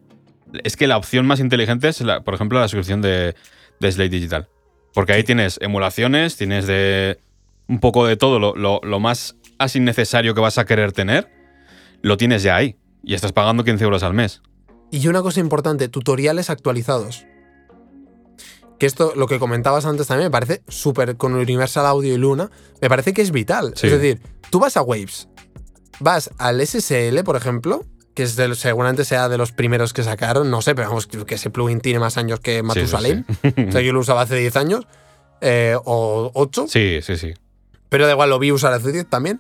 es 0.64 0.76
que 0.78 0.88
la 0.88 0.98
opción 0.98 1.26
más 1.26 1.40
inteligente 1.40 1.88
es, 1.88 2.02
la- 2.02 2.22
por 2.24 2.34
ejemplo, 2.34 2.60
la 2.60 2.68
suscripción 2.68 3.02
de, 3.02 3.36
de 3.80 3.92
Slate 3.92 4.10
Digital. 4.10 4.50
Porque 4.94 5.14
ahí 5.14 5.24
tienes 5.24 5.58
emulaciones, 5.62 6.38
tienes 6.38 6.68
de 6.68 7.20
un 7.68 7.80
poco 7.80 8.06
de 8.06 8.16
todo, 8.18 8.40
lo, 8.40 8.56
lo- 8.56 8.80
lo 8.84 9.00
más 9.00 9.36
así 9.58 9.80
necesario 9.80 10.34
que 10.36 10.42
vas 10.42 10.58
a 10.58 10.66
querer 10.66 10.92
tener, 10.92 11.30
lo 12.02 12.18
tienes 12.18 12.44
ya 12.44 12.56
ahí. 12.56 12.78
Y 13.04 13.14
estás 13.14 13.32
pagando 13.32 13.64
15 13.64 13.84
euros 13.84 14.04
al 14.04 14.14
mes. 14.14 14.42
Y 14.92 15.08
una 15.08 15.22
cosa 15.22 15.40
importante, 15.40 15.88
tutoriales 15.90 16.50
actualizados. 16.50 17.26
Que 18.80 18.86
esto, 18.88 19.14
lo 19.16 19.28
que 19.28 19.40
comentabas 19.40 19.86
antes 19.86 20.08
también, 20.08 20.28
me 20.28 20.32
parece 20.32 20.62
súper 20.68 21.16
con 21.16 21.34
Universal 21.34 21.86
Audio 21.86 22.14
y 22.14 22.18
Luna, 22.18 22.52
me 22.82 22.90
parece 22.90 23.14
que 23.14 23.22
es 23.22 23.32
vital. 23.32 23.74
Sí. 23.76 23.88
Es 23.88 23.94
decir, 23.94 24.22
tú 24.50 24.60
vas 24.60 24.76
a 24.76 24.82
Waves, 24.82 25.30
vas 26.00 26.32
al 26.38 26.66
SSL, 26.66 27.24
por 27.24 27.36
ejemplo, 27.36 27.84
que 28.14 28.24
es 28.24 28.38
seguramente 28.56 29.04
sea 29.06 29.28
de 29.30 29.38
los 29.38 29.52
primeros 29.52 29.92
que 29.94 30.04
sacaron, 30.04 30.50
no 30.50 30.62
sé, 30.62 30.74
pero 30.76 30.88
vamos, 30.90 31.08
que 31.08 31.36
ese 31.36 31.50
plugin 31.50 31.82
tiene 31.82 32.00
más 32.00 32.18
años 32.18 32.40
que 32.40 32.58
sí, 32.58 32.64
Matusalem. 32.64 33.26
sí. 33.42 33.54
O 33.70 33.72
sea, 33.72 33.82
yo 33.82 33.92
lo 33.94 34.00
usaba 34.00 34.22
hace 34.22 34.36
10 34.38 34.56
años, 34.56 34.88
eh, 35.42 35.76
o 35.84 36.32
8, 36.34 36.68
Sí, 36.70 37.00
sí, 37.02 37.18
sí. 37.18 37.34
pero 37.90 38.06
da 38.06 38.14
igual, 38.14 38.30
lo 38.30 38.40
vi 38.40 38.52
usar 38.52 38.72
hace 38.74 38.92
10 38.92 39.08
también. 39.10 39.40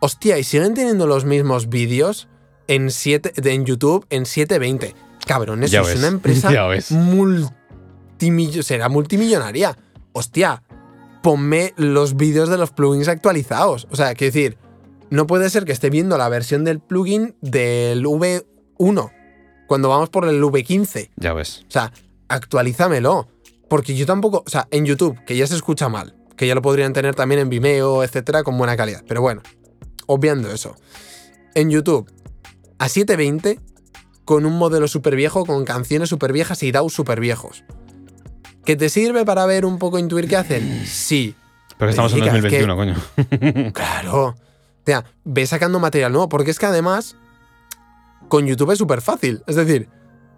Hostia, 0.00 0.38
y 0.38 0.44
siguen 0.44 0.74
teniendo 0.74 1.06
los 1.06 1.24
mismos 1.24 1.68
vídeos 1.68 2.28
en, 2.68 2.90
7, 2.90 3.32
de- 3.36 3.52
en 3.52 3.64
YouTube 3.66 4.06
en 4.10 4.24
720. 4.26 4.94
Cabrón, 5.26 5.62
eso 5.64 5.72
Ya 5.72 5.80
es 5.82 5.88
ves, 5.88 5.98
una 5.98 6.08
empresa 6.08 6.52
ya 6.52 6.66
ves. 6.66 6.90
multimillo- 6.92 8.62
será 8.62 8.88
multimillonaria. 8.88 9.76
Hostia, 10.12 10.62
ponme 11.22 11.74
los 11.76 12.16
vídeos 12.16 12.48
de 12.48 12.56
los 12.58 12.70
plugins 12.70 13.08
actualizados. 13.08 13.86
O 13.90 13.96
sea, 13.96 14.14
quiero 14.14 14.32
decir, 14.32 14.58
no 15.10 15.26
puede 15.26 15.50
ser 15.50 15.64
que 15.64 15.72
esté 15.72 15.90
viendo 15.90 16.16
la 16.18 16.28
versión 16.28 16.64
del 16.64 16.80
plugin 16.80 17.36
del 17.40 18.04
V1 18.04 19.12
cuando 19.66 19.88
vamos 19.88 20.08
por 20.10 20.28
el 20.28 20.42
V15. 20.42 21.10
Ya 21.16 21.32
ves. 21.32 21.64
O 21.68 21.70
sea, 21.70 21.92
actualízamelo. 22.28 23.28
Porque 23.68 23.96
yo 23.96 24.06
tampoco, 24.06 24.44
o 24.46 24.48
sea, 24.50 24.68
en 24.70 24.84
YouTube, 24.86 25.18
que 25.24 25.36
ya 25.36 25.44
se 25.46 25.56
escucha 25.56 25.88
mal, 25.88 26.14
que 26.36 26.46
ya 26.46 26.54
lo 26.54 26.62
podrían 26.62 26.92
tener 26.92 27.16
también 27.16 27.40
en 27.40 27.48
Vimeo, 27.48 28.04
etcétera, 28.04 28.44
con 28.44 28.56
buena 28.56 28.76
calidad. 28.76 29.02
Pero 29.08 29.22
bueno, 29.22 29.42
obviando 30.06 30.52
eso. 30.52 30.76
En 31.56 31.70
YouTube, 31.70 32.08
a 32.78 32.88
720, 32.88 33.58
con 34.24 34.46
un 34.46 34.56
modelo 34.56 34.86
súper 34.86 35.16
viejo, 35.16 35.44
con 35.44 35.64
canciones 35.64 36.08
súper 36.08 36.32
viejas 36.32 36.62
y 36.62 36.70
DAW 36.70 36.88
súper 36.90 37.18
viejos. 37.18 37.64
¿Que 38.64 38.76
te 38.76 38.88
sirve 38.88 39.24
para 39.24 39.46
ver 39.46 39.64
un 39.64 39.78
poco, 39.80 39.98
intuir 39.98 40.28
qué 40.28 40.36
hacen? 40.36 40.84
Sí. 40.86 41.34
Pero 41.76 41.90
estamos 41.90 42.12
en 42.12 42.20
Chica, 42.20 42.36
es 42.36 42.44
que- 42.44 42.64
2021, 42.66 42.76
coño. 42.76 43.72
Claro. 43.72 44.36
Sea, 44.86 45.04
ve 45.24 45.46
sacando 45.46 45.78
material 45.80 46.12
nuevo, 46.12 46.28
porque 46.28 46.50
es 46.50 46.58
que 46.58 46.66
además 46.66 47.16
con 48.28 48.46
YouTube 48.46 48.72
es 48.72 48.78
súper 48.78 49.00
fácil. 49.02 49.42
Es 49.46 49.56
decir, 49.56 49.88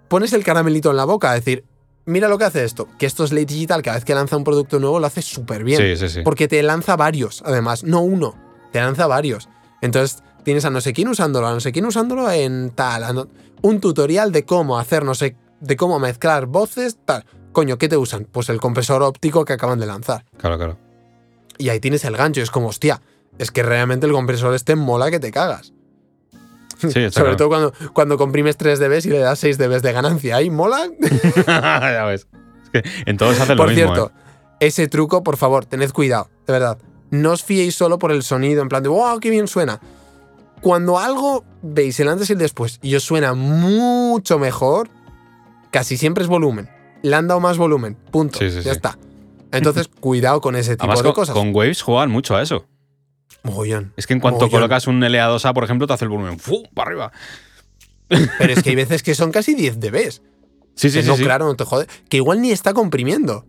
pones 0.09 0.33
el 0.33 0.45
caramelito 0.45 0.91
en 0.91 0.97
la 0.97 1.05
boca, 1.05 1.35
es 1.37 1.45
decir, 1.45 1.65
mira 2.07 2.29
lo 2.29 2.39
que 2.39 2.45
hace 2.45 2.65
esto, 2.65 2.89
que 2.99 3.07
esto 3.07 3.25
es 3.25 3.33
Late 3.33 3.47
Digital, 3.47 3.83
cada 3.83 3.97
vez 3.97 4.05
que 4.05 4.15
lanza 4.15 4.37
un 4.37 4.45
producto 4.45 4.79
nuevo 4.79 4.99
lo 5.01 5.07
hace 5.07 5.23
súper 5.23 5.65
bien. 5.65 5.79
Sí, 5.81 5.97
sí, 5.97 6.09
sí. 6.15 6.21
Porque 6.23 6.49
te 6.49 6.63
lanza 6.63 6.97
varios, 6.97 7.43
además, 7.45 7.85
no 7.85 8.01
uno, 8.01 8.35
te 8.73 8.81
lanza 8.81 9.07
varios. 9.07 9.49
Entonces 9.81 10.23
tienes 10.45 10.65
a 10.65 10.71
no 10.71 10.81
sé 10.81 10.93
quién 10.93 11.09
usándolo, 11.09 11.47
a 11.47 11.53
no 11.53 11.61
sé 11.61 11.73
quién 11.73 11.87
usándolo 11.87 12.31
en 12.31 12.71
tal, 12.71 13.15
no- 13.15 13.29
un 13.63 13.81
tutorial 13.81 14.33
de 14.33 14.45
cómo 14.45 14.79
hacer, 14.79 15.05
no 15.05 15.15
sé, 15.15 15.37
de 15.61 15.77
cómo 15.77 15.99
mezclar 15.99 16.47
voces, 16.47 16.99
tal. 17.05 17.25
Coño, 17.53 17.77
¿qué 17.79 17.89
te 17.89 17.97
usan? 17.97 18.25
Pues 18.31 18.49
el 18.51 18.61
compresor 18.61 19.03
óptico 19.03 19.45
que 19.45 19.53
acaban 19.55 19.81
de 19.81 19.87
lanzar. 19.87 20.25
Claro, 20.37 20.57
claro. 20.57 20.79
Y 21.59 21.71
ahí 21.71 21.81
tienes 21.81 22.05
el 22.05 22.17
gancho, 22.17 22.41
es 22.41 22.51
como, 22.53 22.69
hostia, 22.69 23.03
es 23.39 23.51
que 23.51 23.63
realmente 23.63 24.07
el 24.07 24.13
compresor 24.13 24.55
este 24.55 24.77
mola 24.77 25.11
que 25.11 25.21
te 25.21 25.31
cagas. 25.31 25.73
Sí, 26.79 26.91
Sobre 26.93 27.11
claro. 27.11 27.37
todo 27.37 27.49
cuando, 27.49 27.73
cuando 27.93 28.19
comprimes 28.19 28.57
3 28.57 28.79
dB 28.79 29.01
y 29.07 29.09
le 29.11 29.19
das 29.19 29.39
6 29.41 29.59
dB 29.59 29.81
de 29.81 29.93
ganancia. 29.93 30.37
Ahí 30.37 30.51
mola. 30.51 30.89
ya 31.47 32.05
ves. 32.05 32.27
Es 32.65 32.71
que 32.83 32.91
en 33.07 33.17
todos 33.17 33.39
hacen 33.41 33.57
Por 33.57 33.71
lo 33.71 33.75
mismo. 33.75 33.95
cierto, 33.95 34.13
¿eh? 34.15 34.57
ese 34.61 34.89
truco, 34.89 35.23
por 35.23 35.37
favor, 35.37 35.65
tened 35.65 35.91
cuidado, 35.93 36.29
de 36.47 36.53
verdad. 36.53 36.79
No 37.11 37.33
os 37.33 37.43
fiéis 37.43 37.75
solo 37.75 37.99
por 37.99 38.13
el 38.13 38.23
sonido, 38.23 38.61
en 38.61 38.69
plan 38.69 38.83
de, 38.83 38.89
wow, 38.91 39.19
qué 39.21 39.31
bien 39.31 39.49
suena. 39.49 39.81
Cuando 40.61 40.99
algo 40.99 41.45
veis 41.63 41.99
el 42.01 42.09
antes 42.09 42.29
y 42.31 42.33
el 42.35 42.39
después 42.39 42.79
y 42.83 42.95
os 42.97 43.03
suena 43.05 43.33
mucho 43.35 44.39
mejor, 44.39 44.91
casi 45.71 45.97
siempre 45.97 46.23
es 46.25 46.29
volumen. 46.29 46.69
Le 47.03 47.15
han 47.15 47.29
dado 47.29 47.41
más 47.41 47.57
volumen, 47.57 47.95
punto. 48.11 48.39
Sí, 48.41 48.51
sí, 48.51 48.61
ya 48.63 48.73
está. 48.73 48.99
Entonces, 49.53 49.89
cuidado 49.89 50.41
con 50.41 50.57
ese 50.57 50.73
tipo 50.73 50.83
Además, 50.85 50.99
de 50.99 51.05
con, 51.05 51.13
cosas. 51.15 51.35
con 51.35 51.55
Waves 51.55 51.81
juegan 51.81 52.11
mucho 52.11 52.37
a 52.37 52.43
eso. 52.43 52.67
Mogollón. 53.49 53.93
Es 53.97 54.07
que 54.07 54.15
en 54.15 54.21
cuanto 54.21 54.41
Mogollón. 54.47 54.61
colocas 54.61 54.87
un 54.87 55.01
LA2A, 55.01 55.53
por 55.55 55.65
ejemplo, 55.65 55.87
te 55.87 55.95
hace 55.95 56.05
el 56.05 56.11
volumen 56.11 56.39
¡fu! 56.39 56.63
para 56.75 56.91
arriba. 56.91 57.13
Pero 58.09 58.53
es 58.53 58.63
que 58.63 58.71
hay 58.71 58.77
veces 58.87 59.03
que 59.03 59.15
son 59.15 59.33
casi 59.33 59.55
10 59.55 59.81
dBs. 59.81 60.23
Sí, 60.75 60.91
sí, 60.91 60.99
que 60.99 61.03
sí. 61.03 61.09
no, 61.09 61.17
sí. 61.17 61.25
claro, 61.25 61.47
no 61.47 61.57
te 61.57 61.65
jode. 61.65 61.87
Que 62.09 62.19
igual 62.19 62.41
ni 62.41 62.53
está 62.53 62.73
comprimiendo. 62.73 63.47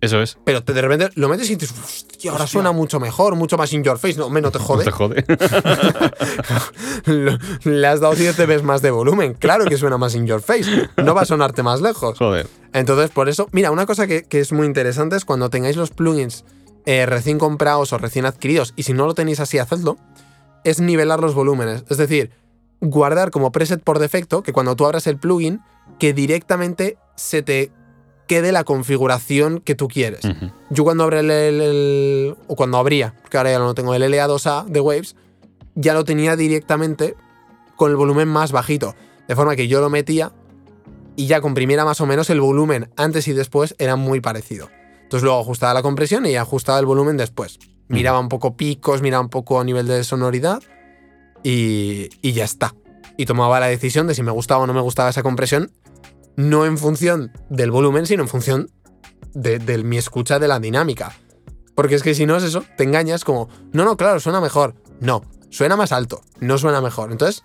Eso 0.00 0.22
es. 0.22 0.38
Pero 0.44 0.62
te, 0.62 0.72
de 0.72 0.80
repente 0.80 1.10
lo 1.16 1.28
metes 1.28 1.50
y 1.50 1.56
dices, 1.56 1.76
hostia, 1.76 2.30
ahora 2.30 2.46
suena 2.46 2.70
mucho 2.70 3.00
mejor, 3.00 3.34
mucho 3.34 3.56
más 3.56 3.72
in 3.72 3.82
your 3.82 3.98
face. 3.98 4.16
No, 4.16 4.30
me 4.30 4.40
no 4.40 4.52
te 4.52 4.58
No 4.60 4.64
jode. 4.64 4.84
te 4.84 4.90
jode. 4.92 5.24
Le 7.64 7.86
has 7.86 8.00
dado 8.00 8.14
10 8.14 8.36
dB 8.36 8.62
más 8.62 8.80
de 8.82 8.90
volumen. 8.92 9.34
Claro 9.34 9.64
que 9.64 9.76
suena 9.76 9.98
más 9.98 10.14
in 10.14 10.26
your 10.26 10.40
face. 10.40 10.88
No 11.02 11.14
va 11.14 11.22
a 11.22 11.24
sonarte 11.24 11.62
más 11.64 11.80
lejos. 11.80 12.18
Joder. 12.18 12.46
Entonces, 12.72 13.10
por 13.10 13.28
eso, 13.28 13.48
mira, 13.52 13.70
una 13.70 13.86
cosa 13.86 14.06
que, 14.06 14.24
que 14.24 14.40
es 14.40 14.52
muy 14.52 14.66
interesante 14.66 15.16
es 15.16 15.24
cuando 15.24 15.50
tengáis 15.50 15.76
los 15.76 15.90
plugins 15.90 16.44
eh, 16.88 17.04
recién 17.04 17.38
comprados 17.38 17.92
o 17.92 17.98
recién 17.98 18.24
adquiridos, 18.24 18.72
y 18.74 18.84
si 18.84 18.94
no 18.94 19.04
lo 19.04 19.12
tenéis 19.12 19.40
así, 19.40 19.58
hacedlo, 19.58 19.98
es 20.64 20.80
nivelar 20.80 21.20
los 21.20 21.34
volúmenes. 21.34 21.84
Es 21.90 21.98
decir, 21.98 22.30
guardar 22.80 23.30
como 23.30 23.52
preset 23.52 23.82
por 23.82 23.98
defecto 23.98 24.42
que 24.42 24.54
cuando 24.54 24.74
tú 24.74 24.86
abras 24.86 25.06
el 25.06 25.18
plugin, 25.18 25.60
que 25.98 26.14
directamente 26.14 26.96
se 27.14 27.42
te 27.42 27.70
quede 28.26 28.52
la 28.52 28.64
configuración 28.64 29.60
que 29.60 29.74
tú 29.74 29.88
quieres. 29.88 30.20
Yo 30.70 30.84
cuando 30.84 31.04
abrí 31.04 31.18
el, 31.18 31.30
el- 31.30 31.60
el- 31.60 32.36
o 32.46 32.56
cuando 32.56 32.78
abría, 32.78 33.14
que 33.30 33.36
ahora 33.36 33.50
ya 33.50 33.58
no 33.58 33.74
tengo 33.74 33.94
el 33.94 34.02
LA2A 34.02 34.64
de 34.66 34.80
Waves, 34.80 35.14
ya 35.74 35.92
lo 35.94 36.04
tenía 36.04 36.36
directamente 36.36 37.16
con 37.76 37.90
el 37.90 37.96
volumen 37.96 38.28
más 38.28 38.50
bajito. 38.52 38.94
De 39.28 39.36
forma 39.36 39.56
que 39.56 39.68
yo 39.68 39.80
lo 39.82 39.90
metía 39.90 40.32
y 41.16 41.26
ya 41.26 41.40
comprimiera 41.42 41.84
más 41.84 42.00
o 42.00 42.06
menos 42.06 42.30
el 42.30 42.40
volumen 42.40 42.88
antes 42.96 43.28
y 43.28 43.32
después 43.34 43.74
era 43.78 43.96
muy 43.96 44.20
parecido. 44.20 44.68
Entonces 45.08 45.24
luego 45.24 45.40
ajustaba 45.40 45.72
la 45.72 45.80
compresión 45.80 46.26
y 46.26 46.36
ajustaba 46.36 46.78
el 46.78 46.84
volumen 46.84 47.16
después. 47.16 47.58
Miraba 47.88 48.20
un 48.20 48.28
poco 48.28 48.58
picos, 48.58 49.00
miraba 49.00 49.22
un 49.22 49.30
poco 49.30 49.58
a 49.58 49.64
nivel 49.64 49.86
de 49.86 50.04
sonoridad 50.04 50.62
y, 51.42 52.10
y 52.20 52.32
ya 52.32 52.44
está. 52.44 52.74
Y 53.16 53.24
tomaba 53.24 53.58
la 53.58 53.68
decisión 53.68 54.06
de 54.06 54.14
si 54.14 54.22
me 54.22 54.32
gustaba 54.32 54.64
o 54.64 54.66
no 54.66 54.74
me 54.74 54.82
gustaba 54.82 55.08
esa 55.08 55.22
compresión, 55.22 55.72
no 56.36 56.66
en 56.66 56.76
función 56.76 57.32
del 57.48 57.70
volumen, 57.70 58.04
sino 58.04 58.22
en 58.22 58.28
función 58.28 58.70
de, 59.32 59.58
de 59.58 59.82
mi 59.82 59.96
escucha 59.96 60.38
de 60.38 60.46
la 60.46 60.60
dinámica. 60.60 61.16
Porque 61.74 61.94
es 61.94 62.02
que 62.02 62.14
si 62.14 62.26
no 62.26 62.36
es 62.36 62.44
eso, 62.44 62.62
te 62.76 62.84
engañas 62.84 63.24
como, 63.24 63.48
no, 63.72 63.86
no, 63.86 63.96
claro, 63.96 64.20
suena 64.20 64.42
mejor. 64.42 64.74
No, 65.00 65.22
suena 65.48 65.74
más 65.74 65.90
alto, 65.92 66.20
no 66.38 66.58
suena 66.58 66.82
mejor. 66.82 67.12
Entonces, 67.12 67.44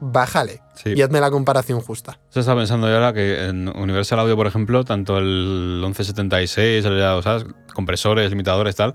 bájale 0.00 0.60
Sí. 0.74 0.92
y 0.94 1.02
hazme 1.02 1.20
la 1.20 1.30
comparación 1.30 1.80
justa. 1.80 2.18
Se 2.28 2.40
está 2.40 2.54
pensando 2.54 2.86
yo 2.88 2.94
ahora 2.94 3.12
que 3.14 3.46
en 3.46 3.68
Universal 3.68 4.18
Audio, 4.20 4.36
por 4.36 4.46
ejemplo, 4.46 4.84
tanto 4.84 5.16
el 5.18 5.78
1176, 5.82 6.84
el 6.84 7.00
LA2A, 7.00 7.54
compresores, 7.74 8.28
limitadores, 8.30 8.76
tal, 8.76 8.94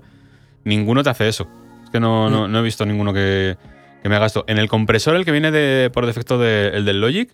ninguno 0.64 1.02
te 1.02 1.10
hace 1.10 1.28
eso. 1.28 1.48
Es 1.84 1.90
que 1.90 2.00
no, 2.00 2.30
no, 2.30 2.46
no 2.48 2.58
he 2.58 2.62
visto 2.62 2.86
ninguno 2.86 3.12
que, 3.12 3.56
que 4.02 4.08
me 4.08 4.16
haga 4.16 4.26
esto. 4.26 4.44
En 4.46 4.58
el 4.58 4.68
compresor, 4.68 5.16
el 5.16 5.24
que 5.24 5.32
viene 5.32 5.50
de, 5.50 5.90
por 5.92 6.06
defecto 6.06 6.38
de- 6.38 6.68
el 6.68 6.84
del 6.84 7.00
Logic, 7.00 7.30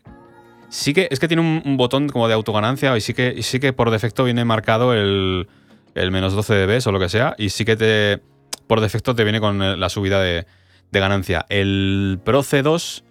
sí 0.70 0.94
que 0.94 1.08
es 1.10 1.18
que 1.20 1.28
tiene 1.28 1.42
un, 1.42 1.62
un 1.64 1.76
botón 1.76 2.08
como 2.08 2.26
de 2.28 2.34
autoganancia 2.34 2.96
y 2.96 3.00
sí 3.00 3.12
que, 3.14 3.34
y 3.36 3.42
sí 3.42 3.60
que 3.60 3.72
por 3.72 3.90
defecto 3.90 4.24
viene 4.24 4.44
marcado 4.44 4.94
el, 4.94 5.48
el 5.94 6.10
menos 6.10 6.32
12 6.34 6.54
dB 6.66 6.86
o 6.88 6.92
lo 6.92 6.98
que 7.00 7.08
sea, 7.08 7.34
y 7.38 7.50
sí 7.50 7.64
que 7.64 7.76
te 7.76 8.22
por 8.66 8.80
defecto 8.80 9.14
te 9.14 9.24
viene 9.24 9.40
con 9.40 9.62
eh, 9.62 9.76
la 9.76 9.88
subida 9.88 10.20
de, 10.20 10.46
de 10.90 11.00
ganancia. 11.00 11.46
El 11.48 12.20
Pro 12.24 12.40
C2 12.42 13.02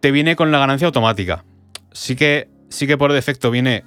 te 0.00 0.10
viene 0.10 0.36
con 0.36 0.50
la 0.52 0.58
ganancia 0.58 0.86
automática. 0.86 1.44
Sí 1.92 2.16
que, 2.16 2.48
sí 2.68 2.86
que 2.86 2.96
por 2.98 3.12
defecto 3.12 3.50
viene. 3.50 3.84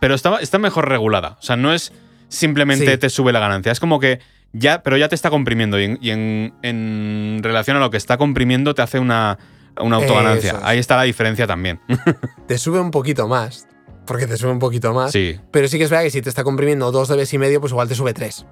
Pero 0.00 0.14
está, 0.14 0.36
está 0.38 0.58
mejor 0.58 0.88
regulada. 0.88 1.36
O 1.38 1.42
sea, 1.42 1.56
no 1.56 1.72
es 1.72 1.92
simplemente 2.28 2.90
Sí. 2.92 2.98
te 2.98 3.10
sube 3.10 3.32
la 3.32 3.40
ganancia. 3.40 3.70
Es 3.72 3.80
como 3.80 4.00
que 4.00 4.20
ya, 4.52 4.82
pero 4.82 4.96
ya 4.96 5.08
te 5.08 5.14
está 5.14 5.30
comprimiendo. 5.30 5.78
Y 5.78 5.84
en, 5.84 5.98
y 6.00 6.10
en- 6.10 6.54
en 6.62 7.40
relación 7.42 7.76
a 7.76 7.80
lo 7.80 7.90
que 7.90 7.96
está 7.98 8.16
comprimiendo, 8.16 8.74
te 8.74 8.82
hace 8.82 8.98
una, 8.98 9.38
una 9.80 9.96
autoganancia. 9.96 10.52
Es. 10.52 10.58
Ahí 10.62 10.78
está 10.78 10.96
la 10.96 11.02
diferencia 11.04 11.46
también. 11.46 11.80
Te 12.48 12.58
sube 12.58 12.80
un 12.80 12.90
poquito 12.90 13.28
más, 13.28 13.68
porque 14.06 14.26
te 14.26 14.36
sube 14.36 14.50
un 14.50 14.58
poquito 14.58 14.92
más. 14.92 15.12
sí. 15.12 15.38
Pero 15.52 15.68
sí 15.68 15.78
que 15.78 15.84
es 15.84 15.90
verdad 15.90 16.02
que 16.04 16.10
si 16.10 16.20
te 16.22 16.28
está 16.28 16.42
comprimiendo 16.44 16.90
dos 16.90 17.08
dB 17.08 17.24
y 17.32 17.38
medio, 17.38 17.60
pues 17.60 17.70
igual 17.72 17.86
te 17.88 17.94
sube 17.94 18.12
tres. 18.14 18.44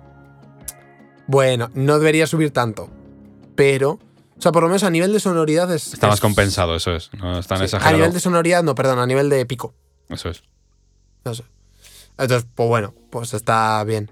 Bueno, 1.27 1.71
no 1.75 1.99
debería 1.99 2.27
subir 2.27 2.51
tanto. 2.53 2.91
Pero, 3.55 3.99
o 4.39 4.41
sea, 4.41 4.53
por 4.53 4.63
lo 4.63 4.69
menos 4.69 4.85
a 4.85 4.91
nivel 4.91 5.13
de 5.13 5.21
sonoridad 5.21 5.73
es. 5.75 5.93
Está 5.95 6.07
más 6.07 6.17
es- 6.17 6.21
compensado, 6.21 6.77
eso 6.77 6.95
es. 6.95 7.11
No 7.19 7.39
es 7.39 7.47
tan 7.47 7.59
sí, 7.59 7.63
a 7.63 7.65
exagerado. 7.67 7.97
nivel 7.97 8.13
de 8.13 8.21
sonoridad, 8.21 8.63
no, 8.63 8.75
perdón, 8.75 8.99
a 9.01 9.07
nivel 9.07 9.29
de 9.29 9.45
pico. 9.47 9.75
Eso 10.09 10.29
es. 10.31 10.43
No 11.25 11.35
sé. 11.35 11.45
Entonces, 12.19 12.49
pues 12.55 12.69
bueno, 12.69 12.95
pues 13.11 13.35
está 13.35 13.83
bien. 13.85 14.11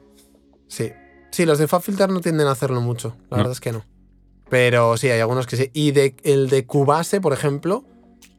Sí. 0.69 0.93
Sí, 1.31 1.45
los 1.47 1.59
de 1.59 1.69
FabFilter 1.69 2.09
no 2.11 2.21
tienden 2.21 2.47
a 2.47 2.53
hacerlo 2.53 2.81
mucho. 2.81 3.17
La 3.31 3.37
No. 3.37 3.37
verdad 3.39 3.53
es 3.53 3.61
que 3.61 3.73
no. 3.73 3.85
Pero 4.49 4.97
sí, 4.97 5.09
hay 5.11 5.21
algunos 5.21 5.47
que 5.47 5.57
sí. 5.57 5.71
Y 5.75 5.91
de, 5.93 6.15
el 6.23 6.49
de 6.49 6.67
Cubase, 6.67 7.21
por 7.21 7.33
ejemplo, 7.33 7.85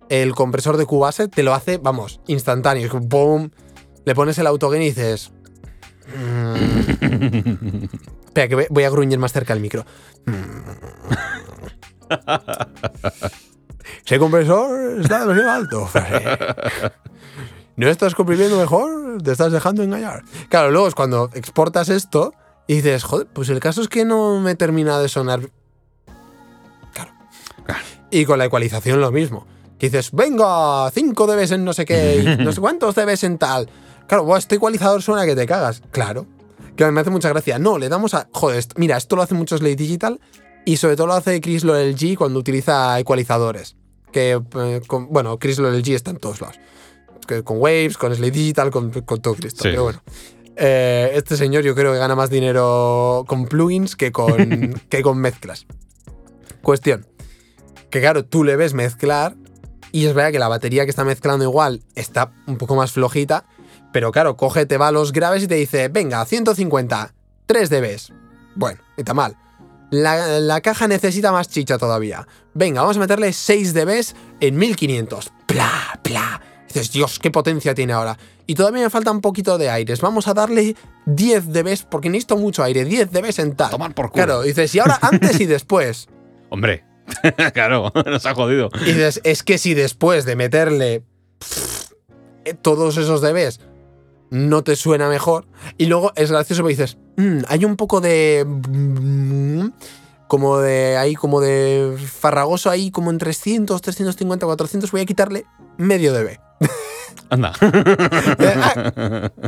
el 0.09 0.33
compresor 0.35 0.77
de 0.77 0.85
Cubase 0.85 1.27
te 1.27 1.43
lo 1.43 1.53
hace, 1.53 1.77
vamos, 1.77 2.21
instantáneo. 2.27 2.89
¡Boom! 3.01 3.51
Le 4.05 4.15
pones 4.15 4.37
el 4.37 4.47
autogain 4.47 4.81
y 4.81 4.85
dices. 4.85 5.31
"Mm". 6.17 6.55
Espera, 8.27 8.47
que 8.47 8.67
voy- 8.69 8.83
a 8.83 8.89
gruñir 8.89 9.19
más 9.19 9.33
cerca 9.33 9.53
del 9.53 9.61
micro. 9.61 9.85
Ese 14.05 14.19
compresor 14.19 15.01
está 15.01 15.19
demasiado 15.25 15.51
alto. 15.51 15.89
¿No 17.75 17.87
estás 17.89 18.15
comprimiendo 18.15 18.57
mejor? 18.57 19.21
¿Te 19.21 19.31
estás 19.31 19.51
dejando 19.51 19.83
engañar? 19.83 20.23
Claro, 20.49 20.71
luego 20.71 20.87
es 20.87 20.95
cuando 20.95 21.29
exportas 21.33 21.89
esto 21.89 22.33
y 22.67 22.75
dices, 22.75 23.03
joder, 23.03 23.27
pues 23.27 23.49
el 23.49 23.59
caso 23.59 23.81
es 23.81 23.87
que 23.87 24.03
no 24.05 24.39
me 24.39 24.55
termina 24.55 24.99
de 24.99 25.09
sonar. 25.09 25.49
Claro. 26.93 27.11
Y 28.11 28.25
con 28.25 28.39
la 28.39 28.45
ecualización 28.45 28.99
lo 29.01 29.11
mismo. 29.11 29.45
Que 29.77 29.89
dices, 29.89 30.11
venga, 30.11 30.89
5 30.91 31.27
dBs 31.27 31.51
en 31.51 31.65
no 31.65 31.73
sé 31.73 31.85
qué, 31.85 32.15
y 32.39 32.43
no 32.43 32.51
sé 32.51 32.59
cuántos 32.61 32.95
dBs 32.95 33.23
en 33.25 33.37
tal. 33.37 33.69
Claro, 34.07 34.23
buah, 34.23 34.39
este 34.39 34.55
ecualizador 34.55 35.01
suena 35.01 35.25
que 35.25 35.35
te 35.35 35.45
cagas. 35.45 35.81
Claro. 35.91 36.25
Que 36.75 36.89
me 36.91 37.01
hace 37.01 37.09
mucha 37.09 37.29
gracia. 37.29 37.59
No, 37.59 37.77
le 37.77 37.89
damos 37.89 38.13
a. 38.13 38.27
Joder, 38.31 38.57
esto- 38.59 38.75
mira, 38.77 38.97
esto 38.97 39.15
lo 39.15 39.21
hace 39.21 39.33
mucho 39.33 39.57
Slate 39.57 39.75
Digital 39.75 40.19
y 40.67 40.75
sobre 40.75 40.97
todo 40.97 41.07
lo 41.07 41.13
hace 41.13 41.39
Chris 41.39 41.63
LG 41.63 42.17
cuando 42.17 42.39
utiliza 42.39 42.99
ecualizadores. 42.99 43.77
Que, 44.11 44.37
eh, 44.55 44.81
con- 44.85 45.07
bueno, 45.07 45.39
Chris 45.39 45.59
LG 45.59 45.93
está 45.95 46.11
en 46.11 46.17
todos 46.17 46.41
lados. 46.41 46.57
Que 47.25 47.41
con 47.41 47.57
Waves, 47.59 47.97
con 47.97 48.13
Slate 48.13 48.31
Digital, 48.31 48.69
con, 48.69 48.91
con 48.91 49.21
todo 49.21 49.33
Cristo. 49.35 49.63
Sí. 49.63 49.69
Pero 49.69 49.83
bueno. 49.83 50.03
Eh, 50.57 51.11
este 51.13 51.37
señor 51.37 51.63
yo 51.63 51.73
creo 51.73 51.93
que 51.93 51.99
gana 51.99 52.15
más 52.15 52.29
dinero 52.29 53.23
con 53.29 53.45
plugins 53.45 53.95
que 53.95 54.11
con, 54.11 54.73
que 54.89 55.01
con 55.01 55.17
mezclas. 55.19 55.65
Cuestión. 56.61 57.05
Que 57.89 58.01
claro, 58.01 58.25
tú 58.25 58.43
le 58.43 58.57
ves 58.57 58.73
mezclar 58.73 59.35
y 59.93 60.05
es 60.05 60.13
verdad 60.13 60.31
que 60.33 60.39
la 60.39 60.49
batería 60.49 60.83
que 60.83 60.89
está 60.89 61.05
mezclando 61.05 61.45
igual 61.45 61.81
está 61.95 62.33
un 62.45 62.57
poco 62.57 62.75
más 62.75 62.91
flojita, 62.91 63.45
pero 63.93 64.11
claro, 64.11 64.35
coge, 64.35 64.65
te 64.65 64.77
va 64.77 64.89
a 64.89 64.91
los 64.91 65.13
graves 65.13 65.43
y 65.43 65.47
te 65.47 65.55
dice, 65.55 65.87
venga, 65.87 66.25
150, 66.25 67.13
3 67.45 67.69
dBs. 67.69 68.11
Bueno, 68.55 68.81
está 68.97 69.13
mal. 69.13 69.37
La, 69.89 70.39
la 70.39 70.61
caja 70.61 70.87
necesita 70.87 71.31
más 71.31 71.47
chicha 71.49 71.77
todavía. 71.77 72.27
Venga, 72.53 72.81
vamos 72.81 72.97
a 72.97 72.99
meterle 72.99 73.31
6 73.31 73.73
dBs 73.73 74.15
en 74.41 74.57
1500. 74.57 75.31
Pla, 75.45 75.99
pla. 76.03 76.41
dices, 76.67 76.91
Dios, 76.91 77.19
qué 77.19 77.31
potencia 77.31 77.73
tiene 77.73 77.93
ahora. 77.93 78.17
Y 78.45 78.55
todavía 78.55 78.83
me 78.83 78.89
falta 78.89 79.11
un 79.11 79.21
poquito 79.21 79.57
de 79.57 79.69
aires. 79.69 80.01
Vamos 80.01 80.27
a 80.27 80.33
darle 80.33 80.75
10 81.05 81.53
dBs, 81.53 81.83
porque 81.83 82.09
necesito 82.09 82.37
mucho 82.37 82.63
aire, 82.63 82.85
10 82.85 83.11
dBs 83.11 83.39
en 83.39 83.55
tal. 83.55 83.69
Tomar 83.69 83.93
por 83.93 84.11
culo. 84.11 84.25
Claro, 84.25 84.41
dices, 84.41 84.73
y 84.75 84.79
ahora 84.79 84.99
antes 85.01 85.39
y 85.39 85.45
después. 85.47 86.07
Hombre, 86.49 86.85
claro, 87.53 87.91
nos 88.05 88.25
ha 88.25 88.33
jodido. 88.35 88.69
Y 88.81 88.85
dices, 88.93 89.21
es 89.23 89.43
que 89.43 89.57
si 89.57 89.73
después 89.73 90.25
de 90.25 90.35
meterle 90.35 91.03
pff, 91.39 91.91
todos 92.61 92.97
esos 92.97 93.21
dBs 93.21 93.59
no 94.29 94.63
te 94.63 94.75
suena 94.75 95.09
mejor. 95.09 95.47
Y 95.77 95.85
luego 95.85 96.11
es 96.15 96.31
gracioso 96.31 96.61
porque 96.61 96.75
dices, 96.75 96.97
"Mm, 97.17 97.39
hay 97.47 97.65
un 97.65 97.75
poco 97.75 98.01
de. 98.01 98.45
mm, 98.47 99.67
como 100.27 100.57
de 100.59 100.97
ahí, 100.97 101.15
como 101.15 101.39
de 101.39 101.97
farragoso 101.97 102.69
ahí, 102.69 102.91
como 102.91 103.11
en 103.11 103.17
300, 103.17 103.81
350, 103.81 104.45
400. 104.45 104.91
Voy 104.91 105.01
a 105.01 105.05
quitarle 105.05 105.45
medio 105.77 106.13
dB. 106.13 106.37
Anda. 107.29 107.53
Ah. 107.61 109.31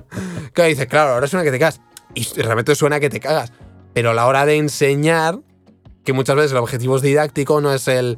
Claro, 0.54 0.70
dices, 0.70 0.88
claro, 0.88 1.14
ahora 1.14 1.28
suena 1.28 1.44
que 1.44 1.52
te 1.52 1.60
cagas. 1.60 1.80
Y 2.16 2.24
realmente 2.42 2.76
suena 2.76 3.00
que 3.00 3.10
te 3.10 3.20
cagas. 3.20 3.52
Pero 3.94 4.12
a 4.12 4.14
la 4.14 4.26
hora 4.26 4.46
de 4.46 4.58
enseñar, 4.58 5.40
que 6.04 6.14
muchas 6.14 6.36
veces 6.36 6.52
el 6.52 6.58
objetivo 6.58 6.96
es 6.96 7.02
didáctico, 7.02 7.62
no 7.62 7.74
es 7.74 7.88
el. 7.88 8.18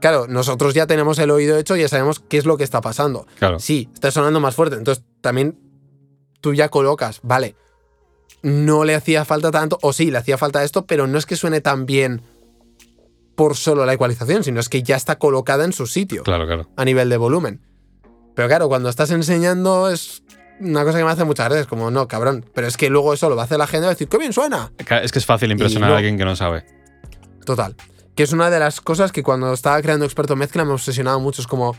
Claro, 0.00 0.26
nosotros 0.28 0.74
ya 0.74 0.86
tenemos 0.86 1.18
el 1.18 1.30
oído 1.30 1.56
hecho 1.58 1.76
y 1.76 1.80
ya 1.80 1.88
sabemos 1.88 2.20
qué 2.20 2.38
es 2.38 2.46
lo 2.46 2.56
que 2.56 2.64
está 2.64 2.80
pasando. 2.80 3.26
Claro. 3.38 3.58
Sí, 3.58 3.88
está 3.92 4.10
sonando 4.10 4.40
más 4.40 4.54
fuerte. 4.54 4.76
Entonces 4.76 5.04
también 5.20 5.58
tú 6.40 6.54
ya 6.54 6.68
colocas, 6.68 7.20
vale, 7.22 7.56
no 8.42 8.84
le 8.84 8.94
hacía 8.94 9.24
falta 9.24 9.50
tanto, 9.50 9.78
o 9.82 9.92
sí, 9.92 10.10
le 10.10 10.18
hacía 10.18 10.38
falta 10.38 10.62
esto, 10.64 10.86
pero 10.86 11.06
no 11.06 11.18
es 11.18 11.26
que 11.26 11.36
suene 11.36 11.60
tan 11.60 11.86
bien 11.86 12.22
por 13.34 13.56
solo 13.56 13.86
la 13.86 13.92
ecualización, 13.94 14.44
sino 14.44 14.60
es 14.60 14.68
que 14.68 14.82
ya 14.82 14.96
está 14.96 15.16
colocada 15.18 15.64
en 15.64 15.72
su 15.72 15.86
sitio 15.86 16.22
Claro, 16.22 16.46
claro. 16.46 16.68
a 16.76 16.84
nivel 16.84 17.08
de 17.08 17.16
volumen. 17.16 17.60
Pero 18.34 18.48
claro, 18.48 18.68
cuando 18.68 18.88
estás 18.88 19.10
enseñando 19.10 19.90
es 19.90 20.22
una 20.60 20.84
cosa 20.84 20.98
que 20.98 21.04
me 21.04 21.10
hace 21.10 21.24
muchas 21.24 21.48
veces, 21.48 21.66
como 21.66 21.90
no, 21.90 22.06
cabrón. 22.06 22.44
Pero 22.54 22.66
es 22.66 22.76
que 22.76 22.90
luego 22.90 23.14
eso 23.14 23.28
lo 23.30 23.36
va 23.36 23.42
a 23.42 23.44
hacer 23.46 23.58
la 23.58 23.66
gente 23.66 23.78
y 23.84 23.86
va 23.86 23.90
a 23.90 23.94
decir, 23.94 24.08
¡qué 24.08 24.18
bien 24.18 24.32
suena! 24.32 24.72
Es 25.02 25.10
que 25.12 25.18
es 25.18 25.26
fácil 25.26 25.50
impresionar 25.50 25.88
no- 25.88 25.94
a 25.94 25.98
alguien 25.98 26.16
que 26.18 26.24
no 26.24 26.36
sabe. 26.36 26.64
Total. 27.44 27.74
Que 28.14 28.22
es 28.22 28.32
una 28.32 28.50
de 28.50 28.58
las 28.58 28.80
cosas 28.80 29.10
que 29.12 29.22
cuando 29.22 29.52
estaba 29.52 29.80
creando 29.80 30.04
experto 30.04 30.36
mezcla 30.36 30.64
me 30.64 30.72
obsesionaba 30.72 31.18
mucho. 31.18 31.40
Es 31.40 31.46
como, 31.48 31.74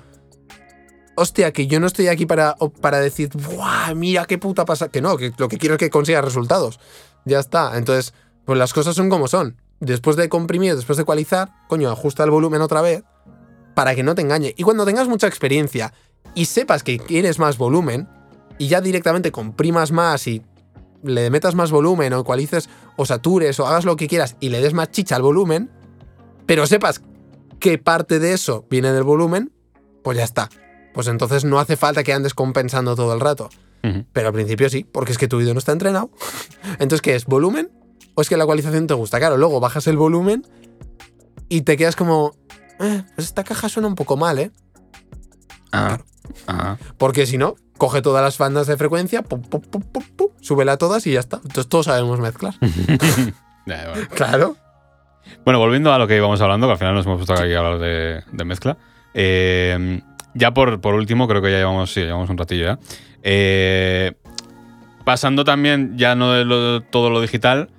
hostia, 1.16 1.52
que 1.52 1.68
yo 1.68 1.80
no 1.80 1.88
estoy 1.88 2.08
aquí 2.08 2.26
para, 2.26 2.56
para 2.82 3.00
decir, 3.00 3.30
¡buah! 3.30 3.94
Mira 3.96 4.26
qué 4.26 4.38
puta 4.38 4.66
pasa. 4.66 4.90
Que 4.90 5.02
no, 5.02 5.18
que 5.18 5.34
lo 5.38 5.48
que 5.48 5.58
quiero 5.58 5.76
es 5.76 5.80
que 5.80 5.90
consigas 5.90 6.24
resultados. 6.24 6.80
Ya 7.26 7.40
está. 7.40 7.78
Entonces, 7.78 8.14
pues 8.46 8.58
las 8.58 8.74
cosas 8.74 8.96
son 8.96 9.10
como 9.10 9.28
son. 9.28 9.58
Después 9.80 10.16
de 10.16 10.30
comprimir, 10.30 10.76
después 10.76 10.98
de 10.98 11.04
ecualizar, 11.04 11.52
coño, 11.68 11.90
ajusta 11.90 12.24
el 12.24 12.30
volumen 12.30 12.62
otra 12.62 12.82
vez 12.82 13.04
para 13.74 13.96
que 13.96 14.04
no 14.04 14.16
te 14.16 14.22
engañe. 14.22 14.54
Y 14.58 14.64
cuando 14.64 14.86
tengas 14.86 15.08
mucha 15.08 15.28
experiencia 15.28 15.94
y 16.36 16.46
sepas 16.46 16.84
que 16.84 17.00
quieres 17.00 17.40
más 17.40 17.58
volumen 17.58 18.08
y 18.58 18.68
ya 18.68 18.82
directamente 18.82 19.32
comprimas 19.32 19.92
más 19.92 20.28
y 20.28 20.44
le 21.04 21.30
metas 21.32 21.56
más 21.56 21.72
volumen 21.72 22.14
o 22.14 22.20
ecualices 22.20 22.70
o 22.96 23.06
satures 23.06 23.60
o 23.60 23.68
hagas 23.68 23.86
lo 23.86 23.96
que 23.96 24.08
quieras 24.08 24.36
y 24.40 24.50
le 24.50 24.62
des 24.62 24.74
más 24.74 24.92
chicha 24.92 25.16
al 25.16 25.24
volumen, 25.24 25.72
pero 26.46 26.68
sepas 26.68 27.02
que 27.60 27.78
parte 27.78 28.20
de 28.20 28.34
eso 28.34 28.66
viene 28.70 28.92
del 28.92 29.04
volumen, 29.04 29.52
pues 30.04 30.18
ya 30.18 30.24
está. 30.24 30.50
Pues 30.94 31.08
entonces 31.08 31.46
no 31.46 31.60
hace 31.60 31.78
falta 31.78 32.04
que 32.04 32.14
andes 32.14 32.34
compensando 32.34 32.96
todo 32.96 33.14
el 33.14 33.20
rato. 33.20 33.50
Pero 34.14 34.28
al 34.28 34.34
principio 34.34 34.70
sí, 34.70 34.84
porque 34.84 35.12
es 35.12 35.18
que 35.18 35.28
tu 35.28 35.38
oído 35.38 35.54
no 35.54 35.58
está 35.60 35.72
entrenado. 35.72 36.12
Entonces, 36.74 37.02
¿qué 37.02 37.16
es? 37.16 37.26
¿Volumen? 37.26 37.72
¿O 38.14 38.22
es 38.22 38.30
que 38.30 38.38
la 38.38 38.44
ecualización 38.44 38.86
te 38.86 38.94
gusta? 38.94 39.18
Claro, 39.18 39.38
luego 39.38 39.60
bajas 39.60 39.88
el 39.88 39.98
volumen 39.98 40.46
y 41.50 41.62
te 41.62 41.78
quedas 41.78 41.96
como. 41.96 42.36
"Eh, 42.80 43.02
pues 43.16 43.26
esta 43.28 43.44
caja 43.44 43.70
suena 43.70 43.88
un 43.88 43.96
poco 43.96 44.18
mal, 44.18 44.38
¿eh? 44.38 44.52
Ah, 45.72 45.98
ah. 46.48 46.78
Porque 47.00 47.26
si 47.26 47.40
no, 47.40 47.56
coge 47.78 48.04
todas 48.04 48.22
las 48.24 48.38
bandas 48.38 48.68
de 48.68 48.78
frecuencia, 48.78 49.24
pum, 49.24 49.42
pum, 49.42 49.62
pum, 49.62 49.82
pum, 49.82 50.04
pum, 50.16 50.28
súbela 50.42 50.74
a 50.74 50.78
todas 50.78 51.08
y 51.08 51.14
ya 51.14 51.20
está. 51.20 51.38
Entonces 51.38 51.68
todos 51.68 51.86
sabemos 51.88 52.20
mezclar. 52.20 52.54
Ya, 53.68 53.90
bueno. 53.92 54.08
claro. 54.16 54.56
Bueno, 55.46 55.60
volviendo 55.60 55.94
a 55.94 55.98
lo 56.00 56.08
que 56.08 56.18
íbamos 56.18 56.42
hablando, 56.42 56.68
que 56.68 56.72
al 56.74 56.78
final 56.80 56.96
nos 56.96 57.06
hemos 57.06 57.18
puesto 57.26 57.34
aquí 57.42 57.54
a 57.54 57.60
hablar 57.60 57.80
de, 57.80 58.24
de 58.32 58.46
mezcla. 58.46 58.78
eh, 59.14 60.02
ya 60.34 60.54
por, 60.54 60.80
por 60.82 60.96
último, 60.96 61.28
creo 61.28 61.42
que 61.42 61.52
ya 61.52 61.58
llevamos, 61.58 61.92
sí, 61.94 62.02
llevamos 62.02 62.30
un 62.30 62.38
ratillo 62.38 62.66
ya. 62.66 62.80
Eh, 63.24 64.14
pasando 65.06 65.44
también 65.44 65.98
ya 65.98 66.16
no 66.16 66.32
de 66.34 66.46
lo- 66.46 66.82
todo 66.82 67.10
lo 67.10 67.22
digital, 67.22 67.70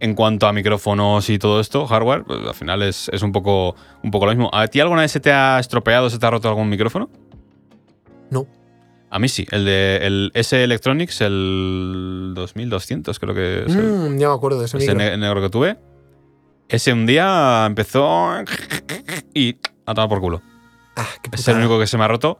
en 0.00 0.14
cuanto 0.14 0.46
a 0.48 0.52
micrófonos 0.52 1.30
y 1.30 1.38
todo 1.38 1.60
esto, 1.60 1.86
hardware, 1.86 2.24
pues 2.24 2.40
al 2.46 2.54
final 2.54 2.82
es, 2.82 3.08
es 3.12 3.22
un, 3.22 3.30
poco, 3.30 3.76
un 4.02 4.10
poco 4.10 4.26
lo 4.26 4.32
mismo. 4.32 4.50
¿A 4.52 4.66
ti 4.66 4.80
alguna 4.80 5.02
vez 5.02 5.12
se 5.12 5.20
te 5.20 5.30
ha 5.32 5.60
estropeado, 5.60 6.10
se 6.10 6.18
te 6.18 6.26
ha 6.26 6.30
roto 6.30 6.48
algún 6.48 6.68
micrófono? 6.68 7.08
No. 8.30 8.46
A 9.10 9.18
mí 9.18 9.28
sí, 9.28 9.46
el 9.50 9.64
de 9.66 9.98
el 10.02 10.30
S 10.34 10.60
Electronics, 10.64 11.20
el 11.20 12.32
2200 12.34 13.18
creo 13.18 13.34
que 13.34 13.64
es 13.66 13.76
el, 13.76 13.82
Mm, 13.84 14.18
ya 14.18 14.28
me 14.30 14.34
acuerdo 14.34 14.58
de 14.58 14.64
ese 14.64 14.78
ese 14.78 14.94
micro. 14.94 15.16
negro 15.18 15.42
que 15.42 15.50
tuve. 15.50 15.76
Ese 16.68 16.92
un 16.94 17.04
día 17.06 17.64
empezó 17.66 18.30
y 19.34 19.56
a 19.86 19.94
tomar 19.94 20.08
por 20.08 20.20
culo. 20.20 20.42
Ah, 20.96 21.06
qué 21.22 21.30
Es 21.32 21.46
el 21.48 21.56
único 21.56 21.78
que 21.78 21.86
se 21.86 21.96
me 21.98 22.04
ha 22.04 22.08
roto. 22.08 22.38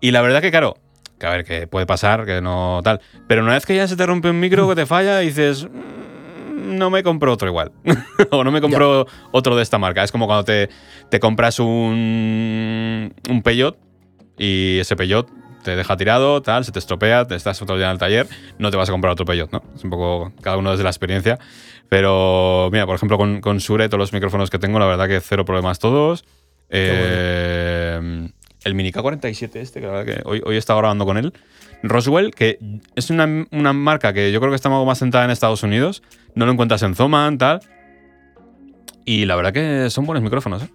Y 0.00 0.10
la 0.12 0.20
verdad 0.22 0.40
que, 0.40 0.50
claro, 0.50 0.76
que 1.18 1.26
a 1.26 1.30
ver, 1.30 1.44
que 1.44 1.66
puede 1.66 1.86
pasar, 1.86 2.24
que 2.24 2.40
no 2.40 2.80
tal. 2.84 3.00
Pero 3.26 3.42
una 3.42 3.54
vez 3.54 3.66
que 3.66 3.74
ya 3.74 3.88
se 3.88 3.96
te 3.96 4.06
rompe 4.06 4.30
un 4.30 4.40
micro 4.40 4.68
que 4.68 4.74
te 4.76 4.86
falla, 4.86 5.18
dices, 5.18 5.64
"Mm, 5.64 6.76
no 6.78 6.90
me 6.90 7.02
compro 7.02 7.32
otro 7.32 7.48
igual. 7.48 7.72
o 8.30 8.44
no 8.44 8.50
me 8.50 8.60
compro 8.60 9.06
otro 9.32 9.56
de 9.56 9.62
esta 9.62 9.78
marca. 9.78 10.02
Es 10.04 10.12
como 10.12 10.26
cuando 10.26 10.44
te, 10.44 10.68
te 11.10 11.20
compras 11.20 11.58
un, 11.58 13.12
un 13.28 13.42
Peugeot 13.42 13.76
y 14.38 14.78
ese 14.78 14.94
Peugeot 14.96 15.28
te 15.64 15.74
deja 15.74 15.96
tirado, 15.96 16.40
tal, 16.40 16.64
se 16.64 16.72
te 16.72 16.78
estropea, 16.78 17.26
te 17.26 17.34
estás 17.34 17.60
otro 17.60 17.76
día 17.76 17.86
en 17.86 17.92
el 17.92 17.98
taller, 17.98 18.26
no 18.58 18.70
te 18.70 18.76
vas 18.76 18.88
a 18.88 18.92
comprar 18.92 19.12
otro 19.12 19.26
Peugeot, 19.26 19.50
¿no? 19.52 19.62
Es 19.74 19.82
un 19.84 19.90
poco 19.90 20.32
cada 20.40 20.56
uno 20.56 20.70
desde 20.70 20.84
la 20.84 20.90
experiencia. 20.90 21.38
Pero, 21.88 22.68
mira, 22.70 22.86
por 22.86 22.94
ejemplo, 22.94 23.18
con, 23.18 23.40
con 23.40 23.58
Shure, 23.58 23.88
todos 23.88 23.98
los 23.98 24.12
micrófonos 24.12 24.50
que 24.50 24.58
tengo, 24.58 24.78
la 24.78 24.86
verdad 24.86 25.08
que 25.08 25.20
cero 25.20 25.44
problemas 25.44 25.78
todos. 25.78 26.24
Eh, 26.70 26.90
el 28.64 28.74
Mini 28.74 28.92
K47 28.92 29.56
este, 29.56 29.80
que 29.80 29.86
la 29.86 29.92
verdad 29.92 30.14
que 30.16 30.22
hoy, 30.28 30.42
hoy 30.44 30.54
he 30.56 30.58
estado 30.58 30.78
grabando 30.78 31.04
con 31.06 31.16
él. 31.16 31.32
Roswell, 31.82 32.34
que 32.34 32.58
es 32.96 33.10
una, 33.10 33.46
una 33.52 33.72
marca 33.72 34.12
que 34.12 34.32
yo 34.32 34.40
creo 34.40 34.50
que 34.50 34.56
está 34.56 34.68
más 34.68 34.98
sentada 34.98 35.24
en 35.24 35.30
Estados 35.30 35.62
Unidos. 35.62 36.02
No 36.34 36.44
lo 36.46 36.52
encuentras 36.52 36.82
en 36.82 36.94
Zoman, 36.94 37.38
tal. 37.38 37.60
Y 39.04 39.24
la 39.24 39.36
verdad 39.36 39.52
que 39.52 39.90
son 39.90 40.04
buenos 40.06 40.22
micrófonos, 40.22 40.62
¿eh? 40.64 40.68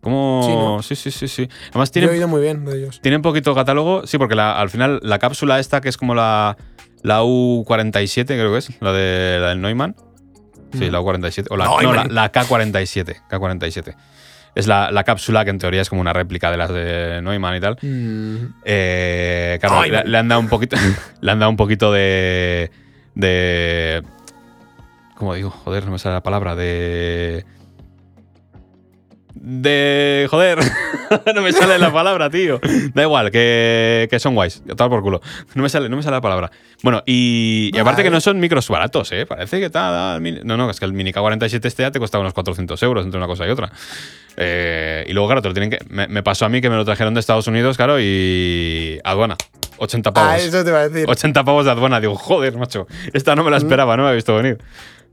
Como... 0.00 0.42
Sí, 0.44 0.52
¿no? 0.52 0.82
sí, 0.82 0.94
sí, 0.94 1.10
sí, 1.10 1.26
sí. 1.28 1.48
Además 1.70 1.90
Yo 1.90 1.98
he 1.98 2.02
tienen, 2.02 2.10
oído 2.10 2.28
muy 2.28 2.40
bien 2.40 2.64
de 2.64 2.78
ellos. 2.78 3.00
tienen 3.02 3.22
poquito 3.22 3.54
catálogo. 3.54 4.06
Sí, 4.06 4.18
porque 4.18 4.34
la- 4.36 4.58
al 4.58 4.70
final 4.70 5.00
la 5.02 5.18
cápsula 5.18 5.58
esta, 5.58 5.80
que 5.80 5.88
es 5.88 5.96
como 5.96 6.14
la, 6.14 6.56
la 7.02 7.22
U47, 7.22 8.24
creo 8.26 8.52
que 8.52 8.58
es, 8.58 8.70
la, 8.80 8.92
de, 8.92 9.38
la 9.40 9.48
del 9.48 9.60
Neumann. 9.60 9.96
Sí, 10.72 10.84
Mm. 10.88 10.92
la 10.92 11.00
U47. 11.00 11.46
O 11.50 11.56
la, 11.56 11.64
no, 11.66 11.92
la, 11.92 12.04
la 12.04 12.32
K47. 12.32 13.16
K47. 13.30 13.94
Es 14.56 14.66
la, 14.66 14.90
la 14.90 15.04
cápsula 15.04 15.44
que 15.44 15.50
en 15.50 15.58
teoría 15.58 15.82
es 15.82 15.88
como 15.90 16.00
una 16.00 16.12
réplica 16.12 16.50
de 16.50 16.56
las 16.56 16.70
de 16.72 17.20
Neumann 17.22 17.54
y 17.56 17.60
tal. 17.60 17.76
Mm, 17.82 18.36
Eh, 18.64 19.58
claro, 19.60 19.80
Ay, 19.82 19.90
le, 19.90 20.02
le 20.04 20.18
han 20.18 20.26
dado 20.28 20.40
un 20.40 20.48
poquito. 20.48 20.76
le 21.20 21.30
han 21.30 21.38
dado 21.38 21.50
un 21.50 21.56
poquito 21.56 21.92
de. 21.92 22.70
de. 23.14 24.02
¿Cómo 25.14 25.34
digo? 25.34 25.50
Joder, 25.50 25.84
no 25.84 25.92
me 25.92 25.98
sale 25.98 26.14
la 26.14 26.22
palabra. 26.22 26.56
De. 26.56 27.44
De. 29.34 30.26
Joder. 30.30 30.58
no 31.34 31.42
me 31.42 31.52
sale 31.52 31.78
la 31.78 31.92
palabra, 31.92 32.30
tío. 32.30 32.60
Da 32.94 33.02
igual, 33.02 33.30
que, 33.30 34.08
que 34.10 34.18
son 34.18 34.34
guays. 34.34 34.62
Tal 34.76 34.88
por 34.88 35.02
culo. 35.02 35.20
No 35.54 35.62
me 35.62 35.68
sale, 35.68 35.88
no 35.88 35.96
me 35.96 36.02
sale 36.02 36.16
la 36.16 36.20
palabra. 36.20 36.50
Bueno, 36.82 37.02
y, 37.06 37.70
y 37.72 37.78
aparte 37.78 38.02
que 38.02 38.10
no 38.10 38.20
son 38.20 38.38
micros 38.38 38.68
baratos, 38.68 39.12
¿eh? 39.12 39.26
Parece 39.26 39.60
que 39.60 39.70
tal. 39.70 40.22
No, 40.46 40.56
no, 40.56 40.70
es 40.70 40.78
que 40.78 40.84
el 40.84 40.92
Mini 40.92 41.12
K47 41.12 41.64
este 41.64 41.82
ya 41.82 41.90
te 41.90 41.98
costaba 41.98 42.22
unos 42.22 42.34
400 42.34 42.82
euros 42.82 43.04
entre 43.04 43.18
una 43.18 43.26
cosa 43.26 43.46
y 43.46 43.50
otra. 43.50 43.70
Eh, 44.36 45.04
y 45.08 45.12
luego, 45.12 45.28
claro, 45.28 45.42
te 45.42 45.48
lo 45.48 45.54
tienen 45.54 45.70
que. 45.70 45.78
Me, 45.88 46.08
me 46.08 46.22
pasó 46.22 46.44
a 46.44 46.48
mí 46.48 46.60
que 46.60 46.70
me 46.70 46.76
lo 46.76 46.84
trajeron 46.84 47.14
de 47.14 47.20
Estados 47.20 47.46
Unidos, 47.46 47.76
claro, 47.76 48.00
y. 48.00 49.00
Aduana. 49.04 49.36
80 49.78 50.12
pavos. 50.12 50.30
Ah, 50.32 50.38
eso 50.38 50.64
te 50.64 50.70
iba 50.70 50.80
a 50.80 50.88
decir. 50.88 51.08
80 51.08 51.44
pavos 51.44 51.64
de 51.64 51.70
aduana. 51.70 52.00
Digo, 52.00 52.14
joder, 52.16 52.56
macho. 52.56 52.86
Esta 53.12 53.34
no 53.34 53.44
me 53.44 53.50
la 53.50 53.58
esperaba, 53.58 53.96
no 53.96 54.04
me 54.04 54.08
había 54.08 54.16
visto 54.16 54.34
venir. 54.34 54.58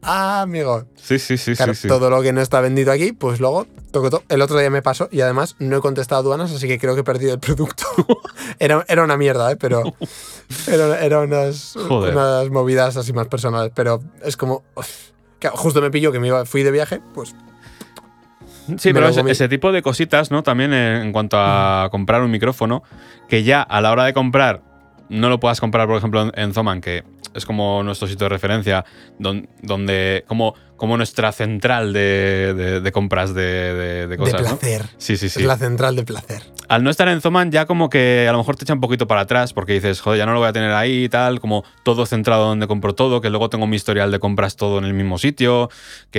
Ah, 0.04 0.42
amigo. 0.42 0.86
Sí, 0.96 1.20
sí, 1.20 1.38
sí, 1.38 1.56
Claro, 1.56 1.74
sí. 1.74 1.84
sí. 1.84 1.88
todo 1.88 2.10
lo 2.10 2.22
que 2.22 2.34
no 2.34 2.42
está 2.42 2.62
vendido 2.62 2.92
aquí, 2.92 3.12
pues 3.12 3.40
luego 3.40 3.66
toco 3.92 4.10
to- 4.10 4.24
El 4.30 4.42
otro 4.42 4.58
día 4.60 4.70
me 4.70 4.82
pasó 4.82 5.08
y 5.12 5.22
además 5.22 5.56
no 5.60 5.78
he 5.78 5.82
contestado 5.82 6.22
aduanas, 6.22 6.52
así 6.52 6.68
que 6.68 6.80
creo 6.80 6.96
que 6.96 7.02
he 7.02 7.04
perdido 7.04 7.34
el 7.34 7.40
producto. 7.40 7.86
era, 8.60 8.84
era 8.88 9.04
una 9.04 9.18
mierda, 9.18 9.52
¿eh? 9.52 9.56
Pero 9.56 9.84
era, 10.68 11.00
era 11.04 11.20
unas, 11.20 11.76
unas 11.76 12.50
movidas 12.50 12.98
así 12.98 13.14
más 13.14 13.28
personales. 13.28 13.72
Pero 13.76 14.02
es 14.24 14.36
como. 14.38 14.64
justo 15.54 15.82
me 15.82 15.92
pilló 15.92 16.12
que 16.12 16.20
me 16.20 16.28
iba, 16.28 16.46
fui 16.46 16.64
de 16.64 16.72
viaje, 16.72 17.02
pues. 17.14 17.36
Sí, 18.78 18.94
pero 18.94 19.10
ese, 19.10 19.50
tipo 19.50 19.72
de 19.74 19.82
cositas, 19.82 20.32
¿no? 20.32 20.42
También 20.42 20.74
en, 20.74 21.12
cuanto 21.12 21.38
a 21.38 21.90
comprar 21.92 22.22
un 22.22 22.32
micrófono, 22.32 22.82
que 23.28 23.44
ya 23.44 23.62
a 23.62 23.82
la 23.82 23.92
hora 23.92 24.06
de 24.06 24.14
comprar 24.14 24.62
no 25.10 25.30
lo 25.30 25.40
puedas 25.40 25.60
comprar, 25.60 25.86
por 25.86 25.98
ejemplo, 25.98 26.32
en 26.34 26.54
Zoman, 26.54 26.80
que 26.80 27.04
es 27.36 27.46
como 27.46 27.84
nuestro 27.84 28.08
sitio 28.08 28.26
de 28.26 28.30
referencia, 28.30 28.86
don- 29.20 29.48
donde, 29.62 30.24
como, 30.28 30.54
como 30.78 30.98
nuestra 30.98 31.32
central 31.32 31.94
de, 31.94 32.54
de- 32.56 32.82
de 32.82 32.92
compras 32.92 33.34
de, 33.34 34.08
de- 34.08 34.18
cosas. 34.18 34.34
de 34.44 34.50
¿no? 34.50 34.58
placer. 34.58 34.86
Sí, 34.98 35.18
sí, 35.18 35.30
sí. 35.30 35.40
Es 35.42 35.46
la 35.46 35.58
central 35.58 35.96
de 35.96 36.04
placer. 36.04 36.44
Al 36.70 36.84
no 36.84 36.90
estar 36.90 37.08
en 37.10 37.20
Zoman, 37.22 37.52
ya 37.52 37.66
como 37.66 37.90
que 37.90 38.26
a 38.28 38.32
lo 38.32 38.38
mejor 38.38 38.56
te 38.56 38.64
echa 38.64 38.74
un 38.74 38.80
poquito 38.80 39.06
para 39.08 39.22
atrás 39.22 39.54
porque 39.54 39.74
dices, 39.74 40.00
joder, 40.02 40.20
ya 40.20 40.26
no 40.26 40.34
lo 40.34 40.40
voy 40.40 40.48
a 40.48 40.54
tener 40.54 40.72
ahí 40.72 41.04
y 41.06 41.10
tal, 41.10 41.40
como 41.40 41.64
todo 41.84 42.06
centrado 42.06 42.48
donde 42.48 42.68
compro 42.68 42.94
todo, 42.96 43.20
que 43.22 43.30
luego 43.30 43.50
tengo 43.50 43.68
mi 43.68 43.76
historial 43.76 44.12
de 44.12 44.20
compras 44.20 44.56
todo 44.56 44.78
en 44.80 44.86
el 44.86 44.94
mismo 44.94 45.18
sitio, 45.18 45.70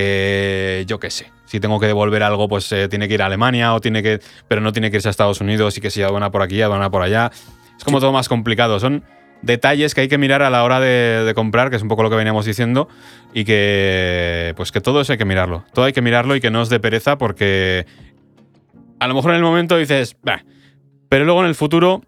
que 0.05 0.83
yo 0.87 0.99
qué 0.99 1.09
sé. 1.09 1.31
Si 1.45 1.59
tengo 1.59 1.79
que 1.79 1.87
devolver 1.87 2.23
algo, 2.23 2.47
pues 2.47 2.71
eh, 2.71 2.87
tiene 2.89 3.07
que 3.07 3.13
ir 3.15 3.21
a 3.21 3.27
Alemania 3.27 3.73
o 3.73 3.81
tiene 3.81 4.01
que. 4.03 4.19
Pero 4.47 4.61
no 4.61 4.71
tiene 4.73 4.91
que 4.91 4.97
irse 4.97 5.07
a 5.07 5.11
Estados 5.11 5.41
Unidos 5.41 5.77
y 5.77 5.81
que 5.81 5.89
si 5.89 6.01
aduana 6.01 6.31
por 6.31 6.41
aquí, 6.41 6.61
aduana 6.61 6.89
por 6.89 7.01
allá. 7.01 7.31
Es 7.77 7.83
como 7.83 7.99
todo 7.99 8.11
más 8.11 8.27
complicado. 8.29 8.79
Son 8.79 9.03
detalles 9.45 9.93
que 9.95 10.01
hay 10.01 10.07
que 10.07 10.17
mirar 10.17 10.41
a 10.41 10.49
la 10.49 10.63
hora 10.63 10.79
de, 10.79 11.23
de 11.23 11.33
comprar, 11.33 11.69
que 11.69 11.75
es 11.77 11.81
un 11.81 11.87
poco 11.87 12.03
lo 12.03 12.09
que 12.09 12.15
veníamos 12.15 12.45
diciendo, 12.45 12.89
y 13.33 13.45
que. 13.45 14.53
Pues 14.57 14.71
que 14.71 14.81
todo 14.81 15.01
eso 15.01 15.13
hay 15.13 15.17
que 15.17 15.25
mirarlo. 15.25 15.63
Todo 15.73 15.85
hay 15.85 15.93
que 15.93 16.01
mirarlo 16.01 16.35
y 16.35 16.41
que 16.41 16.49
no 16.51 16.61
os 16.61 16.69
dé 16.69 16.79
pereza 16.79 17.17
porque. 17.17 17.85
A 18.99 19.07
lo 19.07 19.13
mejor 19.13 19.31
en 19.31 19.37
el 19.37 19.43
momento 19.43 19.77
dices, 19.77 20.17
"Bah", 20.23 20.43
pero 21.09 21.25
luego 21.25 21.41
en 21.41 21.47
el 21.47 21.55
futuro, 21.55 22.01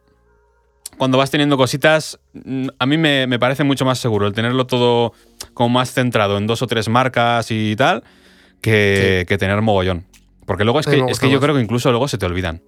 cuando 0.97 1.17
vas 1.17 1.29
teniendo 1.29 1.57
cositas, 1.57 2.19
mm, 2.33 2.67
a 2.79 2.85
mí 2.85 2.97
me, 2.97 3.27
me 3.27 3.39
parece 3.39 3.63
mucho 3.63 3.85
más 3.85 3.99
seguro 3.99 4.25
el 4.25 4.33
tenerlo 4.33 4.65
todo 4.65 5.13
como 5.53 5.69
más 5.69 5.93
centrado 5.93 6.37
en 6.37 6.47
dos 6.47 6.61
o 6.61 6.67
tres 6.67 6.89
marcas 6.89 7.51
y 7.51 7.75
tal, 7.75 8.03
que, 8.61 9.25
que 9.27 9.37
tener 9.37 9.61
mogollón. 9.61 10.05
Porque 10.45 10.63
luego 10.63 10.79
es 10.79 10.87
que, 10.87 11.03
es 11.09 11.19
que 11.19 11.29
yo 11.29 11.39
creo 11.41 11.53
que 11.55 11.61
incluso 11.61 11.91
luego 11.91 12.07
se 12.07 12.17
te 12.17 12.25
olvidan. 12.25 12.61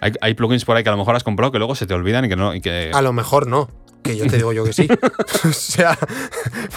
Hay, 0.00 0.12
hay 0.20 0.34
plugins 0.34 0.64
por 0.64 0.76
ahí 0.76 0.82
que 0.82 0.88
a 0.88 0.92
lo 0.92 0.98
mejor 0.98 1.14
has 1.14 1.24
comprado 1.24 1.52
que 1.52 1.58
luego 1.58 1.74
se 1.74 1.86
te 1.86 1.92
olvidan 1.92 2.24
y 2.24 2.28
que 2.28 2.36
no. 2.36 2.54
Y 2.54 2.60
que, 2.60 2.90
A 2.94 3.02
lo 3.02 3.12
mejor 3.12 3.46
no. 3.46 3.68
Que 4.08 4.16
yo 4.16 4.26
te 4.26 4.38
digo 4.38 4.54
yo 4.54 4.64
que 4.64 4.72
sí. 4.72 4.88
o 5.44 5.52
sea, 5.52 5.98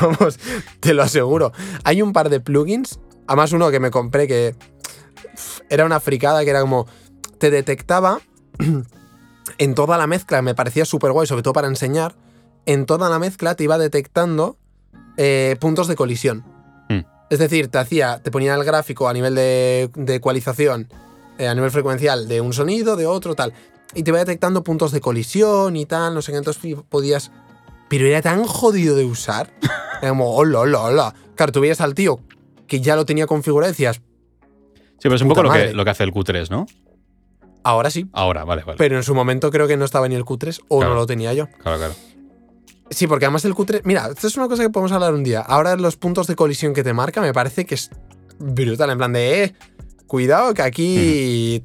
vamos, 0.01 0.37
te 0.81 0.93
lo 0.93 1.01
aseguro. 1.01 1.53
Hay 1.85 2.01
un 2.01 2.11
par 2.11 2.29
de 2.29 2.41
plugins, 2.41 2.99
además 3.25 3.53
uno 3.53 3.71
que 3.71 3.79
me 3.79 3.89
compré 3.89 4.27
que 4.27 4.53
era 5.69 5.85
una 5.85 6.01
fricada 6.01 6.43
que 6.43 6.49
era 6.49 6.59
como, 6.59 6.87
te 7.37 7.49
detectaba 7.49 8.19
en 9.57 9.75
toda 9.75 9.97
la 9.97 10.07
mezcla, 10.07 10.41
me 10.41 10.55
parecía 10.55 10.83
súper 10.83 11.13
guay, 11.13 11.25
sobre 11.25 11.41
todo 11.41 11.53
para 11.53 11.69
enseñar, 11.69 12.17
en 12.65 12.85
toda 12.85 13.09
la 13.09 13.17
mezcla 13.17 13.55
te 13.55 13.63
iba 13.63 13.77
detectando 13.77 14.57
eh, 15.15 15.55
puntos 15.61 15.87
de 15.87 15.95
colisión. 15.95 16.43
Mm. 16.89 17.05
Es 17.29 17.39
decir, 17.39 17.69
te 17.69 17.77
hacía, 17.77 18.21
te 18.21 18.29
ponía 18.29 18.55
el 18.55 18.65
gráfico 18.65 19.07
a 19.07 19.13
nivel 19.13 19.35
de, 19.35 19.89
de 19.95 20.15
ecualización, 20.15 20.89
eh, 21.37 21.47
a 21.47 21.55
nivel 21.55 21.71
frecuencial 21.71 22.27
de 22.27 22.41
un 22.41 22.51
sonido, 22.51 22.97
de 22.97 23.05
otro, 23.07 23.35
tal. 23.35 23.53
Y 23.93 24.03
te 24.03 24.11
iba 24.11 24.19
detectando 24.19 24.63
puntos 24.63 24.91
de 24.91 25.01
colisión 25.01 25.75
y 25.75 25.85
tal, 25.85 26.13
no 26.13 26.21
sé 26.21 26.31
qué, 26.31 26.37
entonces 26.37 26.75
podías... 26.89 27.31
Pero 27.89 28.05
era 28.07 28.21
tan 28.21 28.43
jodido 28.45 28.95
de 28.95 29.03
usar. 29.05 29.51
Era 30.01 30.09
como, 30.09 30.33
hola, 30.33 30.59
hola, 30.61 30.79
hola. 30.81 31.15
Claro, 31.35 31.51
tú 31.51 31.59
veías 31.61 31.81
al 31.81 31.93
tío 31.93 32.19
que 32.67 32.79
ya 32.79 32.95
lo 32.95 33.05
tenía 33.05 33.27
configurado 33.27 33.69
y 33.69 33.73
decías, 33.73 33.97
sí, 33.97 34.01
pero 35.01 35.15
es 35.15 35.21
un 35.21 35.27
poco 35.27 35.43
lo 35.43 35.51
que, 35.51 35.73
lo 35.73 35.83
que 35.83 35.89
hace 35.91 36.03
el 36.03 36.13
Q3, 36.13 36.49
¿no? 36.49 36.65
ahora 37.63 37.91
sí. 37.91 38.07
Ahora, 38.13 38.43
vale, 38.45 38.63
vale. 38.63 38.77
Pero 38.77 38.95
en 38.97 39.03
su 39.03 39.13
momento 39.13 39.51
creo 39.51 39.67
que 39.67 39.77
no 39.77 39.85
estaba 39.85 40.07
ni 40.07 40.15
el 40.15 40.23
Q3 40.25 40.61
o 40.69 40.79
Claro. 40.79 40.93
no 40.93 40.99
lo 41.01 41.05
tenía 41.05 41.33
yo. 41.33 41.47
claro, 41.61 41.77
claro. 41.77 41.93
Sí, 42.89 43.07
porque 43.07 43.25
además 43.25 43.45
el 43.45 43.53
Q3. 43.53 43.81
Mira, 43.83 44.07
esto 44.11 44.27
es 44.27 44.35
una 44.37 44.47
cosa 44.47 44.63
que 44.63 44.69
podemos 44.69 44.91
hablar 44.91 45.13
un 45.13 45.23
día. 45.23 45.41
Ahora 45.41 45.75
los 45.75 45.95
puntos 45.95 46.27
de 46.27 46.35
colisión 46.35 46.73
que 46.73 46.83
te 46.83 46.93
marca 46.93 47.21
me 47.21 47.33
parece 47.33 47.65
que 47.65 47.75
es 47.75 47.89
brutal. 48.39 48.89
En 48.89 48.97
plan 48.97 49.13
de, 49.13 49.43
eh, 49.43 49.55
cuidado 50.07 50.53
que 50.53 50.61
aquí 50.61 51.63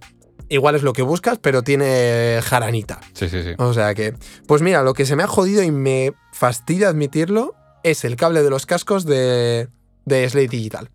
igual 0.49 0.74
es 0.74 0.82
lo 0.82 0.92
que 0.92 1.03
buscas, 1.03 1.38
pero 1.38 1.62
tiene 1.62 2.40
jaranita. 2.42 3.01
Sí, 3.12 3.28
sí, 3.28 3.42
sí. 3.42 3.51
O 3.59 3.72
sea 3.74 3.94
que. 3.94 4.14
Pues 4.47 4.62
mira, 4.62 4.82
lo 4.82 4.94
que 4.94 5.07
se 5.07 5.16
me 5.16 5.22
ha 5.22 5.26
jodido 5.26 5.62
y 5.62 5.70
me 5.70 6.12
fastidia 6.32 6.88
admitirlo 6.88 7.55
es 7.82 8.05
el 8.05 8.16
cable 8.16 8.42
de 8.42 8.51
los 8.51 8.66
cascos 8.66 9.05
de, 9.05 9.68
de 10.05 10.28
Slate 10.28 10.49
Digital. 10.49 10.90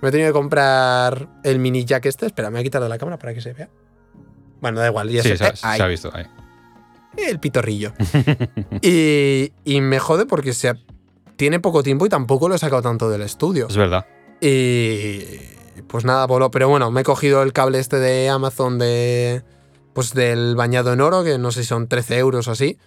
Me 0.00 0.08
he 0.08 0.12
tenido 0.12 0.28
que 0.30 0.32
comprar 0.34 1.28
el 1.44 1.58
mini 1.58 1.84
jack 1.84 2.06
este. 2.06 2.26
Espera, 2.26 2.50
me 2.50 2.54
voy 2.54 2.60
a 2.60 2.64
quitar 2.64 2.82
de 2.82 2.88
la 2.88 2.98
cámara 2.98 3.18
para 3.18 3.34
que 3.34 3.40
se 3.40 3.52
vea. 3.52 3.68
Bueno, 4.60 4.80
da 4.80 4.86
igual, 4.88 5.08
ya 5.10 5.22
Sí, 5.22 5.30
se, 5.30 5.36
se, 5.38 5.44
ha- 5.44 5.48
eh, 5.48 5.54
ahí 5.62 5.76
se 5.78 5.82
ha 5.82 5.86
visto 5.86 6.10
ahí. 6.14 6.24
el 7.16 7.38
pitorrillo. 7.40 7.92
y, 8.82 9.52
y 9.64 9.80
me 9.80 9.98
jode 9.98 10.26
porque 10.26 10.52
se 10.52 10.72
tiene 11.36 11.58
poco 11.60 11.82
tiempo 11.82 12.06
y 12.06 12.08
tampoco 12.08 12.48
lo 12.48 12.54
he 12.54 12.58
sacado 12.58 12.82
tanto 12.82 13.08
del 13.10 13.22
estudio. 13.22 13.66
Es 13.68 13.76
verdad. 13.76 14.06
Y 14.40 15.24
pues 15.88 16.04
nada, 16.04 16.26
Polo. 16.26 16.50
Pero 16.50 16.68
bueno, 16.68 16.90
me 16.90 17.00
he 17.00 17.04
cogido 17.04 17.42
el 17.42 17.52
cable 17.52 17.78
este 17.78 17.98
de 17.98 18.28
Amazon 18.28 18.78
de. 18.78 19.42
Pues 19.94 20.14
del 20.14 20.56
bañado 20.56 20.92
en 20.94 21.00
oro, 21.02 21.22
que 21.22 21.36
no 21.38 21.50
sé 21.52 21.62
si 21.62 21.68
son 21.68 21.86
13 21.86 22.16
euros 22.18 22.48
o 22.48 22.52
así. 22.52 22.78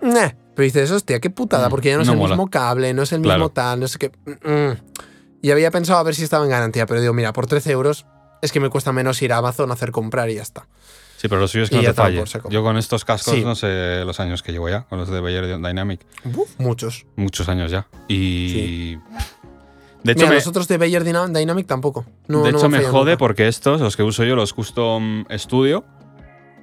Nah, 0.00 0.30
pero 0.54 0.64
dices, 0.64 0.90
hostia, 0.90 1.18
qué 1.20 1.30
putada, 1.30 1.66
Mm, 1.68 1.70
porque 1.70 1.88
ya 1.90 1.96
no 1.96 2.02
es 2.02 2.08
el 2.08 2.16
mola. 2.16 2.34
mismo 2.34 2.48
cable, 2.50 2.94
no 2.94 3.02
es 3.02 3.12
el 3.12 3.22
Claro. 3.22 3.38
mismo 3.40 3.50
tal, 3.52 3.80
no 3.80 3.88
sé 3.88 3.98
qué. 3.98 4.12
Y 5.42 5.50
había 5.50 5.70
pensado 5.72 5.98
a 5.98 6.02
ver 6.04 6.14
si 6.14 6.22
estaba 6.22 6.44
en 6.44 6.50
garantía, 6.50 6.86
pero 6.86 7.00
digo, 7.00 7.12
mira, 7.12 7.32
por 7.32 7.46
13 7.48 7.72
euros 7.72 8.06
es 8.40 8.52
que 8.52 8.60
me 8.60 8.68
cuesta 8.70 8.92
menos 8.92 9.20
ir 9.22 9.32
a 9.32 9.38
Amazon 9.38 9.70
a 9.70 9.74
hacer 9.74 9.90
comprar 9.90 10.30
y 10.30 10.34
ya 10.36 10.42
está. 10.42 10.68
Sí, 11.16 11.28
pero 11.28 11.40
lo 11.40 11.46
suyo 11.48 11.64
es 11.64 11.70
que 11.70 11.76
Y 11.76 11.78
no 11.78 11.84
te 11.84 11.94
falle. 11.94 12.24
Yo 12.50 12.62
con 12.64 12.76
estos 12.76 13.04
cascos 13.04 13.34
Sí. 13.34 13.44
no 13.44 13.54
sé 13.56 14.04
los 14.04 14.18
años 14.20 14.42
que 14.42 14.50
llevo 14.52 14.68
ya, 14.68 14.82
con 14.84 14.98
los 14.98 15.08
de 15.08 15.20
Bayer 15.20 15.56
Dynamic. 15.60 16.00
Uf, 16.36 16.50
muchos. 16.58 17.06
Muchos 17.16 17.48
años 17.48 17.70
ya. 17.70 17.86
Y. 18.08 18.48
Sí. 18.52 18.98
De 20.04 20.12
hecho, 20.12 20.20
Mira, 20.20 20.30
me, 20.30 20.34
nosotros 20.36 20.66
de 20.68 20.78
Bayer 20.78 21.04
Dyna- 21.04 21.28
Dynamic 21.28 21.66
tampoco. 21.66 22.04
No, 22.28 22.42
de 22.42 22.52
no 22.52 22.58
hecho 22.58 22.68
me 22.68 22.82
jode 22.82 23.12
nunca. 23.12 23.18
porque 23.18 23.48
estos, 23.48 23.80
los 23.80 23.96
que 23.96 24.02
uso 24.02 24.24
yo, 24.24 24.34
los 24.36 24.52
Custom 24.52 25.24
Studio, 25.30 25.84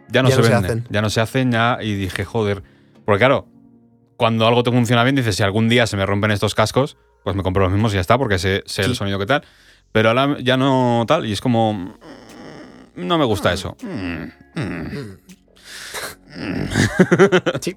ya 0.09 0.23
no 0.23 0.29
Ya 0.29 0.35
se 0.35 0.41
no 0.41 0.47
se 0.47 0.53
venden. 0.53 0.71
hacen. 0.79 0.87
ya 0.89 1.01
no 1.01 1.09
se 1.09 1.21
hacen 1.21 1.51
ya. 1.51 1.77
Y 1.81 1.95
dije, 1.95 2.25
joder. 2.25 2.63
Porque 3.05 3.19
claro, 3.19 3.47
cuando 4.17 4.45
algo 4.47 4.63
te 4.63 4.71
funciona 4.71 5.03
bien, 5.03 5.15
dices, 5.15 5.35
si 5.35 5.43
algún 5.43 5.69
día 5.69 5.87
se 5.87 5.95
me 5.97 6.05
rompen 6.05 6.31
estos 6.31 6.53
cascos, 6.55 6.97
pues 7.23 7.35
me 7.35 7.43
compro 7.43 7.63
los 7.63 7.71
mismos 7.71 7.91
y 7.93 7.95
ya 7.95 8.01
está, 8.01 8.17
porque 8.17 8.37
sé, 8.39 8.63
sé 8.65 8.81
el 8.83 8.95
sonido 8.95 9.17
que 9.19 9.25
tal. 9.25 9.43
Pero 9.91 10.09
ahora 10.09 10.37
ya 10.41 10.57
no 10.57 11.05
tal, 11.07 11.25
y 11.25 11.31
es 11.31 11.39
como. 11.41 11.73
mm, 11.73 11.93
No 12.95 13.17
me 13.17 13.25
gusta 13.25 13.53
eso. 13.53 13.77
Mm, 13.81 14.59
mm. 14.59 15.17
Sí. 17.61 17.75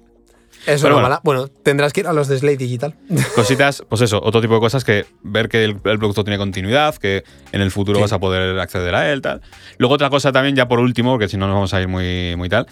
Eso 0.65 0.83
Pero 0.83 0.95
no 0.95 1.01
bueno. 1.01 1.07
mola. 1.09 1.21
Bueno, 1.23 1.47
tendrás 1.47 1.91
que 1.93 2.01
ir 2.01 2.07
a 2.07 2.13
los 2.13 2.27
de 2.27 2.37
Slate 2.39 2.57
Digital. 2.57 2.95
Cositas, 3.35 3.83
pues 3.89 4.01
eso, 4.01 4.21
otro 4.23 4.39
tipo 4.41 4.53
de 4.53 4.59
cosas 4.59 4.83
que 4.83 5.05
ver 5.21 5.49
que 5.49 5.63
el, 5.63 5.71
el 5.83 5.99
producto 5.99 6.23
tiene 6.23 6.37
continuidad, 6.37 6.95
que 6.95 7.23
en 7.51 7.61
el 7.61 7.71
futuro 7.71 7.97
Sí. 7.97 8.01
vas 8.03 8.13
a 8.13 8.19
poder 8.19 8.57
acceder 8.59 8.95
a 8.95 9.11
él, 9.11 9.21
tal. 9.21 9.41
Luego 9.77 9.95
otra 9.95 10.09
cosa 10.09 10.31
también, 10.31 10.55
ya 10.55 10.67
por 10.67 10.79
último, 10.79 11.11
porque 11.11 11.27
si 11.27 11.37
no 11.37 11.47
nos 11.47 11.55
vamos 11.55 11.73
a 11.73 11.81
ir 11.81 11.87
muy, 11.87 12.35
muy 12.37 12.49
tal, 12.49 12.67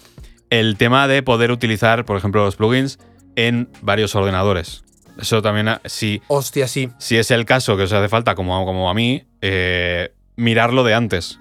el 0.50 0.78
tema 0.78 1.08
de 1.08 1.22
poder 1.24 1.52
utilizar, 1.52 2.06
por 2.06 2.18
ejemplo, 2.18 2.44
los 2.46 2.56
plugins 2.56 2.98
en 3.36 3.70
varios 3.82 4.16
ordenadores. 4.16 4.84
Eso 5.20 5.42
también, 5.42 5.68
ah, 5.68 5.82
si, 5.86 6.22
Hostia, 6.30 6.68
sí. 6.68 6.90
si 6.98 7.18
es 7.18 7.30
el 7.32 7.46
caso 7.46 7.76
que 7.78 7.84
os 7.84 7.92
hace 7.94 8.08
falta, 8.10 8.34
como, 8.36 8.66
como 8.66 8.90
a 8.90 8.94
mí, 8.94 9.24
eh, 9.42 10.14
mirarlo 10.38 10.84
de 10.86 10.94
antes. 10.94 11.40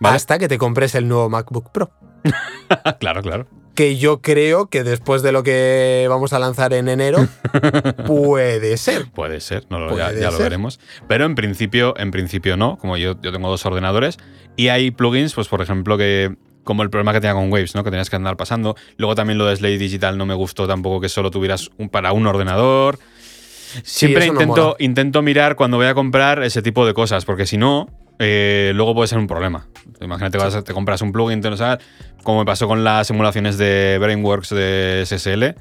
¿Vale? 0.00 0.16
Hasta 0.16 0.38
que 0.38 0.48
te 0.48 0.58
compres 0.58 0.94
el 0.94 1.08
nuevo 1.08 1.28
MacBook 1.28 1.70
Pro. 1.72 1.90
claro, 3.00 3.22
claro. 3.22 3.46
Que 3.74 3.96
yo 3.98 4.22
creo 4.22 4.68
que 4.68 4.84
después 4.84 5.22
de 5.22 5.32
lo 5.32 5.42
que 5.42 6.06
vamos 6.08 6.32
a 6.32 6.38
lanzar 6.38 6.72
en 6.72 6.88
enero, 6.88 7.26
puede 8.06 8.76
ser. 8.78 9.10
Puede 9.10 9.40
ser, 9.40 9.64
no 9.68 9.78
lo- 9.78 9.96
ya, 9.96 10.06
Puede 10.08 10.20
ya 10.22 10.30
lo 10.30 10.38
veremos. 10.38 10.80
Pero 11.08 11.24
en 11.26 11.34
principio, 11.34 11.94
en 11.98 12.10
principio 12.10 12.56
no, 12.56 12.78
como 12.78 12.96
yo, 12.96 13.20
yo 13.20 13.32
tengo 13.32 13.48
dos 13.48 13.64
ordenadores. 13.66 14.16
Y 14.56 14.68
hay 14.68 14.90
plugins, 14.90 15.34
pues 15.34 15.48
por 15.48 15.60
ejemplo, 15.62 15.98
que. 15.98 16.34
Como 16.64 16.82
el 16.82 16.90
problema 16.90 17.12
que 17.12 17.20
tenía 17.20 17.34
con 17.34 17.52
Waves, 17.52 17.76
¿no? 17.76 17.84
Que 17.84 17.90
tenías 17.90 18.10
que 18.10 18.16
andar 18.16 18.36
pasando. 18.36 18.74
Luego 18.96 19.14
también 19.14 19.38
lo 19.38 19.46
de 19.46 19.54
Slate 19.54 19.78
Digital 19.78 20.18
no 20.18 20.26
me 20.26 20.34
gustó 20.34 20.66
tampoco 20.66 21.00
que 21.00 21.08
solo 21.08 21.30
tuvieras 21.30 21.70
un, 21.78 21.88
para 21.90 22.10
un 22.12 22.26
ordenador. 22.26 22.98
Siempre 23.84 24.26
intento, 24.26 24.74
intento 24.80 25.22
mirar 25.22 25.54
cuando 25.54 25.76
voy 25.76 25.86
a 25.86 25.94
comprar 25.94 26.42
ese 26.42 26.62
tipo 26.62 26.84
de 26.84 26.92
cosas, 26.92 27.24
porque 27.24 27.46
si 27.46 27.56
no, 27.56 27.88
eh, 28.18 28.72
luego 28.74 28.94
puede 28.94 29.08
ser 29.08 29.18
un 29.18 29.26
problema. 29.26 29.66
Imagínate, 30.00 30.38
vas 30.38 30.62
te 30.64 30.72
compras 30.72 31.00
un 31.02 31.12
plugin, 31.12 31.40
te 31.40 31.50
lo 31.50 31.56
sabes, 31.56 31.84
como 32.22 32.40
me 32.40 32.44
pasó 32.44 32.66
con 32.68 32.84
las 32.84 33.06
simulaciones 33.06 33.58
de 33.58 33.98
Brainworks 34.00 34.50
de 34.50 35.02
SSL. 35.06 35.54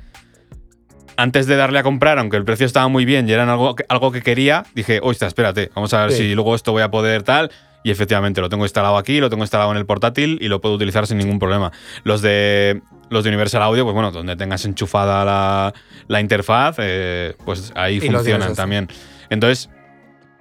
Antes 1.17 1.47
de 1.47 1.55
darle 1.55 1.79
a 1.79 1.83
comprar, 1.83 2.19
aunque 2.19 2.35
el 2.35 2.43
precio 2.43 2.65
estaba 2.65 2.89
muy 2.89 3.05
bien 3.05 3.29
y 3.29 3.31
eran 3.31 3.47
algo 3.47 3.75
que, 3.75 3.85
algo 3.87 4.11
que 4.11 4.21
quería, 4.21 4.65
dije, 4.75 4.99
ostras, 5.01 5.29
espérate, 5.29 5.71
vamos 5.73 5.93
a 5.93 6.01
ver 6.01 6.11
Sí. 6.11 6.17
si 6.23 6.35
luego 6.35 6.55
esto 6.55 6.73
voy 6.73 6.81
a 6.81 6.91
poder 6.91 7.23
tal. 7.23 7.51
Y 7.85 7.91
efectivamente, 7.91 8.41
lo 8.41 8.49
tengo 8.49 8.65
instalado 8.65 8.97
aquí, 8.97 9.19
lo 9.19 9.29
tengo 9.29 9.43
instalado 9.43 9.71
en 9.71 9.77
el 9.77 9.85
portátil 9.85 10.39
y 10.41 10.47
lo 10.47 10.59
puedo 10.59 10.73
utilizar 10.75 11.05
sin 11.07 11.19
ningún 11.19 11.37
problema. 11.39 11.71
Los 12.03 12.21
de 12.21 12.81
los 13.09 13.23
de 13.23 13.29
Universal 13.29 13.61
Audio, 13.61 13.83
pues 13.83 13.93
bueno, 13.93 14.11
donde 14.11 14.35
tengas 14.35 14.65
enchufada 14.65 15.23
la, 15.23 15.71
la 16.07 16.19
interfaz, 16.19 16.77
eh, 16.79 17.35
pues 17.45 17.71
ahí 17.75 17.97
Y 17.97 18.01
funcionan 18.09 18.55
también. 18.55 18.89
Entonces, 19.29 19.69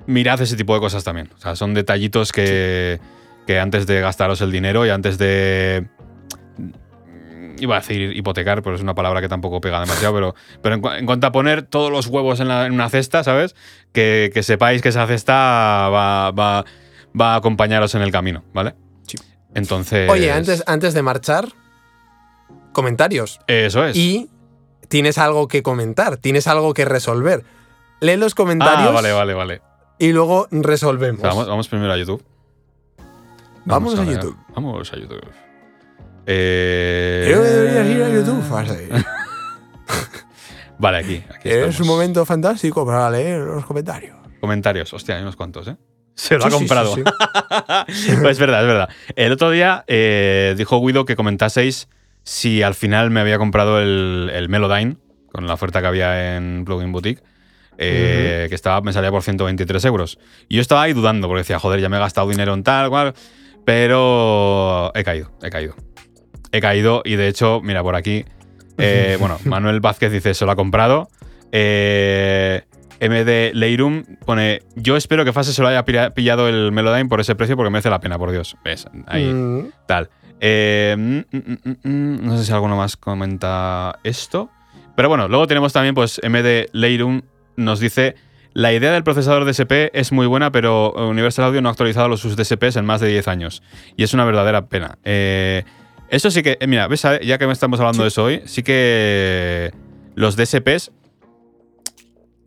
mirad 0.06 0.40
ese 0.40 0.56
tipo 0.56 0.74
de 0.74 0.80
cosas 0.80 1.04
también. 1.04 1.30
O 1.36 1.40
sea, 1.40 1.56
son 1.56 1.74
detallitos 1.74 2.32
que, 2.32 3.00
que 3.46 3.58
antes 3.60 3.86
de 3.86 4.00
gastaros 4.00 4.40
el 4.40 4.50
dinero 4.52 4.84
y 4.86 4.90
antes 4.90 5.18
de. 5.18 5.86
Iba 7.58 7.76
a 7.76 7.80
decir 7.80 8.16
hipotecar, 8.16 8.62
pero 8.62 8.74
es 8.74 8.82
una 8.82 8.94
palabra 8.96 9.20
que 9.20 9.28
tampoco 9.28 9.60
pega 9.60 9.78
demasiado, 9.78 10.12
pero, 10.12 10.34
pero 10.60 10.74
en, 10.74 10.80
cu- 10.80 10.90
en 10.90 11.06
cuanto 11.06 11.28
a 11.28 11.32
poner 11.32 11.62
todos 11.62 11.90
los 11.90 12.08
huevos 12.08 12.40
en, 12.40 12.48
la- 12.48 12.66
en 12.66 12.72
una 12.72 12.88
cesta, 12.90 13.22
¿sabes? 13.22 13.54
Que, 13.92 14.30
que 14.34 14.42
sepáis 14.42 14.82
que 14.82 14.88
esa 14.88 15.06
cesta 15.06 15.34
va, 15.88 16.32
va, 16.32 16.64
va 17.18 17.34
a 17.34 17.36
acompañaros 17.36 17.94
en 17.94 18.02
el 18.02 18.10
camino, 18.10 18.42
¿vale? 18.52 18.74
Sí. 19.06 19.16
Entonces. 19.54 20.10
Oye, 20.10 20.32
antes, 20.32 20.64
antes 20.66 20.94
de 20.94 21.02
marchar, 21.02 21.46
comentarios. 22.72 23.40
Eso 23.46 23.84
es. 23.84 23.96
Y 23.96 24.28
tienes 24.88 25.16
algo 25.16 25.46
que 25.46 25.62
comentar, 25.62 26.16
tienes 26.16 26.48
algo 26.48 26.74
que 26.74 26.84
resolver. 26.84 27.44
Lee 28.00 28.16
los 28.16 28.34
comentarios 28.34 28.88
Ah, 28.88 28.92
vale, 28.92 29.12
vale, 29.12 29.34
vale. 29.34 29.62
Y 29.98 30.12
luego 30.12 30.42
O 30.42 30.48
resolvemos. 30.50 31.20
sea, 31.20 31.30
vamos, 31.30 31.48
vamos 31.48 31.68
primero 31.68 31.92
a 31.92 31.96
YouTube. 31.96 32.22
Vamos 33.64 33.98
a 33.98 34.04
YouTube. 34.04 34.36
Vamos 34.54 34.92
a 34.92 34.96
YouTube. 34.96 35.22
Eh, 36.26 37.24
Creo 37.26 37.42
que 37.42 37.48
deberías 37.48 37.86
ir 37.96 38.02
a 38.02 38.08
YouTube. 38.10 38.42
Vale, 40.78 40.98
aquí. 40.98 41.24
aquí 41.34 41.48
Es 41.48 41.80
un 41.80 41.86
momento 41.86 42.24
fantástico 42.26 42.84
para 42.84 43.10
leer 43.10 43.40
los 43.40 43.64
comentarios. 43.64 44.16
Comentarios. 44.40 44.92
Hostia, 44.92 45.16
hay 45.16 45.22
unos 45.22 45.36
cuantos, 45.36 45.68
¿eh? 45.68 45.76
Se 46.14 46.34
lo 46.36 46.42
Sí, 46.42 46.46
ha 46.48 46.50
sí, 46.50 46.56
comprado. 46.58 46.94
sí, 46.94 47.02
pues 48.20 48.32
es 48.32 48.38
verdad, 48.38 48.60
es 48.62 48.66
verdad. 48.66 48.88
El 49.16 49.32
otro 49.32 49.50
día 49.50 49.84
eh, 49.86 50.54
dijo 50.56 50.80
Guido 50.84 51.04
que 51.04 51.16
comentaseis 51.16 51.88
si 52.22 52.62
al 52.62 52.74
final 52.74 53.10
me 53.10 53.20
había 53.20 53.38
comprado 53.38 53.80
el, 53.80 54.30
el 54.32 54.48
Melodyne 54.48 54.96
con 55.32 55.46
la 55.46 55.54
oferta 55.54 55.80
que 55.80 55.86
había 55.88 56.36
en 56.36 56.64
Plugin 56.64 56.92
Boutique. 56.92 57.22
Eh, 57.78 58.46
que 58.48 58.54
estaba, 58.54 58.80
me 58.80 58.92
salía 58.92 59.10
por 59.10 59.22
123 59.22 59.84
euros. 59.84 60.18
Y 60.48 60.56
yo 60.56 60.60
estaba 60.60 60.82
ahí 60.82 60.92
dudando, 60.92 61.28
porque 61.28 61.40
decía, 61.40 61.58
joder, 61.58 61.80
ya 61.80 61.88
me 61.88 61.96
he 61.96 62.00
gastado 62.00 62.28
dinero 62.28 62.54
en 62.54 62.62
tal, 62.62 62.88
cual. 62.90 63.14
Pero 63.64 64.92
he 64.94 65.02
caído, 65.04 65.30
he 65.42 65.50
caído. 65.50 65.74
He 66.52 66.60
caído 66.60 67.02
y 67.04 67.16
de 67.16 67.28
hecho, 67.28 67.60
mira, 67.62 67.82
por 67.82 67.96
aquí. 67.96 68.24
eh, 68.78 69.16
bueno, 69.18 69.38
Manuel 69.44 69.80
Vázquez 69.80 70.12
dice, 70.12 70.34
se 70.34 70.44
lo 70.44 70.52
ha 70.52 70.56
comprado. 70.56 71.08
Eh, 71.52 72.62
MD 73.00 73.52
Leirum 73.54 74.04
pone, 74.24 74.60
yo 74.76 74.96
espero 74.96 75.24
que 75.24 75.32
Fase 75.32 75.52
se 75.52 75.62
lo 75.62 75.68
haya 75.68 75.84
pillado 75.84 76.48
el 76.48 76.72
Melodyne 76.72 77.08
por 77.08 77.20
ese 77.20 77.34
precio 77.34 77.56
porque 77.56 77.70
merece 77.70 77.90
la 77.90 78.00
pena, 78.00 78.18
por 78.18 78.30
Dios. 78.30 78.56
¿Ves? 78.64 78.86
Ahí, 79.06 79.24
Mm, 79.24 79.70
tal. 79.86 80.10
Eh, 80.40 80.94
mm, 80.98 81.36
mm, 81.36 81.88
mm, 81.88 82.26
no 82.26 82.36
sé 82.38 82.44
si 82.44 82.52
alguno 82.52 82.76
más 82.76 82.96
comenta 82.96 83.98
esto. 84.04 84.50
Pero 84.96 85.08
bueno, 85.08 85.26
luego 85.26 85.46
tenemos 85.46 85.72
también, 85.72 85.94
pues, 85.94 86.20
MD 86.22 86.68
Leirum 86.72 87.22
nos 87.56 87.80
dice, 87.80 88.14
la 88.52 88.72
idea 88.72 88.92
del 88.92 89.02
procesador 89.04 89.44
DSP 89.44 89.90
es 89.92 90.12
muy 90.12 90.26
buena, 90.26 90.52
pero 90.52 90.92
Universal 91.08 91.46
Audio 91.46 91.60
no 91.62 91.68
ha 91.68 91.72
actualizado 91.72 92.08
los 92.08 92.20
sus 92.20 92.36
DSPs 92.36 92.76
en 92.76 92.84
más 92.84 93.00
de 93.00 93.08
10 93.08 93.28
años. 93.28 93.62
Y 93.96 94.02
es 94.04 94.14
una 94.14 94.24
verdadera 94.24 94.66
pena. 94.66 94.98
Eh, 95.04 95.64
eso 96.08 96.30
sí 96.30 96.42
que, 96.42 96.56
eh, 96.60 96.66
mira, 96.66 96.86
¿ves? 96.86 97.02
Ya 97.22 97.38
que 97.38 97.50
estamos 97.50 97.80
hablando 97.80 98.02
de 98.02 98.08
eso 98.08 98.24
hoy, 98.24 98.42
sí 98.44 98.62
que 98.62 99.72
los 100.14 100.36
DSPs 100.36 100.92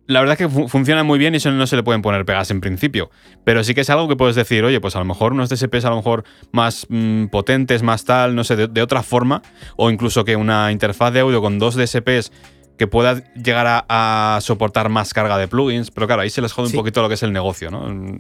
la 0.10 0.22
verdad 0.22 0.34
es 0.34 0.38
que 0.38 0.48
fu- 0.48 0.70
funcionan 0.70 1.06
muy 1.06 1.20
bien 1.20 1.34
y 1.34 1.38
eso 1.38 1.52
no 1.52 1.68
se 1.68 1.76
le 1.76 1.84
pueden 1.84 2.02
poner 2.02 2.24
pegas 2.24 2.50
en 2.50 2.62
principio. 2.62 3.10
Pero 3.44 3.62
sí 3.66 3.74
que 3.74 3.82
es 3.82 3.90
algo 3.90 4.08
que 4.08 4.16
puedes 4.16 4.38
decir, 4.38 4.64
oye, 4.64 4.80
pues 4.80 4.96
a 4.96 5.00
lo 5.00 5.06
mejor 5.06 5.34
unos 5.34 5.50
DSPs 5.50 5.84
a 5.84 5.90
lo 5.90 5.98
mejor 5.98 6.24
más 6.54 6.86
mm, 6.88 7.26
potentes, 7.26 7.84
más 7.84 8.06
tal, 8.06 8.34
no 8.34 8.46
sé, 8.46 8.56
de, 8.56 8.68
de 8.70 8.82
otra 8.82 9.04
forma. 9.04 9.42
O 9.76 9.90
incluso 9.92 10.24
que 10.24 10.38
una 10.38 10.72
interfaz 10.72 11.12
de 11.12 11.20
audio 11.20 11.42
con 11.42 11.60
dos 11.60 11.76
DSPs 11.76 12.32
que 12.78 12.88
pueda 12.88 13.24
llegar 13.34 13.66
a, 13.68 14.36
a 14.36 14.42
soportar 14.42 14.90
más 14.90 15.14
carga 15.14 15.38
de 15.38 15.48
plugins. 15.48 15.92
Pero 15.92 16.08
claro, 16.08 16.22
ahí 16.22 16.30
se 16.30 16.42
les 16.42 16.52
jode 16.54 16.70
Sí. 16.70 16.76
un 16.76 16.82
poquito 16.82 17.02
lo 17.02 17.08
que 17.08 17.16
es 17.16 17.24
el 17.24 17.34
negocio, 17.34 17.70
¿no? 17.72 18.20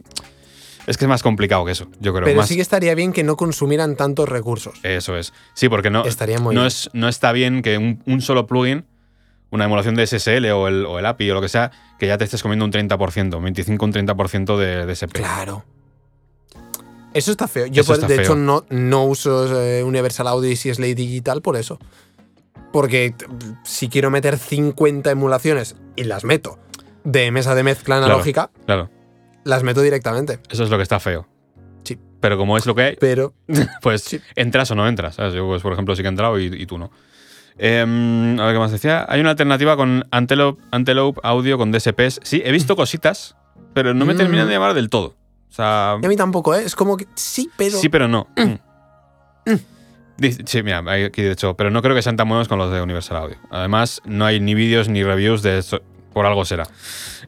Es 0.88 0.98
que 0.98 1.04
es 1.06 1.10
más 1.10 1.22
complicado 1.22 1.66
que 1.66 1.74
eso, 1.74 1.90
yo 2.00 2.14
creo. 2.14 2.24
Pero 2.26 2.38
más- 2.38 2.48
sí 2.48 2.56
que 2.56 2.62
estaría 2.62 2.96
bien 2.96 3.12
que 3.12 3.24
no 3.24 3.36
consumieran 3.36 3.96
tantos 3.98 4.28
recursos. 4.30 4.80
Eso 4.84 5.18
es. 5.18 5.34
Sí, 5.54 5.68
porque 5.70 5.90
no, 5.90 6.06
Estaría 6.06 6.40
muy 6.40 6.56
no, 6.56 6.62
bien. 6.62 6.68
es, 6.68 6.90
no 6.94 7.10
está 7.10 7.32
bien 7.34 7.62
que 7.62 7.78
un, 7.78 8.02
un 8.06 8.22
solo 8.22 8.48
plugin, 8.48 8.86
una 9.50 9.66
emulación 9.66 9.96
de 9.96 10.08
SSL 10.08 10.50
o 10.54 10.68
el, 10.70 10.86
o 10.86 10.98
el 10.98 11.06
API 11.06 11.30
o 11.32 11.34
lo 11.34 11.42
que 11.42 11.50
sea, 11.50 11.72
que 12.00 12.08
ya 12.08 12.18
te 12.18 12.24
estés 12.24 12.42
comiendo 12.42 12.64
un 12.66 12.72
30%, 12.72 13.36
un 13.38 13.44
25, 13.44 13.86
un 13.86 13.94
30% 13.94 14.58
de, 14.58 14.86
de 14.86 14.92
SP. 14.96 15.20
Claro. 15.20 15.66
Eso 17.14 17.32
está 17.32 17.48
feo. 17.48 17.66
Yo, 17.68 17.82
Eso 17.82 17.94
por- 17.94 17.96
está 17.96 18.08
de 18.08 18.16
feo. 18.16 18.24
hecho, 18.24 18.36
no, 18.36 18.66
no 18.70 19.06
uso 19.06 19.62
eh, 19.62 19.84
Universal 19.84 20.28
Audio 20.28 20.50
y 20.52 20.56
si 20.56 20.70
es 20.70 20.80
Ley 20.80 20.94
Digital 20.94 21.42
por 21.42 21.58
eso. 21.58 21.80
Porque 22.78 23.16
si 23.64 23.90
quiero 23.90 24.12
meter 24.12 24.38
50 24.38 25.10
emulaciones 25.10 25.76
y 25.96 26.04
las 26.04 26.24
meto 26.24 26.60
de 27.04 27.32
mesa 27.32 27.56
de 27.56 27.64
mezcla 27.64 27.98
analógica, 27.98 28.52
Claro, 28.68 28.92
las 29.44 29.64
meto 29.64 29.82
directamente. 29.82 30.38
eso 30.52 30.64
es 30.64 30.70
lo 30.70 30.78
que 30.78 30.84
está 30.84 31.00
feo. 31.00 31.28
Sí. 31.84 31.98
Pero 32.20 32.38
como 32.38 32.56
es 32.56 32.68
lo 32.68 32.76
que 32.76 32.82
hay, 32.84 32.96
Pero 33.00 33.34
pues 33.82 34.04
Sí. 34.04 34.22
entras 34.36 34.70
o 34.70 34.76
no 34.76 34.88
entras. 34.88 35.16
¿sabes? 35.16 35.34
Yo, 35.34 35.48
pues, 35.48 35.64
por 35.64 35.74
ejemplo, 35.74 35.96
sí 35.96 36.04
que 36.04 36.08
he 36.08 36.10
entrado 36.10 36.38
y, 36.40 36.46
y 36.46 36.68
tú 36.68 36.78
no. 36.78 36.92
Em, 37.58 38.40
a 38.40 38.46
ver 38.46 38.54
qué 38.54 38.60
más 38.60 38.72
decía. 38.72 39.08
Hay 39.10 39.22
una 39.22 39.32
alternativa 39.32 39.76
con 39.76 40.06
Antelope, 40.12 40.62
Antelope 40.70 41.20
Audio 41.24 41.58
con 41.58 41.72
DSPs. 41.72 42.20
Sí, 42.22 42.44
he 42.46 42.52
visto 42.52 42.76
cositas, 42.76 43.36
pero 43.74 43.96
no 43.96 44.06
me 44.06 44.14
Mm. 44.14 44.18
terminan 44.18 44.46
de 44.48 44.54
llamar 44.54 44.76
del 44.76 44.92
todo. 44.92 45.16
O 45.50 45.52
sea, 45.52 45.94
a 45.94 45.98
mí 45.98 46.16
tampoco, 46.16 46.54
¿eh? 46.54 46.62
Es 46.64 46.76
como 46.76 46.96
que 46.96 47.08
sí, 47.16 47.50
pero. 47.58 47.80
Sí, 47.80 47.90
pero 47.90 48.08
no. 48.08 48.28
Mm. 48.36 48.54
Dice- 49.48 49.66
Sí, 50.46 50.64
mira, 50.64 50.80
aquí 51.06 51.22
de 51.22 51.32
hecho, 51.32 51.56
pero 51.56 51.70
no 51.70 51.82
creo 51.82 51.96
que 51.96 52.02
sean 52.02 52.18
tan 52.18 52.28
buenos 52.28 52.48
con 52.48 52.58
los 52.58 52.72
de 52.72 52.82
Universal 52.82 53.18
Audio. 53.18 53.38
Además, 53.52 54.02
no 54.06 54.26
hay 54.26 54.40
ni 54.40 54.56
vídeos 54.56 54.90
ni 54.90 55.04
reviews 55.04 55.42
de 55.44 55.60
esto. 55.60 55.82
Por 56.14 56.26
algo 56.26 56.44
será. 56.46 56.64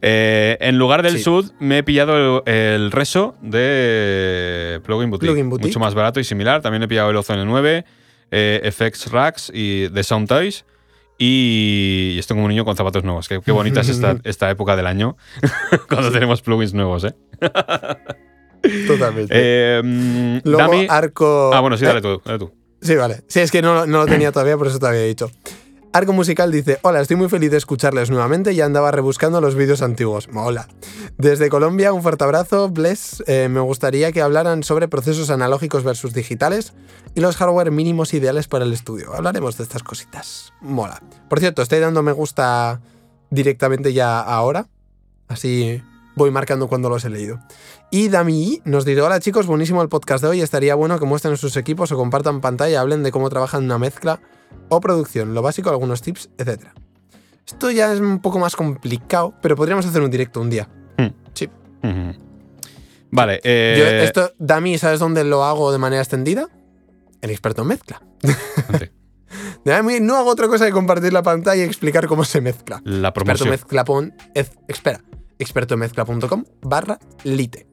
Eh, 0.02 0.58
en 0.62 0.80
lugar 0.80 1.04
del 1.04 1.18
Sí. 1.18 1.24
Sud, 1.24 1.52
me 1.60 1.78
he 1.80 1.84
pillado 1.84 2.42
el, 2.48 2.52
el 2.54 2.92
Reso 2.92 3.36
de 3.42 4.82
Plugin 4.84 5.12
Boutique. 5.12 5.28
Plugin 5.30 5.50
Boutique. 5.50 5.68
Mucho 5.68 5.80
más 5.80 5.94
barato 5.94 6.20
y 6.20 6.24
similar. 6.24 6.62
También 6.64 6.82
he 6.82 6.88
pillado 6.88 7.12
el 7.12 7.16
Ozone 7.18 7.46
9, 7.46 7.86
eh, 8.32 8.72
FX 8.76 9.12
Racks 9.12 9.52
y 9.54 9.90
The 9.90 10.04
Sound 10.04 10.28
Toys. 10.28 10.66
Y, 11.20 12.16
estoy 12.18 12.36
como 12.36 12.46
un 12.46 12.50
niño 12.50 12.66
con 12.66 12.76
zapatos 12.76 13.04
nuevos. 13.04 13.28
Qué, 13.28 13.40
qué 13.46 13.52
bonita 13.52 13.82
es 13.82 13.90
esta, 13.90 14.16
esta 14.24 14.50
época 14.50 14.76
del 14.76 14.88
año 14.88 15.18
cuando 15.90 16.12
tenemos 16.12 16.42
plugins 16.42 16.74
nuevos, 16.74 17.04
¿eh? 17.04 17.14
Totalmente. 18.88 19.34
Eh, 19.36 19.82
mm, 19.84 20.38
Luego, 20.46 20.74
Dami- 20.74 20.88
arco. 20.90 21.52
Ah, 21.54 21.60
bueno, 21.60 21.78
sí, 21.78 21.86
dale 21.86 22.00
Eh, 22.00 22.02
tú, 22.02 22.22
dale 22.26 22.40
tú. 22.40 22.52
Sí, 22.82 22.95
vale. 22.95 23.23
Sí, 23.27 23.39
es 23.39 23.51
que 23.51 23.61
no, 23.61 23.86
no 23.86 23.99
lo 23.99 24.05
tenía 24.05 24.32
todavía, 24.32 24.57
por 24.57 24.67
eso 24.67 24.80
te 24.80 24.88
había 24.88 25.03
dicho. 25.03 25.30
Arco 25.91 26.13
Musical 26.13 26.51
dice, 26.51 26.77
hola, 26.84 27.01
estoy 27.01 27.17
muy 27.17 27.30
feliz 27.30 27.49
de 27.49 27.57
escucharles 27.57 28.11
nuevamente 28.11 28.53
y 28.53 28.61
andaba 28.61 28.91
rebuscando 28.91 29.41
los 29.41 29.55
vídeos 29.55 29.82
antiguos. 29.82 30.30
Mola. 30.30 30.67
Desde 31.17 31.49
Colombia, 31.49 31.93
un 31.93 32.03
fuerte 32.03 32.23
abrazo. 32.23 32.69
Bless, 32.69 33.23
eh, 33.25 33.49
me 33.49 33.59
gustaría 33.59 34.11
que 34.11 34.21
hablaran 34.21 34.61
sobre 34.61 34.88
procesos 34.88 35.32
analógicos 35.32 35.84
versus 35.84 36.13
digitales 36.13 36.73
y 37.15 37.21
los 37.21 37.38
hardware 37.38 37.71
mínimos 37.71 38.13
ideales 38.13 38.47
para 38.47 38.65
el 38.65 38.73
estudio. 38.73 39.15
Hablaremos 39.15 39.57
de 39.57 39.63
estas 39.63 39.82
cositas. 39.82 40.53
Mola. 40.61 41.01
Por 41.27 41.39
cierto, 41.39 41.63
estoy 41.63 41.80
dando 41.80 42.03
me 42.03 42.11
gusta 42.11 42.82
directamente 43.32 43.91
ya 43.91 44.19
ahora. 44.19 44.67
Así 45.27 45.82
voy 46.20 46.32
marcando 46.32 46.67
cuando 46.67 46.89
los 46.89 47.03
he 47.05 47.09
leído. 47.09 47.39
Y 47.89 48.09
Dami 48.09 48.61
nos 48.65 48.86
dice, 48.86 49.01
hola 49.01 49.20
chicos, 49.20 49.47
buenísimo 49.47 49.82
el 49.82 49.89
podcast 49.89 50.22
de 50.24 50.30
hoy, 50.30 50.41
estaría 50.41 50.76
bueno 50.76 50.99
que 50.99 51.05
muestren 51.05 51.38
sus 51.38 51.55
equipos 51.57 51.91
o 51.91 51.95
compartan 51.97 52.41
pantalla 52.41 52.72
y 52.74 52.76
hablen 52.76 53.01
de 53.03 53.11
cómo 53.11 53.30
trabajan 53.30 53.63
una 53.63 53.80
mezcla 53.80 54.20
o 54.67 54.80
producción, 54.82 55.34
lo 55.34 55.41
básico, 55.41 55.70
algunos 55.70 56.01
tips, 56.01 56.30
etc. 56.38 56.65
Esto 57.47 57.72
ya 57.72 57.91
es 57.93 57.99
un 57.99 58.20
poco 58.20 58.38
más 58.38 58.55
complicado, 58.55 59.34
pero 59.41 59.55
podríamos 59.55 59.86
hacer 59.86 60.01
un 60.01 60.11
directo 60.11 60.41
un 60.41 60.49
día. 60.51 60.70
Ujú. 61.82 62.13
Vale, 63.11 63.39
eh, 63.43 63.76
Yo 63.80 63.86
esto, 63.86 64.34
Dami, 64.38 64.78
¿sabes 64.78 64.99
dónde 64.99 65.24
lo 65.24 65.43
hago 65.45 65.72
de 65.72 65.78
manera 65.80 66.01
extendida? 66.01 66.47
El 67.22 67.32
experto 67.32 67.61
en 67.63 67.70
mezcla. 67.70 68.01
sí, 68.22 68.86
Dami, 69.65 69.99
no 69.99 70.15
hago 70.17 70.30
otra 70.30 70.47
cosa 70.47 70.65
que 70.65 70.72
compartir 70.72 71.11
la 71.13 71.24
pantalla 71.24 71.63
y 71.63 71.65
explicar 71.65 72.05
cómo 72.07 72.24
se 72.26 72.41
mezcla. 72.41 72.82
la 72.84 73.07
Experto 73.09 73.13
promoción. 73.13 73.49
mezcla 73.49 73.84
pon- 73.86 74.13
espera, 74.67 75.01
expertomezcla.com 75.40 76.46
barra 76.62 77.00
lite. 77.24 77.68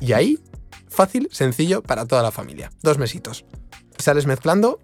Y 0.00 0.12
ahí, 0.12 0.38
fácil, 0.88 1.28
sencillo 1.30 1.82
para 1.82 2.06
toda 2.06 2.22
la 2.22 2.30
familia. 2.30 2.70
Dos 2.82 2.98
mesitos. 2.98 3.44
Sales 3.98 4.26
mezclando 4.26 4.78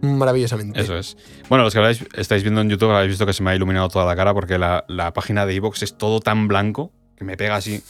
maravillosamente. 0.00 0.80
Eso 0.80 0.96
es. 0.96 1.16
Bueno, 1.48 1.64
los 1.64 1.72
que 1.72 1.80
habláis- 1.80 2.06
estáis 2.14 2.42
viendo 2.42 2.60
en 2.60 2.68
YouTube 2.70 2.90
habéis 2.90 3.10
visto 3.10 3.26
que 3.26 3.32
se 3.32 3.42
me 3.42 3.50
ha 3.50 3.54
iluminado 3.54 3.88
toda 3.88 4.04
la 4.04 4.14
cara 4.16 4.34
porque 4.34 4.58
la, 4.58 4.84
la 4.88 5.12
página 5.12 5.46
de 5.46 5.54
Evox 5.54 5.82
es 5.82 5.96
todo 5.96 6.20
tan 6.20 6.46
blanco 6.48 6.92
que 7.16 7.24
me 7.24 7.36
pega 7.36 7.56
así. 7.56 7.82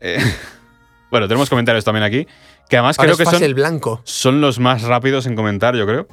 Eh, 0.00 0.18
bueno, 1.10 1.28
tenemos 1.28 1.48
comentarios 1.48 1.84
también 1.84 2.04
aquí. 2.04 2.26
Que 2.68 2.76
además 2.76 2.98
Ahora 2.98 3.12
creo 3.14 3.22
es 3.24 3.30
que 3.30 3.36
son, 3.36 3.42
el 3.44 3.54
blanco. 3.54 4.00
son 4.04 4.40
los 4.40 4.58
más 4.58 4.82
rápidos 4.82 5.26
en 5.26 5.36
comentar, 5.36 5.74
yo 5.74 5.86
creo. 5.86 6.06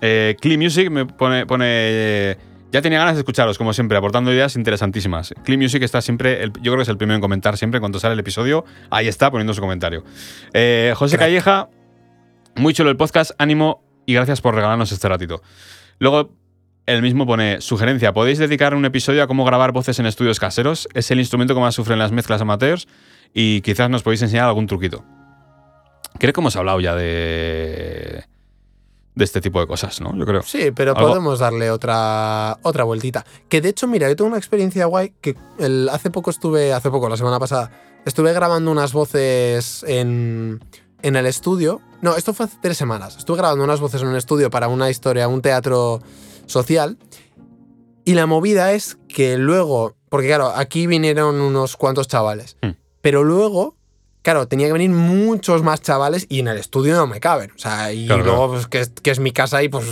Eh, 0.00 0.36
Clean 0.40 0.58
Music 0.58 0.90
me 0.90 1.06
pone. 1.06 1.46
pone 1.46 1.64
eh, 1.68 2.36
ya 2.74 2.82
tenía 2.82 2.98
ganas 2.98 3.14
de 3.14 3.20
escucharos, 3.20 3.56
como 3.56 3.72
siempre, 3.72 3.96
aportando 3.96 4.32
ideas 4.32 4.56
interesantísimas. 4.56 5.32
Clean 5.44 5.60
Music 5.60 5.80
está 5.84 6.02
siempre, 6.02 6.42
el- 6.42 6.52
yo 6.54 6.72
creo 6.72 6.76
que 6.78 6.82
es 6.82 6.88
el 6.88 6.96
primero 6.96 7.14
en 7.14 7.20
comentar 7.20 7.56
siempre, 7.56 7.78
en 7.78 7.82
cuanto 7.82 8.00
sale 8.00 8.14
el 8.14 8.18
episodio, 8.18 8.64
ahí 8.90 9.06
está 9.06 9.30
poniendo 9.30 9.54
su 9.54 9.60
comentario. 9.60 10.02
Eh, 10.52 10.92
José 10.96 11.16
Crack. 11.16 11.28
Calleja, 11.28 11.68
muy 12.56 12.74
chulo 12.74 12.90
el 12.90 12.96
podcast, 12.96 13.30
ánimo 13.38 13.84
y 14.06 14.14
gracias 14.14 14.40
por 14.40 14.56
regalarnos 14.56 14.90
este 14.90 15.08
ratito. 15.08 15.40
Luego, 16.00 16.32
el 16.86 17.00
mismo 17.00 17.26
pone, 17.26 17.60
sugerencia, 17.60 18.12
¿podéis 18.12 18.38
dedicar 18.38 18.74
un 18.74 18.84
episodio 18.84 19.22
a 19.22 19.28
cómo 19.28 19.44
grabar 19.44 19.70
voces 19.70 20.00
en 20.00 20.06
estudios 20.06 20.40
caseros? 20.40 20.88
Es 20.94 21.12
el 21.12 21.20
instrumento 21.20 21.54
que 21.54 21.60
más 21.60 21.76
sufren 21.76 22.00
las 22.00 22.10
mezclas 22.10 22.40
amateurs 22.40 22.88
y 23.32 23.60
quizás 23.60 23.88
nos 23.88 24.02
podéis 24.02 24.22
enseñar 24.22 24.46
algún 24.48 24.66
truquito. 24.66 25.04
Creo 26.18 26.32
que 26.32 26.40
hemos 26.40 26.56
hablado 26.56 26.80
ya 26.80 26.96
de, 26.96 28.24
de 29.14 29.24
este 29.24 29.40
tipo 29.40 29.60
de 29.60 29.66
cosas, 29.66 30.00
¿no? 30.00 30.16
Yo 30.16 30.26
creo. 30.26 30.42
Sí, 30.42 30.70
pero 30.72 30.96
Algo- 30.96 31.08
podemos 31.08 31.38
darle 31.38 31.70
otra, 31.70 32.58
otra 32.62 32.84
vueltita. 32.84 33.24
Que 33.48 33.60
de 33.60 33.68
hecho, 33.68 33.86
mira, 33.86 34.08
yo 34.08 34.16
tengo 34.16 34.28
una 34.28 34.38
experiencia 34.38 34.86
guay 34.86 35.12
que 35.20 35.36
el- 35.58 35.88
hace 35.88 36.10
poco 36.10 36.30
estuve, 36.30 36.72
hace 36.72 36.90
poco, 36.90 37.08
la 37.08 37.16
semana 37.16 37.38
pasada, 37.38 37.70
estuve 38.04 38.32
grabando 38.32 38.70
unas 38.72 38.92
voces 38.92 39.84
en, 39.86 40.60
en 41.02 41.16
el 41.16 41.26
estudio. 41.26 41.80
No, 42.02 42.16
esto 42.16 42.34
fue 42.34 42.46
hace 42.46 42.56
tres 42.60 42.76
semanas. 42.76 43.16
Estuve 43.16 43.36
grabando 43.38 43.62
unas 43.64 43.80
voces 43.80 44.02
en 44.02 44.08
un 44.08 44.16
estudio 44.16 44.50
para 44.50 44.68
una 44.68 44.90
historia, 44.90 45.28
un 45.28 45.40
teatro 45.42 46.02
social. 46.46 46.98
Y 48.04 48.14
la 48.14 48.26
movida 48.26 48.72
es 48.72 48.98
que 49.08 49.38
luego, 49.38 49.94
porque 50.10 50.26
claro, 50.26 50.48
aquí 50.54 50.86
vinieron 50.86 51.40
unos 51.40 51.76
cuantos 51.76 52.08
chavales, 52.08 52.56
Hmm. 52.62 52.70
pero 53.00 53.22
luego, 53.24 53.76
claro, 54.24 54.48
tenía 54.48 54.66
que 54.66 54.72
venir 54.72 54.90
muchos 54.90 55.62
más 55.62 55.82
chavales 55.82 56.26
y 56.30 56.40
en 56.40 56.48
el 56.48 56.56
estudio 56.56 56.96
no 56.96 57.06
me 57.06 57.20
caben. 57.20 57.52
O 57.52 57.58
sea, 57.58 57.92
y 57.92 58.06
Claro, 58.06 58.24
luego, 58.24 58.52
pues, 58.52 58.66
que, 58.66 58.80
es, 58.80 58.90
que 59.02 59.10
es 59.10 59.20
mi 59.20 59.30
casa 59.32 59.62
y 59.62 59.68
pues. 59.68 59.84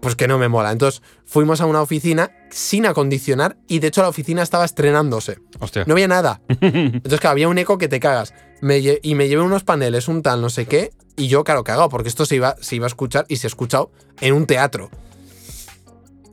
Pues 0.00 0.14
que 0.14 0.28
no 0.28 0.38
me 0.38 0.48
mola. 0.48 0.70
Entonces 0.70 1.02
fuimos 1.24 1.60
a 1.60 1.66
una 1.66 1.80
oficina 1.80 2.30
sin 2.50 2.86
acondicionar 2.86 3.56
y 3.66 3.78
de 3.78 3.88
hecho 3.88 4.02
la 4.02 4.08
oficina 4.08 4.42
estaba 4.42 4.64
estrenándose. 4.64 5.38
Hostia. 5.60 5.84
No 5.86 5.94
había 5.94 6.08
nada. 6.08 6.40
Entonces, 6.60 7.20
claro, 7.20 7.32
había 7.32 7.48
un 7.48 7.58
eco 7.58 7.78
que 7.78 7.88
te 7.88 8.00
cagas. 8.00 8.34
Me 8.60 8.78
y 8.78 9.14
me 9.14 9.28
llevé 9.28 9.42
unos 9.42 9.64
paneles, 9.64 10.08
un 10.08 10.22
tal, 10.22 10.40
no 10.40 10.50
sé 10.50 10.66
qué. 10.66 10.92
Y 11.16 11.28
yo, 11.28 11.42
claro, 11.42 11.64
cagado, 11.64 11.88
porque 11.88 12.08
esto 12.08 12.26
se 12.26 12.36
iba, 12.36 12.56
se 12.60 12.76
iba 12.76 12.86
a 12.86 12.88
escuchar 12.88 13.24
y 13.28 13.36
se 13.36 13.46
ha 13.46 13.48
escuchado 13.48 13.90
en 14.20 14.34
un 14.34 14.46
teatro. 14.46 14.90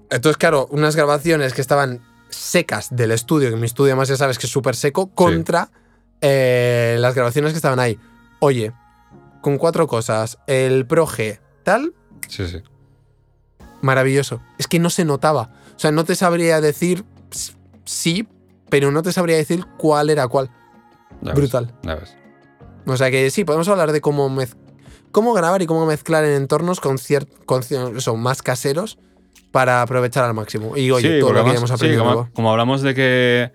Entonces, 0.10 0.38
claro, 0.38 0.68
unas 0.70 0.96
grabaciones 0.96 1.54
que 1.54 1.62
estaban 1.62 2.02
secas 2.30 2.96
del 2.96 3.12
estudio, 3.12 3.50
que 3.50 3.56
mi 3.56 3.66
estudio 3.66 3.94
además 3.94 4.10
ya 4.10 4.18
sabes 4.18 4.38
que 4.38 4.46
es 4.46 4.52
súper 4.52 4.76
seco, 4.76 5.08
contra 5.08 5.72
eh, 6.22 6.97
las 6.99 7.13
grabaciones 7.16 7.51
que 7.53 7.57
estaban 7.57 7.80
ahí. 7.80 7.99
Oye, 8.39 8.72
con 9.41 9.57
cuatro 9.57 9.88
cosas. 9.88 10.38
El 10.47 10.86
Pro 10.88 11.05
G, 11.07 11.39
tal, 11.63 11.93
Sí, 12.28 12.47
sí. 12.47 12.61
maravilloso. 13.82 14.41
Es 14.57 14.68
que 14.68 14.80
no 14.80 14.89
se 14.89 15.05
notaba. 15.05 15.49
O 15.76 15.80
sea, 15.80 15.91
no 15.91 16.03
te 16.03 16.16
sabría 16.16 16.61
decir 16.61 17.05
sí, 17.86 18.28
pero 18.70 18.91
no 18.91 19.03
te 19.03 19.11
sabría 19.11 19.36
decir 19.38 19.66
cuál 19.78 20.09
era 20.09 20.28
cuál. 20.28 20.49
Ya 21.22 21.32
ves, 21.32 21.36
Brutal. 21.36 21.74
ya 21.84 21.95
ves. 21.95 22.16
O 22.88 22.97
sea 22.97 23.09
que 23.11 23.30
sí, 23.32 23.43
podemos 23.45 23.68
hablar 23.68 23.91
de 23.91 24.01
cómo, 24.01 24.30
mez- 24.30 24.55
cómo 25.11 25.34
grabar 25.34 25.61
y 25.61 25.66
cómo 25.66 25.86
mezclar 25.86 26.24
en 26.24 26.32
entornos 26.34 26.80
con, 26.80 26.97
con 27.45 27.63
más 28.22 28.41
caseros 28.41 28.97
para 29.51 29.82
aprovechar 29.82 30.24
al 30.24 30.34
máximo. 30.34 30.76
Y 30.78 30.91
oye, 30.91 31.16
Sí, 31.16 31.20
todo 31.20 31.34
lo 31.34 31.43
que 31.45 31.51
hemos 31.51 31.70
sí, 31.70 31.76
aprendido. 31.76 32.30
como 32.34 32.51
hablamos 32.51 32.82
de 32.82 32.93
que 32.93 33.51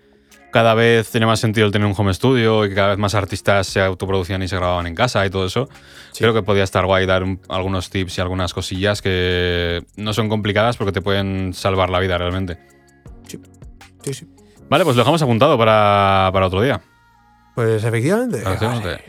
cada 0.51 0.73
vez 0.73 1.09
tiene 1.09 1.25
más 1.25 1.39
sentido 1.39 1.65
el 1.65 1.71
tener 1.71 1.87
un 1.87 1.93
home 1.97 2.13
studio 2.13 2.65
y 2.65 2.69
que 2.69 2.75
cada 2.75 2.89
vez 2.89 2.97
más 2.97 3.15
artistas 3.15 3.67
se 3.67 3.81
autoproducían 3.81 4.41
y 4.43 4.47
se 4.47 4.55
grababan 4.57 4.87
en 4.87 4.95
casa 4.95 5.25
y 5.25 5.29
todo 5.29 5.45
eso, 5.45 5.69
Sí. 6.11 6.19
creo 6.19 6.33
que 6.33 6.43
podía 6.43 6.63
estar 6.63 6.85
guay 6.85 7.05
dar 7.05 7.23
un- 7.23 7.39
algunos 7.49 7.89
tips 7.89 8.17
y 8.17 8.21
algunas 8.21 8.53
cosillas 8.53 9.01
que 9.01 9.83
no 9.95 10.13
son 10.13 10.29
complicadas 10.29 10.77
porque 10.77 10.91
te 10.91 11.01
pueden 11.01 11.53
salvar 11.53 11.89
la 11.89 11.99
vida 11.99 12.17
realmente. 12.17 12.57
Sí, 14.03 14.13
sí. 14.13 14.27
Vale, 14.69 14.83
pues 14.83 14.95
lo 14.95 15.01
dejamos 15.01 15.21
apuntado 15.21 15.57
para, 15.57 16.29
para 16.33 16.47
otro 16.47 16.61
día. 16.61 16.81
Pues 17.55 17.83
efectivamente. 17.83 18.37
Efectivamente. 18.39 18.87
Vale. 18.87 19.03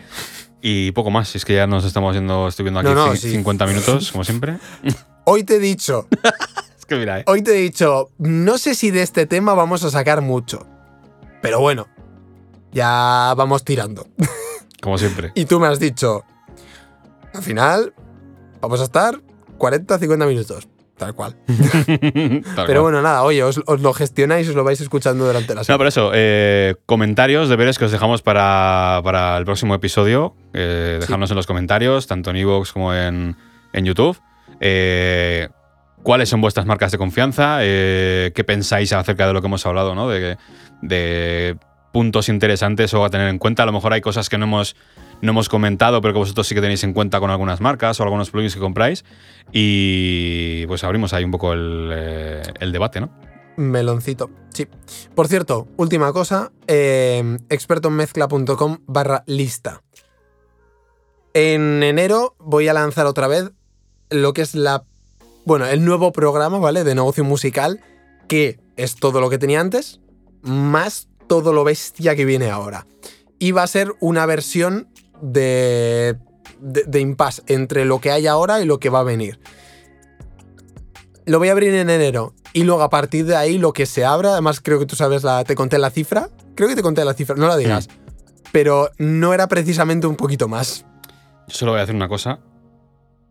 Y 0.61 0.93
poco 0.93 1.11
más, 1.11 1.29
si 1.29 1.39
es 1.39 1.45
que 1.45 1.55
ya 1.55 1.67
nos 1.67 1.85
estamos 1.85 2.15
yendo, 2.15 2.47
estoy 2.49 2.65
viendo 2.65 2.81
aquí 2.81 2.89
No, 2.89 2.95
no, 2.95 3.13
cin- 3.13 3.17
sí. 3.17 3.31
50 3.33 3.67
minutos, 3.67 4.13
como 4.13 4.23
siempre. 4.25 4.59
Hoy 5.25 5.45
te 5.45 5.57
he 5.57 5.59
dicho, 5.59 6.07
Es 6.79 6.87
que 6.87 6.97
mira, 6.97 7.21
eh. 7.21 7.25
hoy 7.29 7.43
te 7.43 7.53
he 7.53 7.61
dicho, 7.61 8.11
no 8.19 8.59
sé 8.59 8.75
si 8.75 8.91
de 8.91 9.03
este 9.03 9.25
tema 9.27 9.55
vamos 9.55 9.85
a 9.85 9.91
sacar 9.91 10.21
mucho. 10.21 10.67
Pero 11.43 11.61
bueno, 11.61 11.89
ya 12.73 13.35
vamos 13.37 13.65
tirando. 13.65 14.07
como 14.83 14.97
siempre. 14.97 15.33
Y 15.35 15.45
tú 15.45 15.61
me 15.61 15.67
has 15.67 15.79
dicho, 15.79 16.25
al 17.35 17.43
final 17.43 17.93
vamos 18.61 18.81
a 18.81 18.85
estar 18.85 19.21
40, 19.59 19.99
50 19.99 20.27
minutos. 20.27 20.69
Tal 20.97 21.15
cual. 21.15 21.35
Tal 21.47 22.43
Pero 22.45 22.65
cual. 22.67 22.81
bueno, 22.83 23.03
nada, 23.03 23.25
oye, 23.25 23.43
os, 23.43 23.61
os 23.67 23.81
lo 23.81 23.93
gestionáis 23.93 24.49
os 24.49 24.55
lo 24.55 24.63
vais 24.63 24.81
escuchando 24.81 25.25
durante 25.27 25.53
la 25.53 25.61
No, 25.61 25.65
semana. 25.65 25.79
por 25.79 25.87
eso, 25.89 26.11
eh, 26.15 26.77
comentarios, 26.87 27.49
deberes 27.49 27.77
que 27.79 27.87
os 27.87 27.91
dejamos 27.93 28.23
para, 28.23 29.01
para 29.03 29.37
el 29.37 29.45
próximo 29.45 29.75
episodio. 29.75 30.37
Eh, 30.53 30.99
dejadnos 31.01 31.31
en 31.31 31.37
los 31.37 31.47
comentarios, 31.49 32.07
tanto 32.07 32.31
en 32.31 32.37
iVoox 32.37 32.73
como 32.73 32.95
en, 32.95 33.37
en 33.73 33.85
YouTube. 33.85 34.17
Eh, 34.61 35.49
¿Cuáles 36.05 36.29
son 36.29 36.41
vuestras 36.41 36.67
marcas 36.67 36.93
de 36.93 36.99
confianza? 36.99 37.59
Eh, 37.63 38.31
¿Qué 38.35 38.45
pensáis 38.45 38.93
acerca 38.93 39.27
de 39.27 39.33
lo 39.33 39.41
que 39.41 39.47
hemos 39.49 39.65
hablado? 39.67 39.95
¿no? 39.97 40.09
De, 40.09 40.37
de 40.83 41.57
puntos 41.93 42.29
interesantes 42.29 42.93
o 42.95 43.05
a 43.05 43.11
tener 43.11 43.29
en 43.29 43.39
cuenta. 43.39 43.63
A 43.63 43.67
lo 43.67 43.73
mejor 43.73 43.93
hay 43.93 44.01
cosas 44.01 44.29
que 44.29 44.39
no 44.39 44.45
hemos, 44.45 44.77
no 45.21 45.31
hemos 45.31 45.49
comentado, 45.49 46.01
pero 46.01 46.15
que 46.15 46.19
vosotros 46.19 46.47
sí 46.47 46.55
que 46.55 46.61
tenéis 46.61 46.83
en 46.85 46.93
cuenta 46.93 47.21
con 47.21 47.31
algunas 47.31 47.61
marcas 47.61 48.01
o 48.01 48.03
algunos 48.03 48.31
plugins 48.31 48.55
que 48.55 48.61
compráis. 48.61 49.05
Y 49.53 50.67
pues 50.67 50.83
abrimos 50.85 51.13
ahí 51.13 51.25
un 51.25 51.31
poco 51.31 51.53
el, 51.53 51.91
eh, 51.93 52.43
debate, 52.73 53.01
¿no? 53.01 53.11
Meloncito, 53.57 54.31
sí. 54.53 54.67
Por 55.15 55.29
cierto, 55.29 55.69
última 55.77 56.13
cosa, 56.13 56.53
eh, 56.67 57.39
expertonmezcla.com 57.51 58.79
barra 58.87 59.25
lista. 59.27 59.83
En 61.35 61.83
enero 61.83 62.35
voy 62.39 62.69
a 62.69 62.75
lanzar 62.75 63.07
otra 63.07 63.27
vez 63.27 63.53
lo 64.11 64.33
que 64.33 64.43
es 64.43 64.55
la, 64.55 64.85
bueno, 65.45 65.67
el 65.67 65.85
nuevo 65.85 66.13
programa, 66.13 66.59
¿vale? 66.59 66.85
De 66.85 66.95
negocio 66.95 67.25
musical, 67.25 67.81
que 68.29 68.59
es 68.77 68.97
todo 68.97 69.21
lo 69.21 69.29
que 69.31 69.39
tenía 69.39 69.61
antes, 69.61 70.01
más 70.43 71.09
todo 71.27 71.53
lo 71.53 71.65
bestia 71.65 72.15
que 72.15 72.25
viene 72.25 72.51
ahora. 72.51 72.87
Y 73.39 73.53
va 73.53 73.63
a 73.63 73.67
ser 73.67 73.95
una 74.01 74.27
versión 74.27 74.89
de, 75.21 76.17
de, 76.61 76.85
de 76.87 77.01
impasse 77.01 77.43
entre 77.47 77.85
lo 77.85 78.01
que 78.01 78.11
hay 78.11 78.27
ahora 78.27 78.61
y 78.61 78.65
lo 78.65 78.79
que 78.79 78.91
va 78.91 79.01
a 79.01 79.05
venir. 79.05 79.41
Lo 81.25 81.39
voy 81.39 81.49
a 81.49 81.53
abrir 81.53 81.75
en 81.75 81.91
enero. 81.91 82.35
Y 82.53 82.65
luego 82.65 82.83
a 82.83 82.91
partir 82.91 83.25
de 83.25 83.37
ahí 83.37 83.59
lo 83.59 83.73
que 83.73 83.87
se 83.87 84.05
abra, 84.05 84.33
además 84.33 84.61
creo 84.61 84.79
que 84.79 84.87
tú 84.87 84.97
sabes, 84.97 85.23
la, 85.23 85.45
te 85.45 85.55
conté 85.55 85.79
la 85.79 85.91
cifra. 85.91 86.29
Creo 86.55 86.69
que 86.69 86.77
te 86.77 86.83
conté 86.83 87.05
la 87.05 87.15
cifra, 87.15 87.35
no 87.37 87.49
la 87.49 87.57
digas. 87.57 87.89
Pero 88.53 88.91
no 88.99 89.33
era 89.33 89.49
precisamente 89.49 90.07
un 90.07 90.17
poquito 90.17 90.49
más. 90.49 90.85
Yo 91.49 91.55
solo 91.55 91.73
voy 91.73 91.81
a 91.81 91.85
hacer 91.85 91.95
una 91.95 92.09
cosa. 92.09 92.41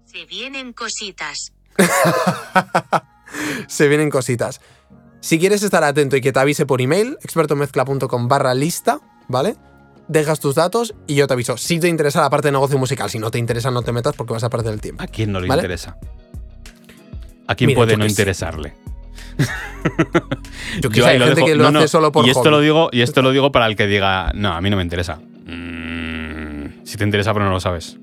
Se 0.06 0.26
vienen 0.26 0.74
cositas. 0.74 1.54
Se 3.68 3.88
vienen 3.88 4.10
cositas. 4.10 4.60
Si 5.22 5.40
quieres 5.40 5.64
estar 5.64 5.84
atento 5.84 6.16
y 6.18 6.22
que 6.22 6.32
te 6.34 6.40
avise 6.40 6.66
por 6.66 6.82
email, 6.82 7.18
expertomezcla.com 7.22 8.28
barra 8.28 8.54
lista, 8.54 9.00
¿vale? 9.28 9.56
Dejas 10.08 10.40
tus 10.40 10.56
datos 10.56 10.94
y 11.08 11.16
yo 11.16 11.28
te 11.28 11.34
aviso. 11.34 11.58
Si 11.58 11.80
te 11.80 11.88
interesa 11.88 12.20
la 12.22 12.30
parte 12.30 12.48
de 12.50 12.52
negocio 12.54 12.78
musical, 12.78 13.10
si 13.10 13.20
no 13.20 13.32
te 13.32 13.38
interesa 13.38 13.72
no 13.72 13.82
te 13.84 13.92
metas 13.94 14.16
porque 14.16 14.34
vas 14.34 14.44
a 14.44 14.50
perder 14.50 14.74
el 14.74 14.82
tiempo. 14.82 15.02
¿A 15.04 15.08
quién 15.08 15.32
no 15.32 15.40
le 15.40 15.48
¿Vale? 15.48 15.62
interesa? 15.62 15.98
¿A 17.48 17.56
quién 17.56 17.68
Mira, 17.70 17.78
puede 17.80 17.98
no 17.98 18.06
interesarle? 18.06 18.74
Yo 20.82 20.90
hay 21.08 21.20
gente 21.20 21.36
dejo. 21.36 21.48
que 21.48 21.56
lo 21.56 21.64
No, 21.64 21.70
hace 21.80 21.86
no, 21.86 21.88
solo 21.88 22.12
por 22.12 22.26
y 22.26 22.30
esto 22.30 22.42
hobby. 22.42 22.52
lo 22.52 22.60
digo 22.60 22.90
Y 22.92 23.02
esto 23.02 23.22
lo 23.22 23.32
digo 23.32 23.52
para 23.52 23.68
el 23.68 23.76
que 23.76 23.88
diga, 23.88 24.32
no, 24.34 24.54
a 24.54 24.62
mí 24.62 24.70
no 24.70 24.78
me 24.78 24.84
interesa. 24.84 25.16
Mm, 25.46 26.84
si 26.84 26.98
te 26.98 27.04
interesa, 27.04 27.32
pero 27.34 27.46
no 27.46 27.52
lo 27.52 27.60
sabes. 27.60 27.98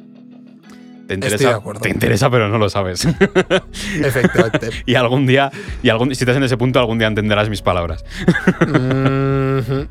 Te 1.09 1.15
interesa, 1.15 1.63
te 1.81 1.89
interesa, 1.89 2.31
pero 2.31 2.51
no 2.51 2.59
lo 2.59 2.69
sabes. 2.69 3.07
Efectivamente. 3.97 4.69
y 4.87 4.95
algún 4.95 5.27
día, 5.27 5.51
y 5.83 5.89
algún, 5.89 6.15
si 6.15 6.23
estás 6.23 6.37
en 6.37 6.43
ese 6.43 6.59
punto, 6.59 6.79
algún 6.79 6.99
día 6.99 7.09
entenderás 7.09 7.49
mis 7.49 7.63
palabras. 7.63 8.05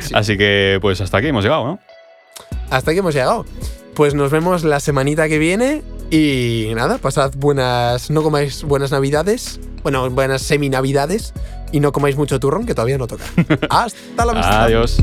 Sí. 0.00 0.12
Así 0.12 0.36
que, 0.36 0.78
pues 0.82 1.00
hasta 1.00 1.16
aquí 1.16 1.28
hemos 1.28 1.42
llegado, 1.42 1.64
¿no? 1.64 1.78
Hasta 2.68 2.90
aquí 2.90 2.98
hemos 2.98 3.14
llegado. 3.14 3.46
Pues 3.94 4.12
nos 4.12 4.30
vemos 4.30 4.62
la 4.62 4.78
semanita 4.78 5.26
que 5.26 5.38
viene 5.38 5.82
y 6.10 6.70
nada, 6.74 6.98
pasad 6.98 7.32
buenas, 7.34 8.10
no 8.10 8.22
comáis 8.22 8.62
buenas 8.62 8.90
navidades, 8.90 9.58
bueno, 9.82 10.10
buenas 10.10 10.42
semi-navidades 10.42 11.32
y 11.72 11.80
no 11.80 11.92
comáis 11.92 12.18
mucho 12.18 12.38
turrón 12.38 12.66
que 12.66 12.74
todavía 12.74 12.98
no 12.98 13.06
toca. 13.06 13.24
Hasta 13.70 14.26
la 14.26 14.34
vista. 14.34 14.64
Adiós. 14.64 14.98